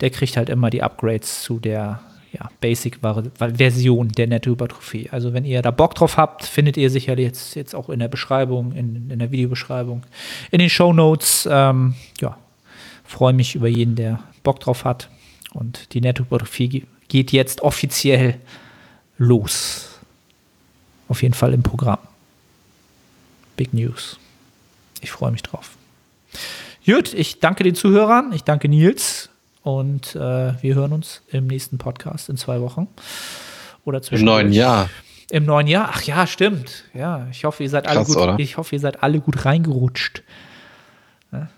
der 0.00 0.08
kriegt 0.08 0.36
halt 0.38 0.48
immer 0.48 0.70
die 0.70 0.82
Upgrades 0.82 1.42
zu 1.42 1.60
der 1.60 2.00
ja, 2.32 2.48
Basic-Version 2.62 4.08
der 4.08 4.26
Nettohypertrophie. 4.28 5.10
Also 5.12 5.34
wenn 5.34 5.44
ihr 5.44 5.60
da 5.60 5.70
Bock 5.70 5.94
drauf 5.94 6.16
habt, 6.16 6.44
findet 6.44 6.78
ihr 6.78 6.88
sicherlich 6.88 7.26
jetzt, 7.26 7.54
jetzt 7.54 7.74
auch 7.74 7.90
in 7.90 7.98
der 7.98 8.08
Beschreibung, 8.08 8.72
in, 8.72 9.10
in 9.10 9.18
der 9.18 9.30
Videobeschreibung, 9.30 10.02
in 10.50 10.58
den 10.58 10.70
Show 10.70 10.94
Notes. 10.94 11.46
Ähm, 11.50 11.94
ja, 12.20 12.38
freue 13.04 13.34
mich 13.34 13.54
über 13.54 13.68
jeden, 13.68 13.94
der 13.94 14.20
Bock 14.42 14.60
drauf 14.60 14.86
hat. 14.86 15.10
Und 15.52 15.92
die 15.92 16.00
Nettohypertrophie 16.00 16.68
ge- 16.68 16.82
geht 17.08 17.30
jetzt 17.32 17.60
offiziell 17.60 18.36
los. 19.18 19.88
Auf 21.08 21.22
jeden 21.22 21.34
Fall 21.34 21.52
im 21.54 21.62
Programm. 21.62 21.98
Big 23.56 23.74
News. 23.74 24.18
Ich 25.00 25.10
freue 25.10 25.30
mich 25.30 25.42
drauf. 25.42 25.76
Gut, 26.86 27.12
ich 27.14 27.38
danke 27.40 27.64
den 27.64 27.74
Zuhörern, 27.74 28.32
ich 28.32 28.44
danke 28.44 28.68
Nils 28.68 29.28
und 29.62 30.16
äh, 30.16 30.60
wir 30.62 30.74
hören 30.74 30.92
uns 30.92 31.22
im 31.28 31.46
nächsten 31.46 31.78
Podcast 31.78 32.28
in 32.28 32.36
zwei 32.36 32.60
Wochen. 32.60 32.88
Oder 33.84 33.98
Im 33.98 34.02
zwischen 34.04 34.24
neuen 34.24 34.52
Jahr. 34.52 34.88
Im 35.30 35.44
neuen 35.44 35.66
Jahr? 35.66 35.90
Ach 35.92 36.02
ja, 36.02 36.26
stimmt. 36.26 36.84
Ja, 36.94 37.26
ich 37.30 37.44
hoffe, 37.44 37.62
ihr 37.62 37.70
seid 37.70 37.86
alle 37.86 37.98
Krass, 38.00 38.08
gut. 38.08 38.16
oder? 38.16 38.38
Ich 38.38 38.56
hoffe, 38.56 38.74
ihr 38.74 38.80
seid 38.80 39.02
alle 39.02 39.20
gut 39.20 39.44
reingerutscht. 39.44 40.22
Ja? 41.30 41.48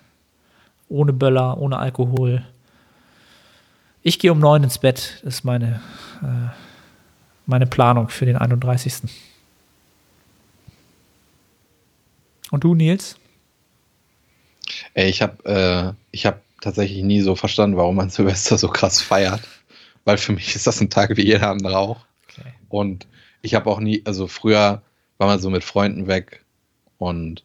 Ohne 0.89 1.13
Böller, 1.13 1.59
ohne 1.59 1.79
Alkohol. 1.79 2.45
Ich 4.03 4.19
gehe 4.19 4.33
um 4.33 4.39
neun 4.39 4.63
ins 4.65 4.79
Bett. 4.79 5.21
Das 5.25 5.37
ist 5.37 5.45
meine, 5.45 5.81
äh, 6.23 6.51
meine 7.47 7.66
Planung 7.66 8.09
für 8.09 8.26
den 8.26 8.36
31. 8.36 9.11
Und 12.51 12.64
du, 12.64 12.74
Nils? 12.74 13.16
Ey, 14.95 15.09
ich 15.09 15.22
habe 15.22 15.45
äh, 15.45 15.92
ich 16.12 16.26
hab 16.26 16.40
tatsächlich 16.61 17.03
nie 17.03 17.20
so 17.20 17.34
verstanden, 17.34 17.76
warum 17.76 17.97
man 17.97 18.11
Silvester 18.11 18.59
so 18.59 18.68
krass 18.68 19.01
feiert. 19.01 19.42
Weil 20.05 20.18
für 20.18 20.32
mich 20.32 20.55
ist 20.55 20.66
das 20.66 20.80
ein 20.80 20.90
Tag 20.90 21.16
wie 21.16 21.24
jeder 21.24 21.51
andere 21.51 21.78
auch. 21.78 22.07
Okay. 22.28 22.51
Und 22.68 23.07
ich 23.42 23.55
habe 23.55 23.70
auch 23.70 23.80
nie, 23.80 24.03
also 24.05 24.26
früher 24.26 24.82
war 25.18 25.26
man 25.26 25.40
so 25.40 25.51
mit 25.51 25.64
Freunden 25.64 26.07
weg 26.07 26.45
und 26.99 27.45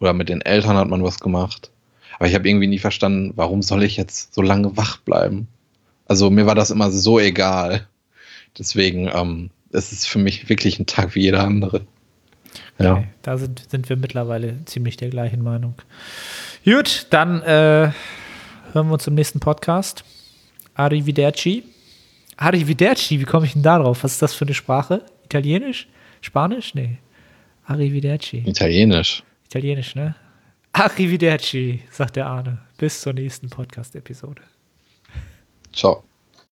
oder 0.00 0.12
mit 0.12 0.28
den 0.28 0.42
Eltern 0.42 0.76
hat 0.76 0.88
man 0.88 1.02
was 1.02 1.18
gemacht. 1.18 1.70
Aber 2.16 2.28
ich 2.28 2.34
habe 2.34 2.48
irgendwie 2.48 2.66
nie 2.66 2.78
verstanden, 2.78 3.32
warum 3.36 3.62
soll 3.62 3.82
ich 3.82 3.96
jetzt 3.96 4.34
so 4.34 4.42
lange 4.42 4.76
wach 4.76 4.98
bleiben? 4.98 5.48
Also 6.06 6.30
mir 6.30 6.46
war 6.46 6.54
das 6.54 6.70
immer 6.70 6.90
so 6.90 7.18
egal. 7.18 7.87
Deswegen 8.58 9.08
ähm, 9.12 9.50
es 9.72 9.92
ist 9.92 10.08
für 10.08 10.18
mich 10.18 10.48
wirklich 10.48 10.78
ein 10.78 10.86
Tag 10.86 11.14
wie 11.14 11.20
jeder 11.20 11.44
andere. 11.44 11.86
Ja. 12.78 12.94
Okay, 12.94 13.08
da 13.22 13.38
sind, 13.38 13.68
sind 13.68 13.88
wir 13.88 13.96
mittlerweile 13.96 14.64
ziemlich 14.64 14.96
der 14.96 15.10
gleichen 15.10 15.42
Meinung. 15.42 15.74
Gut, 16.64 17.06
dann 17.10 17.42
äh, 17.42 17.92
hören 18.72 18.86
wir 18.88 18.92
uns 18.92 19.06
im 19.06 19.14
nächsten 19.14 19.40
Podcast. 19.40 20.04
Arrivederci. 20.74 21.64
Arrivederci, 22.36 23.20
wie 23.20 23.24
komme 23.24 23.46
ich 23.46 23.54
denn 23.54 23.62
da 23.62 23.78
drauf? 23.78 24.04
Was 24.04 24.12
ist 24.12 24.22
das 24.22 24.34
für 24.34 24.44
eine 24.44 24.54
Sprache? 24.54 25.02
Italienisch? 25.24 25.88
Spanisch? 26.20 26.74
Nee. 26.74 26.98
Arrivederci. 27.64 28.44
Italienisch. 28.46 29.22
Italienisch, 29.46 29.94
ne? 29.94 30.14
Arrivederci, 30.72 31.82
sagt 31.90 32.16
der 32.16 32.26
Arne. 32.26 32.58
Bis 32.78 33.00
zur 33.00 33.12
nächsten 33.12 33.50
Podcast-Episode. 33.50 34.42
Ciao. 35.72 36.07